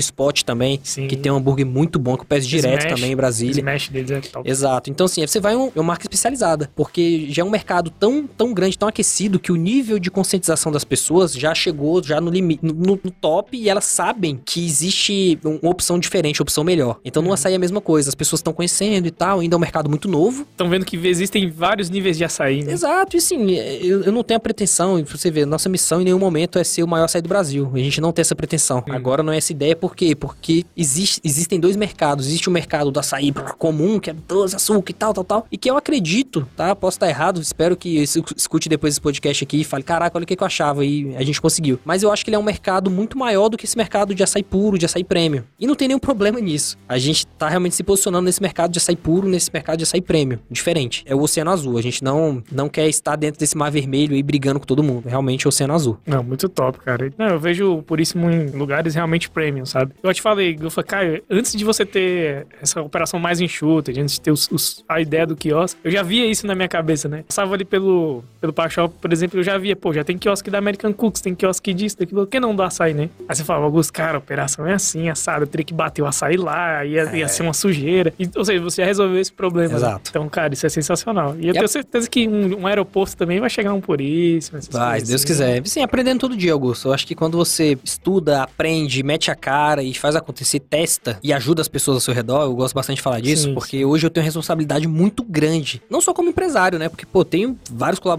Spot 0.00 0.42
também, 0.42 0.80
Sim. 0.82 1.06
que 1.06 1.16
tem 1.16 1.30
um 1.30 1.36
hambúrguer 1.36 1.66
muito 1.66 1.98
bom, 1.98 2.16
que 2.16 2.22
eu 2.22 2.26
peço 2.26 2.46
direto 2.48 2.80
Smash. 2.80 2.94
também 2.94 3.12
em 3.12 3.16
Brasília. 3.16 3.60
smash 3.60 3.88
deles 3.88 4.10
é 4.10 4.20
top. 4.20 4.48
Exato. 4.48 4.90
Então, 4.90 5.06
assim, 5.06 5.26
você 5.26 5.40
vai 5.40 5.54
em 5.54 5.56
um- 5.56 5.66
em 5.68 5.72
uma 5.76 5.82
marca 5.84 6.04
especializada, 6.04 6.70
porque 6.74 7.26
já 7.30 7.42
é 7.42 7.44
um 7.44 7.50
mercado 7.50 7.90
tão, 7.90 8.26
tão 8.26 8.43
grande, 8.52 8.76
tão 8.76 8.88
aquecido, 8.88 9.38
que 9.38 9.52
o 9.52 9.56
nível 9.56 9.98
de 9.98 10.10
conscientização 10.10 10.70
das 10.72 10.84
pessoas 10.84 11.32
já 11.32 11.54
chegou 11.54 12.02
já 12.02 12.20
no 12.20 12.30
limite, 12.30 12.64
no, 12.64 12.74
no 12.74 13.10
top, 13.10 13.56
e 13.56 13.68
elas 13.68 13.84
sabem 13.84 14.40
que 14.44 14.64
existe 14.64 15.38
um- 15.44 15.58
uma 15.62 15.70
opção 15.70 15.98
diferente, 15.98 16.40
uma 16.40 16.44
opção 16.44 16.64
melhor. 16.64 16.98
Então, 17.04 17.22
Uhum. 17.22 17.28
no 17.28 17.34
açaí 17.34 17.52
é 17.52 17.56
a 17.56 17.58
mesma 17.58 17.80
coisa, 17.80 18.08
as 18.08 18.14
pessoas 18.14 18.40
estão 18.40 18.52
conhecendo 18.52 19.06
e 19.06 19.10
tal, 19.10 19.40
ainda 19.40 19.54
é 19.54 19.56
um 19.56 19.60
mercado 19.60 19.88
muito 19.88 20.08
novo. 20.08 20.42
Estão 20.50 20.68
vendo 20.68 20.84
que 20.84 20.96
existem 21.06 21.48
vários 21.50 21.88
níveis 21.88 22.16
de 22.18 22.24
açaí, 22.24 22.62
né? 22.64 22.72
Exato, 22.72 23.16
e 23.16 23.18
assim, 23.18 23.52
eu, 23.52 24.02
eu 24.02 24.12
não 24.12 24.22
tenho 24.22 24.36
a 24.36 24.40
pretensão, 24.40 24.98
e 24.98 25.02
você 25.04 25.30
vê, 25.30 25.46
nossa 25.46 25.68
missão 25.68 26.00
em 26.00 26.04
nenhum 26.04 26.18
momento 26.18 26.58
é 26.58 26.64
ser 26.64 26.82
o 26.82 26.88
maior 26.88 27.04
açaí 27.04 27.22
do 27.22 27.28
Brasil. 27.28 27.70
A 27.74 27.78
gente 27.78 28.00
não 28.00 28.12
tem 28.12 28.20
essa 28.22 28.34
pretensão. 28.34 28.82
Agora 28.90 29.22
não 29.22 29.32
é 29.32 29.36
essa 29.38 29.52
ideia, 29.52 29.76
por 29.76 29.94
quê? 29.94 30.14
Porque 30.14 30.64
existe, 30.76 31.20
existem 31.24 31.60
dois 31.60 31.76
mercados. 31.76 32.26
Existe 32.26 32.48
o 32.48 32.52
mercado 32.52 32.90
do 32.90 32.98
açaí 33.00 33.32
comum, 33.58 33.98
que 34.00 34.10
é 34.10 34.12
doce, 34.12 34.56
açúcar 34.56 34.90
e 34.90 34.94
tal, 34.94 35.14
tal, 35.14 35.24
tal. 35.24 35.46
E 35.52 35.56
que 35.56 35.70
eu 35.70 35.76
acredito, 35.76 36.46
tá? 36.56 36.74
Posso 36.74 36.96
estar 36.96 37.08
errado, 37.08 37.40
espero 37.40 37.76
que 37.76 37.98
escute 38.36 38.68
depois 38.68 38.94
esse 38.94 39.00
podcast 39.00 39.44
aqui 39.44 39.60
e 39.60 39.64
fale, 39.64 39.82
caraca, 39.82 40.16
olha 40.16 40.24
o 40.24 40.26
que 40.26 40.36
que 40.36 40.42
eu 40.42 40.46
achava 40.46 40.84
e 40.84 41.14
a 41.16 41.22
gente 41.22 41.40
conseguiu. 41.40 41.78
Mas 41.84 42.02
eu 42.02 42.12
acho 42.12 42.24
que 42.24 42.30
ele 42.30 42.36
é 42.36 42.38
um 42.38 42.42
mercado 42.42 42.90
muito 42.90 43.18
maior 43.18 43.48
do 43.48 43.56
que 43.56 43.64
esse 43.64 43.76
mercado 43.76 44.14
de 44.14 44.22
açaí 44.22 44.42
puro, 44.42 44.78
de 44.78 44.84
açaí 44.86 45.04
prêmio. 45.04 45.44
E 45.58 45.66
não 45.66 45.74
tem 45.74 45.88
nenhum 45.88 45.98
problema 46.00 46.40
nisso. 46.40 46.76
A 46.88 46.98
gente 46.98 47.26
tá 47.26 47.48
realmente 47.48 47.74
se 47.74 47.82
posicionando 47.82 48.24
nesse 48.24 48.40
mercado 48.42 48.70
de 48.72 48.78
açaí 48.78 48.96
puro, 48.96 49.28
nesse 49.28 49.50
mercado 49.52 49.78
de 49.78 49.84
açaí 49.84 50.00
prêmio. 50.00 50.38
Diferente. 50.50 51.02
É 51.06 51.14
o 51.14 51.20
oceano 51.20 51.50
azul. 51.50 51.78
A 51.78 51.82
gente 51.82 52.02
não, 52.02 52.42
não 52.50 52.68
quer 52.68 52.88
estar 52.88 53.16
dentro 53.16 53.38
desse 53.40 53.56
mar 53.56 53.70
vermelho 53.70 54.14
e 54.16 54.22
brigando 54.22 54.58
com 54.60 54.66
todo 54.66 54.82
mundo. 54.82 55.08
Realmente 55.08 55.46
é 55.46 55.48
o 55.48 55.50
oceano 55.50 55.74
azul. 55.74 55.98
Não, 56.06 56.22
muito 56.22 56.48
top, 56.48 56.78
cara. 56.80 57.12
Não, 57.18 57.26
eu 57.28 57.38
vejo 57.38 57.82
Puríssimo 57.86 58.30
em 58.30 58.46
lugares 58.50 58.94
realmente 58.94 59.28
premium, 59.30 59.66
sabe? 59.66 59.92
Eu 60.02 60.12
te 60.14 60.22
falei, 60.22 60.56
eu 60.60 60.70
falei, 60.70 60.86
Caio, 60.88 61.22
antes 61.30 61.52
de 61.54 61.64
você 61.64 61.84
ter 61.84 62.46
essa 62.60 62.80
operação 62.80 63.20
mais 63.20 63.40
enxuta, 63.40 63.90
antes 63.92 64.14
de 64.14 64.20
ter 64.20 64.30
os- 64.30 64.48
os- 64.50 64.84
a 64.88 65.00
ideia 65.00 65.26
do 65.26 65.36
quiosque, 65.36 65.78
eu 65.84 65.90
já 65.90 66.02
via 66.02 66.26
isso 66.26 66.46
na 66.46 66.54
minha 66.54 66.68
cabeça, 66.68 67.08
né? 67.08 67.24
Passava 67.28 67.54
ali 67.54 67.64
pelo, 67.64 68.23
pelo 68.40 68.52
Pachop, 68.52 68.94
por 69.00 69.12
exemplo, 69.12 69.38
eu 69.40 69.42
já 69.44 69.56
via, 69.58 69.74
pô, 69.74 69.92
já 69.92 70.04
tem 70.04 70.16
quiosque 70.18 70.50
da 70.50 70.58
American 70.58 70.92
Cooks, 70.92 71.20
tem 71.20 71.34
quiosque 71.34 71.72
disso, 71.72 71.98
daquilo, 71.98 72.22
por 72.22 72.26
que 72.28 72.38
não 72.40 72.54
do 72.54 72.62
açaí, 72.62 72.92
né? 72.94 73.08
Aí 73.28 73.34
você 73.36 73.44
falava, 73.44 73.64
Augusto, 73.66 73.92
cara, 73.92 74.16
a 74.16 74.18
operação 74.18 74.66
é 74.66 74.74
assim, 74.74 75.08
assado, 75.08 75.44
eu 75.44 75.46
teria 75.46 75.64
que 75.64 75.74
bater 75.74 76.02
o 76.02 76.06
açaí 76.06 76.36
lá, 76.36 76.84
ia, 76.84 77.04
ia 77.16 77.28
ser 77.28 77.42
uma 77.42 77.54
sujeira. 77.54 78.12
E, 78.18 78.28
ou 78.36 78.44
seja, 78.44 78.62
você 78.62 78.82
já 78.82 78.86
resolveu 78.86 79.18
esse 79.20 79.32
problema. 79.32 79.70
né? 79.70 79.76
Exato. 79.76 80.10
Então, 80.10 80.28
cara, 80.28 80.52
isso 80.54 80.66
é 80.66 80.68
sensacional. 80.68 81.36
E 81.38 81.46
eu 81.46 81.50
a- 81.50 81.54
tenho 81.54 81.68
certeza 81.68 82.08
que 82.08 82.28
um, 82.28 82.60
um 82.60 82.66
aeroporto 82.66 83.16
também 83.16 83.40
vai 83.40 83.48
chegar 83.50 83.72
um 83.72 83.80
Puríssimo. 83.80 84.58
essas 84.58 84.72
Vai, 84.72 85.00
se 85.00 85.06
Deus 85.06 85.20
assim. 85.22 85.26
quiser. 85.26 85.66
Sim, 85.66 85.82
aprendendo 85.82 86.20
todo 86.20 86.36
dia, 86.36 86.52
Augusto. 86.52 86.88
Eu 86.88 86.92
acho 86.92 87.06
que 87.06 87.14
quando 87.14 87.36
você 87.36 87.78
estuda, 87.84 88.42
aprende, 88.42 89.02
mete 89.02 89.30
a 89.30 89.34
cara 89.36 89.82
e 89.82 89.94
faz 89.94 90.16
acontecer, 90.16 90.60
testa 90.60 91.18
e 91.22 91.32
ajuda 91.32 91.60
as 91.62 91.68
pessoas 91.68 91.96
ao 91.96 92.00
seu 92.00 92.14
redor, 92.14 92.42
eu 92.42 92.54
gosto 92.54 92.74
bastante 92.74 92.96
de 92.96 93.02
falar 93.02 93.20
disso, 93.20 93.44
Sim, 93.44 93.54
porque 93.54 93.84
hoje 93.84 94.06
eu 94.06 94.10
tenho 94.10 94.22
uma 94.22 94.26
responsabilidade 94.26 94.86
muito 94.88 95.22
grande. 95.22 95.82
Não 95.90 96.00
só 96.00 96.12
como 96.14 96.28
empresário, 96.28 96.78
né? 96.78 96.88
Porque, 96.88 97.04
pô, 97.06 97.24
tenho 97.24 97.58
vários 97.70 97.98
colaboradores, 97.98 98.13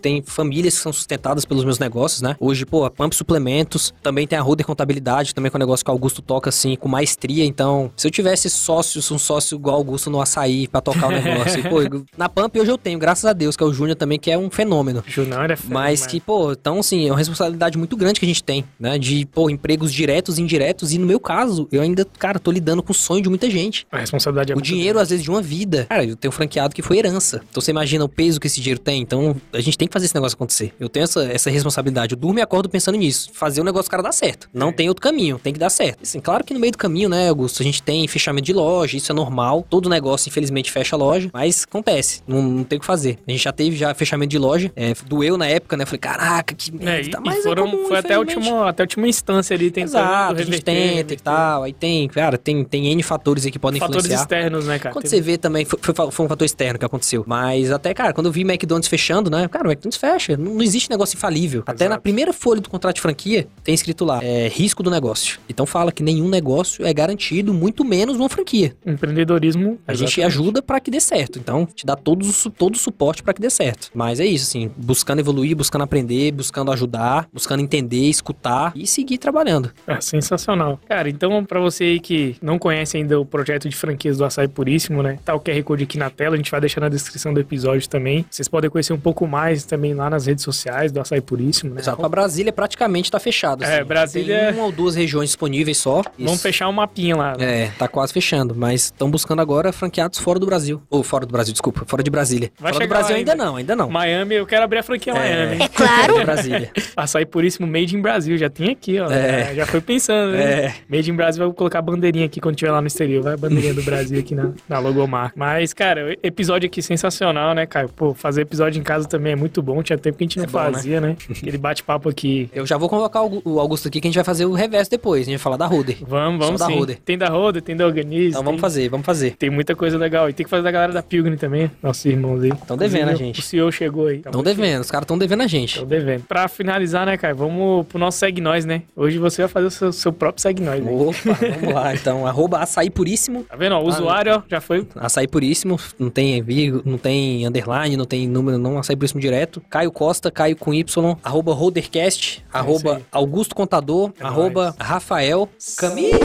tem 0.00 0.22
famílias 0.22 0.76
que 0.76 0.82
são 0.82 0.92
sustentadas 0.92 1.44
pelos 1.44 1.64
meus 1.64 1.78
negócios, 1.78 2.22
né? 2.22 2.36
Hoje, 2.40 2.64
pô, 2.64 2.84
a 2.84 2.90
Pump 2.90 3.14
Suplementos, 3.14 3.92
também 4.02 4.26
tem 4.26 4.38
a 4.38 4.42
Ruder 4.42 4.66
Contabilidade, 4.66 5.34
também 5.34 5.50
que 5.50 5.56
é 5.56 5.58
um 5.58 5.60
negócio 5.60 5.84
que 5.84 5.90
o 5.90 5.92
Augusto 5.92 6.22
toca, 6.22 6.48
assim, 6.48 6.76
com 6.76 6.88
maestria. 6.88 7.44
Então, 7.44 7.90
se 7.96 8.06
eu 8.06 8.10
tivesse 8.10 8.48
sócios, 8.50 9.10
um 9.10 9.18
sócio 9.18 9.56
igual 9.56 9.76
o 9.76 9.78
Augusto 9.78 10.10
no 10.10 10.20
açaí 10.20 10.68
pra 10.68 10.80
tocar 10.80 11.08
o 11.08 11.10
negócio, 11.12 11.60
e, 11.60 11.62
pô, 11.62 12.06
na 12.16 12.28
Pump 12.28 12.58
hoje 12.58 12.70
eu 12.70 12.78
tenho, 12.78 12.98
graças 12.98 13.24
a 13.24 13.32
Deus, 13.32 13.56
que 13.56 13.62
é 13.62 13.66
o 13.66 13.72
Júnior 13.72 13.96
também, 13.96 14.18
que 14.18 14.30
é 14.30 14.38
um 14.38 14.50
fenômeno. 14.50 15.02
Junão 15.06 15.42
era 15.42 15.56
fera, 15.56 15.72
Mas 15.72 16.06
que, 16.06 16.20
pô, 16.20 16.52
então 16.52 16.78
assim, 16.78 17.06
é 17.08 17.10
uma 17.10 17.18
responsabilidade 17.18 17.76
muito 17.78 17.96
grande 17.96 18.18
que 18.20 18.26
a 18.26 18.28
gente 18.28 18.42
tem, 18.42 18.64
né? 18.78 18.98
De, 18.98 19.26
pô, 19.26 19.50
empregos 19.50 19.92
diretos 19.92 20.38
e 20.38 20.42
indiretos. 20.42 20.92
E 20.92 20.98
no 20.98 21.06
meu 21.06 21.20
caso, 21.20 21.68
eu 21.70 21.82
ainda, 21.82 22.04
cara, 22.18 22.38
tô 22.38 22.50
lidando 22.50 22.82
com 22.82 22.92
o 22.92 22.94
sonho 22.94 23.22
de 23.22 23.28
muita 23.28 23.50
gente. 23.50 23.86
A 23.90 23.98
responsabilidade 23.98 24.52
é 24.52 24.56
O 24.56 24.60
dinheiro, 24.60 24.98
às 24.98 25.10
vezes, 25.10 25.24
de 25.24 25.30
uma 25.30 25.42
vida. 25.42 25.86
Cara, 25.88 26.04
eu 26.04 26.16
tenho 26.16 26.30
um 26.30 26.32
franqueado 26.32 26.74
que 26.74 26.82
foi 26.82 26.98
herança. 26.98 27.42
Então 27.50 27.60
você 27.60 27.70
imagina 27.70 28.04
o 28.04 28.08
peso 28.08 28.40
que 28.40 28.46
esse 28.46 28.60
dinheiro 28.60 28.80
tem. 28.80 29.02
Então 29.02 29.33
a 29.52 29.60
gente 29.60 29.76
tem 29.78 29.86
que 29.88 29.92
fazer 29.92 30.06
esse 30.06 30.14
negócio 30.14 30.34
acontecer. 30.36 30.72
Eu 30.78 30.88
tenho 30.88 31.04
essa, 31.04 31.24
essa 31.24 31.50
responsabilidade. 31.50 32.14
Eu 32.14 32.18
durmo 32.18 32.38
e 32.38 32.42
acordo 32.42 32.68
pensando 32.68 32.96
nisso. 32.96 33.30
Fazer 33.32 33.60
o 33.60 33.64
negócio 33.64 33.90
cara 33.90 34.02
dar 34.02 34.12
certo. 34.12 34.48
Não 34.52 34.68
É. 34.68 34.72
tem 34.72 34.88
outro 34.88 35.02
caminho. 35.02 35.38
Tem 35.38 35.52
que 35.52 35.58
dar 35.58 35.70
certo. 35.70 35.98
Assim, 36.02 36.20
claro 36.20 36.44
que 36.44 36.52
no 36.54 36.60
meio 36.60 36.72
do 36.72 36.78
caminho, 36.78 37.08
né, 37.08 37.28
Augusto, 37.28 37.62
a 37.62 37.64
gente 37.64 37.82
tem 37.82 38.06
fechamento 38.08 38.46
de 38.46 38.52
loja. 38.52 38.96
Isso 38.96 39.10
é 39.10 39.14
normal. 39.14 39.66
Todo 39.68 39.88
negócio, 39.88 40.28
infelizmente, 40.28 40.70
fecha 40.70 40.96
a 40.96 40.98
loja. 40.98 41.28
Mas 41.32 41.64
acontece. 41.68 42.22
Não, 42.26 42.42
não 42.42 42.64
tem 42.64 42.76
o 42.76 42.80
que 42.80 42.86
fazer. 42.86 43.18
A 43.26 43.30
gente 43.30 43.42
já 43.42 43.52
teve 43.52 43.76
já 43.76 43.94
fechamento 43.94 44.30
de 44.30 44.38
loja. 44.38 44.72
É, 44.76 44.92
doeu 45.06 45.36
na 45.36 45.46
época, 45.46 45.76
né? 45.76 45.84
Falei, 45.86 45.98
caraca, 45.98 46.54
que 46.54 46.70
É, 46.70 46.84
merda. 46.84 47.18
e, 47.18 47.20
Mas 47.24 47.38
e 47.38 47.42
foram, 47.42 47.66
é 47.66 47.70
comum, 47.70 47.86
foi 47.88 47.98
até 47.98 48.14
a, 48.14 48.18
última, 48.18 48.68
até 48.68 48.82
a 48.82 48.84
última 48.84 49.08
instância 49.08 49.54
ali 49.54 49.70
tentando 49.70 49.90
Exato, 49.90 50.34
a 50.34 50.38
gente 50.38 50.44
reverter, 50.46 50.64
tenta 50.64 50.80
e 50.80 50.88
reverter. 50.96 51.20
tal. 51.20 51.62
Aí 51.62 51.72
tem, 51.72 52.08
cara, 52.08 52.38
tem, 52.38 52.64
tem 52.64 52.86
N 52.88 53.02
fatores 53.02 53.44
aí 53.44 53.50
que 53.50 53.58
podem 53.58 53.80
Fatores 53.80 54.04
influenciar. 54.04 54.22
externos, 54.22 54.66
né, 54.66 54.78
cara? 54.78 54.92
Quando 54.94 55.04
Teve- 55.04 55.16
você 55.16 55.20
vê 55.22 55.38
também, 55.38 55.64
foi, 55.64 55.78
foi- 55.82 56.10
foi 56.10 56.26
um 56.26 56.28
fator 56.28 56.44
externo 56.44 56.78
que 56.78 56.84
aconteceu. 56.84 57.24
Mas 57.26 57.70
até, 57.70 57.92
cara, 57.94 58.12
quando 58.12 58.26
eu 58.26 58.32
vi 58.32 58.42
McDonald's 58.42 58.88
fechando, 58.88 59.23
né? 59.30 59.48
Cara, 59.48 59.68
o 59.68 59.70
McDonald's 59.70 59.98
fecha. 59.98 60.36
Não, 60.36 60.54
não 60.54 60.62
existe 60.62 60.90
negócio 60.90 61.16
infalível. 61.16 61.62
Até 61.66 61.84
na 61.84 61.92
Exato. 61.94 62.02
primeira 62.02 62.32
folha 62.32 62.60
do 62.60 62.68
contrato 62.68 62.96
de 62.96 63.00
franquia, 63.00 63.46
tem 63.62 63.74
escrito 63.74 64.04
lá, 64.04 64.22
é, 64.22 64.48
risco 64.48 64.82
do 64.82 64.90
negócio. 64.90 65.38
Então 65.48 65.66
fala 65.66 65.92
que 65.92 66.02
nenhum 66.02 66.28
negócio 66.28 66.86
é 66.86 66.92
garantido, 66.92 67.52
muito 67.54 67.84
menos 67.84 68.16
uma 68.16 68.28
franquia. 68.28 68.74
Empreendedorismo. 68.84 69.78
A 69.86 69.94
gente 69.94 70.20
exatamente. 70.20 70.26
ajuda 70.26 70.62
pra 70.62 70.80
que 70.80 70.90
dê 70.90 71.00
certo. 71.00 71.38
Então, 71.38 71.66
te 71.66 71.86
dá 71.86 71.96
todo, 71.96 72.26
todo 72.56 72.74
o 72.74 72.78
suporte 72.78 73.22
pra 73.22 73.32
que 73.32 73.40
dê 73.40 73.50
certo. 73.50 73.90
Mas 73.94 74.20
é 74.20 74.26
isso, 74.26 74.44
assim, 74.44 74.70
buscando 74.76 75.20
evoluir, 75.20 75.56
buscando 75.56 75.82
aprender, 75.82 76.32
buscando 76.32 76.70
ajudar, 76.72 77.28
buscando 77.32 77.60
entender, 77.60 78.08
escutar 78.08 78.72
e 78.74 78.86
seguir 78.86 79.18
trabalhando. 79.18 79.72
É 79.86 80.00
sensacional. 80.00 80.80
Cara, 80.88 81.08
então 81.08 81.44
pra 81.44 81.60
você 81.60 81.84
aí 81.84 82.00
que 82.00 82.36
não 82.42 82.58
conhece 82.58 82.96
ainda 82.96 83.20
o 83.20 83.24
projeto 83.24 83.68
de 83.68 83.76
franquias 83.76 84.18
do 84.18 84.24
Açaí 84.24 84.48
Puríssimo, 84.48 85.02
né? 85.02 85.18
Tá 85.24 85.34
o 85.34 85.40
QR 85.40 85.62
Code 85.62 85.84
aqui 85.84 85.98
na 85.98 86.10
tela, 86.10 86.34
a 86.34 86.36
gente 86.36 86.50
vai 86.50 86.60
deixar 86.60 86.80
na 86.80 86.88
descrição 86.88 87.32
do 87.32 87.40
episódio 87.40 87.88
também. 87.88 88.24
Vocês 88.30 88.48
podem 88.48 88.70
conhecer 88.70 88.92
um 88.92 88.98
pouco 88.98 89.13
mais 89.26 89.64
também 89.64 89.94
lá 89.94 90.10
nas 90.10 90.26
redes 90.26 90.42
sociais 90.44 90.90
do 90.92 91.00
Açaí 91.00 91.20
Puríssimo, 91.20 91.74
né? 91.74 91.80
Exato. 91.80 91.98
Pra 91.98 92.08
Brasília 92.08 92.52
praticamente 92.52 93.10
tá 93.10 93.18
fechado. 93.20 93.62
É, 93.64 93.76
assim. 93.78 93.84
Brasília- 93.84 94.46
Tem 94.46 94.54
uma 94.54 94.64
ou 94.64 94.72
duas 94.72 94.94
regiões 94.94 95.28
disponíveis 95.30 95.78
só. 95.78 96.02
Vamos 96.18 96.34
Isso. 96.34 96.42
fechar 96.42 96.68
um 96.68 96.72
mapinha 96.72 97.16
lá. 97.16 97.36
né? 97.36 97.64
É, 97.64 97.70
tá 97.78 97.86
quase 97.88 98.12
fechando, 98.12 98.54
mas 98.54 98.84
estão 98.86 99.10
buscando 99.10 99.40
agora 99.40 99.72
franqueados 99.72 100.18
fora 100.18 100.38
do 100.38 100.46
Brasil. 100.46 100.82
Ou 100.90 101.02
fora 101.02 101.24
do 101.24 101.32
Brasil, 101.32 101.52
desculpa, 101.52 101.84
fora 101.86 102.02
de 102.02 102.10
Brasília. 102.10 102.50
Vai 102.58 102.72
fora 102.72 102.84
do 102.86 102.88
Brasil 102.88 103.16
ainda 103.16 103.32
ainda. 103.32 103.44
não, 103.44 103.56
ainda 103.56 103.76
não. 103.76 103.88
Miami, 103.90 104.34
eu 104.34 104.46
quero 104.46 104.64
abrir 104.64 104.78
a 104.78 104.82
franquia 104.82 105.14
Miami. 105.14 105.62
hein? 105.62 105.68
Fora 105.72 106.12
de 106.18 106.24
Brasília. 106.24 106.70
Açaí 106.96 107.24
Puríssimo 107.26 107.66
Made 107.66 107.96
in 107.96 108.00
Brasil, 108.02 108.36
já 108.36 108.48
tem 108.50 108.70
aqui, 108.70 108.98
ó. 108.98 109.10
É. 109.10 109.46
Já, 109.46 109.54
já 109.54 109.66
foi 109.66 109.80
pensando, 109.80 110.32
né? 110.32 110.42
É. 110.66 110.74
Made 110.88 111.10
in 111.10 111.14
Brasil, 111.14 111.44
vai 111.46 111.54
colocar 111.54 111.78
a 111.78 111.82
bandeirinha 111.82 112.26
aqui 112.26 112.40
quando 112.40 112.56
tiver 112.56 112.70
lá 112.72 112.80
no 112.80 112.86
exterior. 112.86 113.22
Vai 113.22 113.34
a 113.34 113.36
bandeirinha 113.36 113.74
do 113.74 113.82
Brasil 113.82 114.18
aqui 114.18 114.34
na, 114.34 114.50
na 114.68 114.78
logomarca. 114.78 115.34
Mas, 115.36 115.72
cara, 115.74 116.16
episódio 116.22 116.66
aqui 116.66 116.82
sensacional, 116.82 117.54
né, 117.54 117.66
Caio? 117.66 117.88
Pô, 117.88 118.14
fazer 118.14 118.42
episódio 118.42 118.80
em 118.80 118.82
casa 118.82 119.03
também 119.08 119.32
é 119.32 119.36
muito 119.36 119.62
bom. 119.62 119.82
Tinha 119.82 119.98
tempo 119.98 120.18
que 120.18 120.24
a 120.24 120.26
gente 120.26 120.36
não 120.38 120.44
É 120.44 120.46
bom, 120.46 120.58
né? 120.58 120.72
fazia, 120.72 121.00
né? 121.00 121.16
Aquele 121.30 121.58
bate-papo 121.58 122.08
aqui. 122.08 122.48
Eu 122.52 122.66
já 122.66 122.76
vou 122.76 122.88
convocar 122.88 123.22
o 123.22 123.24
Augu- 123.26 123.42
o 123.44 123.60
Augusto 123.60 123.88
aqui 123.88 124.00
que 124.00 124.06
a 124.06 124.10
gente 124.10 124.16
vai 124.16 124.24
fazer 124.24 124.44
o 124.46 124.52
reverso 124.52 124.90
depois. 124.90 125.22
A 125.22 125.24
gente 125.24 125.34
vai 125.36 125.42
falar 125.42 125.56
da 125.56 125.66
Ruder. 125.66 125.96
Vamos, 126.06 126.44
vamos 126.44 126.60
Só 126.60 126.66
da 126.66 126.72
sim. 126.72 126.78
Roder. 126.78 126.98
Tem 127.04 127.18
da 127.18 127.28
Roda, 127.28 127.60
tem 127.60 127.76
da 127.76 127.86
Organize. 127.86 128.28
Então 128.30 128.42
vamos 128.42 128.56
tem, 128.56 128.60
fazer, 128.60 128.88
vamos 128.88 129.06
fazer. 129.06 129.36
Tem 129.36 129.50
muita 129.50 129.74
coisa 129.76 129.96
legal. 129.98 130.28
E 130.28 130.32
tem 130.32 130.44
que 130.44 130.50
fazer 130.50 130.62
da 130.62 130.70
galera 130.70 130.92
da 130.92 131.02
Pilgrim 131.02 131.36
também, 131.36 131.70
nossos 131.82 132.04
irmãos 132.04 132.42
aí. 132.42 132.52
Tão 132.66 132.76
devendo, 132.76 133.08
a 133.10 133.14
gente. 133.14 133.40
O 133.40 133.42
CEO 133.42 133.70
chegou 133.72 134.06
aí. 134.06 134.16
Estão 134.18 134.42
devendo, 134.42 134.80
os 134.80 134.90
caras 134.90 135.04
estão 135.04 135.18
devendo 135.18 135.42
a 135.42 135.46
gente. 135.46 135.70
Estão 135.74 135.86
devendo. 135.86 136.22
Pra 136.24 136.48
finalizar, 136.48 137.06
né, 137.06 137.16
Caio? 137.16 137.36
Vamos 137.36 137.86
pro 137.86 137.98
nosso 137.98 138.18
Segue 138.18 138.40
Nós, 138.40 138.64
né? 138.64 138.82
Hoje 138.96 139.18
você 139.18 139.42
vai 139.42 139.48
fazer 139.48 139.66
o 139.66 139.70
seu, 139.70 139.92
seu 139.92 140.12
próprio 140.12 140.40
Segue 140.42 140.62
Nós, 140.62 140.82
né? 140.82 140.90
Opa, 140.90 141.38
vamos 141.60 141.74
lá. 141.74 141.94
Então, 141.94 142.26
arroba 142.26 142.58
açaí 142.58 142.90
puríssimo. 142.90 143.44
Tá 143.44 143.56
vendo? 143.56 143.74
Ó, 143.74 143.82
o 143.82 143.88
usuário, 143.88 144.36
ó, 144.36 144.42
já 144.48 144.60
foi. 144.60 144.86
Açaí 144.96 145.26
puríssimo, 145.28 145.78
não 145.98 146.10
tem 146.10 146.42
vírgula, 146.42 146.82
não 146.86 146.98
tem 146.98 147.46
underline, 147.46 147.96
não 147.96 148.04
tem 148.04 148.26
número, 148.28 148.58
não. 148.58 148.78
Puríssimo 148.92 149.20
direto. 149.20 149.62
Caio 149.70 149.90
Costa, 149.90 150.30
Caio 150.30 150.56
com 150.56 150.74
Y, 150.74 150.84
arroba 151.22 151.52
Holdercast, 151.52 152.44
arroba 152.52 152.96
aí. 152.96 153.04
Augusto 153.10 153.54
Contador, 153.54 154.12
É 154.20 154.24
arroba 154.24 154.64
nóis. 154.64 154.74
Rafael 154.78 155.48
Camille. 155.76 156.18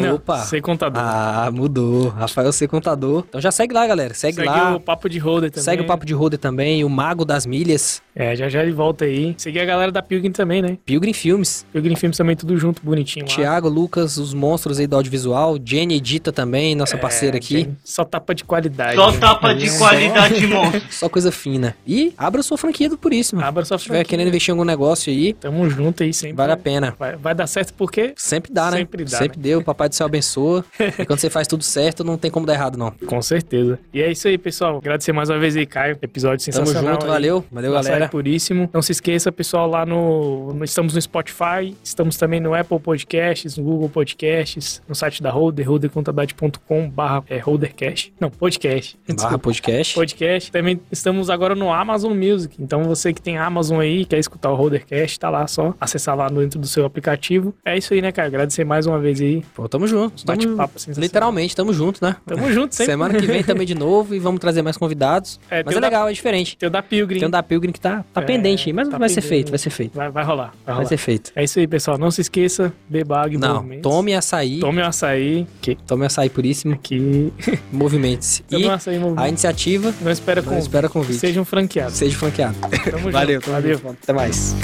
Não, 0.00 0.14
Opa! 0.16 0.38
Ser 0.40 0.60
contador. 0.60 1.02
Ah, 1.04 1.50
mudou. 1.52 2.08
Rafael 2.08 2.52
C. 2.52 2.66
Contador. 2.68 3.24
Então 3.28 3.40
já 3.40 3.50
segue 3.50 3.74
lá, 3.74 3.86
galera. 3.86 4.14
Segue, 4.14 4.36
Segue 4.36 4.48
lá. 4.48 4.76
o 4.76 4.80
Papo 4.80 5.08
de 5.08 5.18
Holder 5.18 5.50
também. 5.50 5.64
Segue 5.64 5.82
o 5.82 5.86
Papo 5.86 6.04
de 6.06 6.14
Roda 6.14 6.38
também, 6.38 6.84
o 6.84 6.88
Mago 6.88 7.24
das 7.24 7.46
Milhas, 7.46 8.02
É, 8.14 8.34
já 8.36 8.48
já 8.48 8.62
ele 8.62 8.72
volta 8.72 9.04
aí. 9.04 9.34
Seguir 9.38 9.60
a 9.60 9.64
galera 9.64 9.90
da 9.92 10.02
Pilgrim 10.02 10.30
também, 10.32 10.60
né? 10.62 10.76
Pilgrim 10.84 11.12
Filmes, 11.12 11.64
Pilgrim 11.72 11.96
Filmes 11.96 12.16
também 12.16 12.36
tudo 12.36 12.56
junto, 12.58 12.82
bonitinho 12.82 13.24
lá. 13.28 13.34
Thiago, 13.34 13.68
Lucas, 13.68 14.16
os 14.18 14.34
monstros 14.34 14.78
aí 14.78 14.86
do 14.86 14.96
audiovisual, 14.96 15.56
Jenny 15.64 15.96
Edita 15.96 16.32
também, 16.32 16.74
nossa 16.74 16.96
parceira 16.98 17.36
É, 17.36 17.38
aqui. 17.38 17.64
tem 17.64 17.76
Só 17.84 18.04
tapa 18.04 18.34
de 18.34 18.44
qualidade. 18.44 18.96
Só 18.96 19.10
né? 19.10 19.18
tapa 19.18 19.54
de 19.54 19.66
É, 19.68 19.78
qualidade, 19.78 20.46
monstro. 20.48 20.82
Só 20.90 21.08
coisa 21.08 21.30
fina. 21.32 21.74
E 21.86 22.12
abra 22.18 22.42
sua 22.42 22.58
franquia 22.58 22.88
do 22.88 22.98
Puríssimo. 22.98 23.40
Abra 23.42 23.64
sua 23.64 23.78
Se 23.78 23.84
tiver 23.84 23.96
franquia. 23.96 24.10
querendo 24.10 24.28
investir 24.28 24.50
em 24.50 24.52
algum 24.52 24.64
negócio 24.64 25.12
aí, 25.12 25.32
Tamo 25.34 25.68
junto 25.70 26.02
aí 26.02 26.12
sempre. 26.12 26.36
vale 26.36 26.52
a 26.52 26.56
pena. 26.56 26.94
Vai, 26.98 27.16
vai 27.16 27.34
dar 27.34 27.46
certo 27.46 27.72
porque, 27.74 28.12
Sempre 28.16 28.52
dá, 28.52 28.70
né? 28.70 28.78
Sempre 28.78 29.04
dá, 29.04 29.18
Sempre 29.18 29.38
deu, 29.38 29.60
o 29.60 29.64
Papai 29.64 29.88
do 29.90 29.94
Céu 29.96 30.06
abençoa. 30.06 30.64
e 30.98 31.04
quando 31.04 31.18
você 31.18 31.28
faz 31.30 31.46
tudo 31.46 31.62
certo, 31.62 32.02
não 32.02 32.16
tem 32.16 32.30
como 32.30 32.46
dar 32.46 32.54
errado, 32.54 32.78
não. 32.78 32.90
com 33.06 33.20
certeza. 33.22 33.78
E 33.92 34.00
é 34.00 34.10
isso 34.10 34.26
aí, 34.28 34.38
pessoal. 34.38 34.78
Agradecer 34.78 35.12
mais 35.12 35.28
uma 35.28 35.38
vez 35.38 35.56
aí, 35.56 35.66
Caio. 35.66 35.98
Episódio 36.00 36.44
Tamo 36.52 36.66
sensacional. 36.66 36.94
junto, 36.94 37.04
aí. 37.04 37.10
valeu. 37.10 37.44
Valeu, 37.50 37.76
Açaí 37.76 37.92
galera. 37.92 38.08
Puríssimo. 38.10 38.70
Não 38.72 38.80
se 38.82 38.92
esqueça, 38.92 39.30
pessoal, 39.30 39.68
lá 39.68 39.84
no, 39.84 40.52
no- 40.54 40.64
Estamos 40.64 40.94
no 40.94 41.00
Spotify, 41.02 41.76
estamos 41.84 42.16
também 42.16 42.40
no 42.40 42.54
Apple 42.54 42.78
Podcasts, 42.80 43.56
no 43.56 43.64
Google 43.64 43.88
Podcasts, 43.88 44.80
no 44.88 44.94
site 44.94 45.22
da 45.22 45.30
Holder, 45.30 45.68
holdercontabilidade.com 45.68 46.88
barra 46.90 47.24
é, 47.28 47.38
holdercast. 47.38 48.12
Não, 48.20 48.30
podcast. 48.30 48.98
Barra 49.16 49.38
podcast. 49.38 49.94
Podcast. 49.94 50.52
Também 50.52 50.80
estamos 50.90 51.30
agora 51.30 51.54
no 51.54 51.72
Amazon 51.72 52.12
Music. 52.16 52.56
Então 52.62 52.84
você 52.84 53.12
que 53.12 53.20
tem 53.20 53.38
Amazon 53.38 53.80
aí, 53.80 54.04
quer 54.04 54.18
escutar 54.18 54.50
o 54.50 54.54
Holdercast, 54.54 55.18
tá 55.18 55.30
lá 55.30 55.46
só 55.46 55.74
acessar 55.80 56.16
lá 56.16 56.28
dentro 56.28 56.58
do 56.58 56.66
seu 56.66 56.84
aplicativo. 56.84 57.54
É 57.64 57.76
isso 57.76 57.92
aí, 57.94 58.00
né, 58.02 58.12
cara? 58.12 58.28
Agradecer 58.28 58.64
mais 58.64 58.86
uma 58.86 58.98
vez 58.98 59.20
aí. 59.20 59.42
Pô, 59.54 59.68
tamo 59.70 59.86
junto. 59.86 60.24
Bate-papo 60.26 60.78
sensacional. 60.78 61.02
literalmente, 61.02 61.56
tamo 61.56 61.72
junto, 61.72 62.04
né? 62.04 62.16
Tamo 62.26 62.52
junto 62.52 62.74
sempre. 62.74 62.92
Semana 62.92 63.14
que 63.18 63.26
vem 63.26 63.42
também 63.44 63.66
de 63.66 63.74
novo 63.74 64.14
e 64.14 64.18
vamos 64.18 64.40
trazer 64.40 64.62
mais 64.62 64.76
convidados. 64.76 65.38
É, 65.50 65.62
Mas 65.64 65.74
é 65.74 65.78
o 65.78 65.80
da- 65.80 65.86
legal, 65.86 66.08
é 66.08 66.12
diferente. 66.12 66.56
Tem 66.56 66.66
o 66.68 66.70
da 66.70 66.82
Pilgrim. 66.82 67.18
Tem 67.20 67.28
um 67.28 67.30
da 67.30 67.42
Pilgrim 67.42 67.72
que 67.72 67.80
tá, 67.80 68.04
tá 68.12 68.20
É, 68.20 68.24
pendente 68.24 68.68
aí, 68.68 68.72
mas 68.72 68.88
tá 68.88 68.98
vai 68.98 69.08
ser 69.08 69.20
feito, 69.20 69.50
vai 69.50 69.58
ser 69.58 69.70
feito. 69.70 69.94
Vai, 69.96 70.10
vai 70.10 70.24
rolar. 70.24 70.46
Vai, 70.46 70.54
Vai 70.66 70.74
rolar. 70.76 70.88
ser 70.88 70.96
feito. 70.96 71.32
É 71.34 71.44
isso 71.44 71.58
aí, 71.58 71.66
pessoal. 71.66 71.96
Não 71.96 72.10
se 72.10 72.20
esqueça, 72.20 72.72
beba 72.88 73.18
água 73.20 73.34
e 73.34 73.38
Não, 73.38 73.54
movimentos. 73.56 73.82
tome 73.82 74.14
açaí, 74.14 74.58
Tome 74.60 74.80
o 74.82 74.86
açaí. 74.86 75.46
Que 75.60 75.74
tome 75.74 76.04
açaí 76.06 76.28
puríssimo, 76.28 76.74
aqui. 76.74 77.32
movimente-se. 77.72 78.44
E 78.50 78.64
o 78.64 78.70
açaí 78.70 78.98
movimento. 78.98 79.20
a 79.24 79.28
iniciativa, 79.28 79.94
Não 80.00 80.10
espera 80.10 80.42
não 80.42 80.52
com. 80.52 80.58
espera 80.58 80.88
convite. 80.88 81.18
Seja 81.18 81.40
um 81.40 81.44
franqueado. 81.44 81.92
Seja 81.92 82.16
franqueado. 82.16 82.56
Tamo 82.90 83.10
Valeu, 83.10 83.34
junto. 83.36 83.44
tamo 83.46 83.56
Valeu. 83.60 83.78
junto. 83.78 83.98
Até 84.02 84.12
mais. 84.12 84.54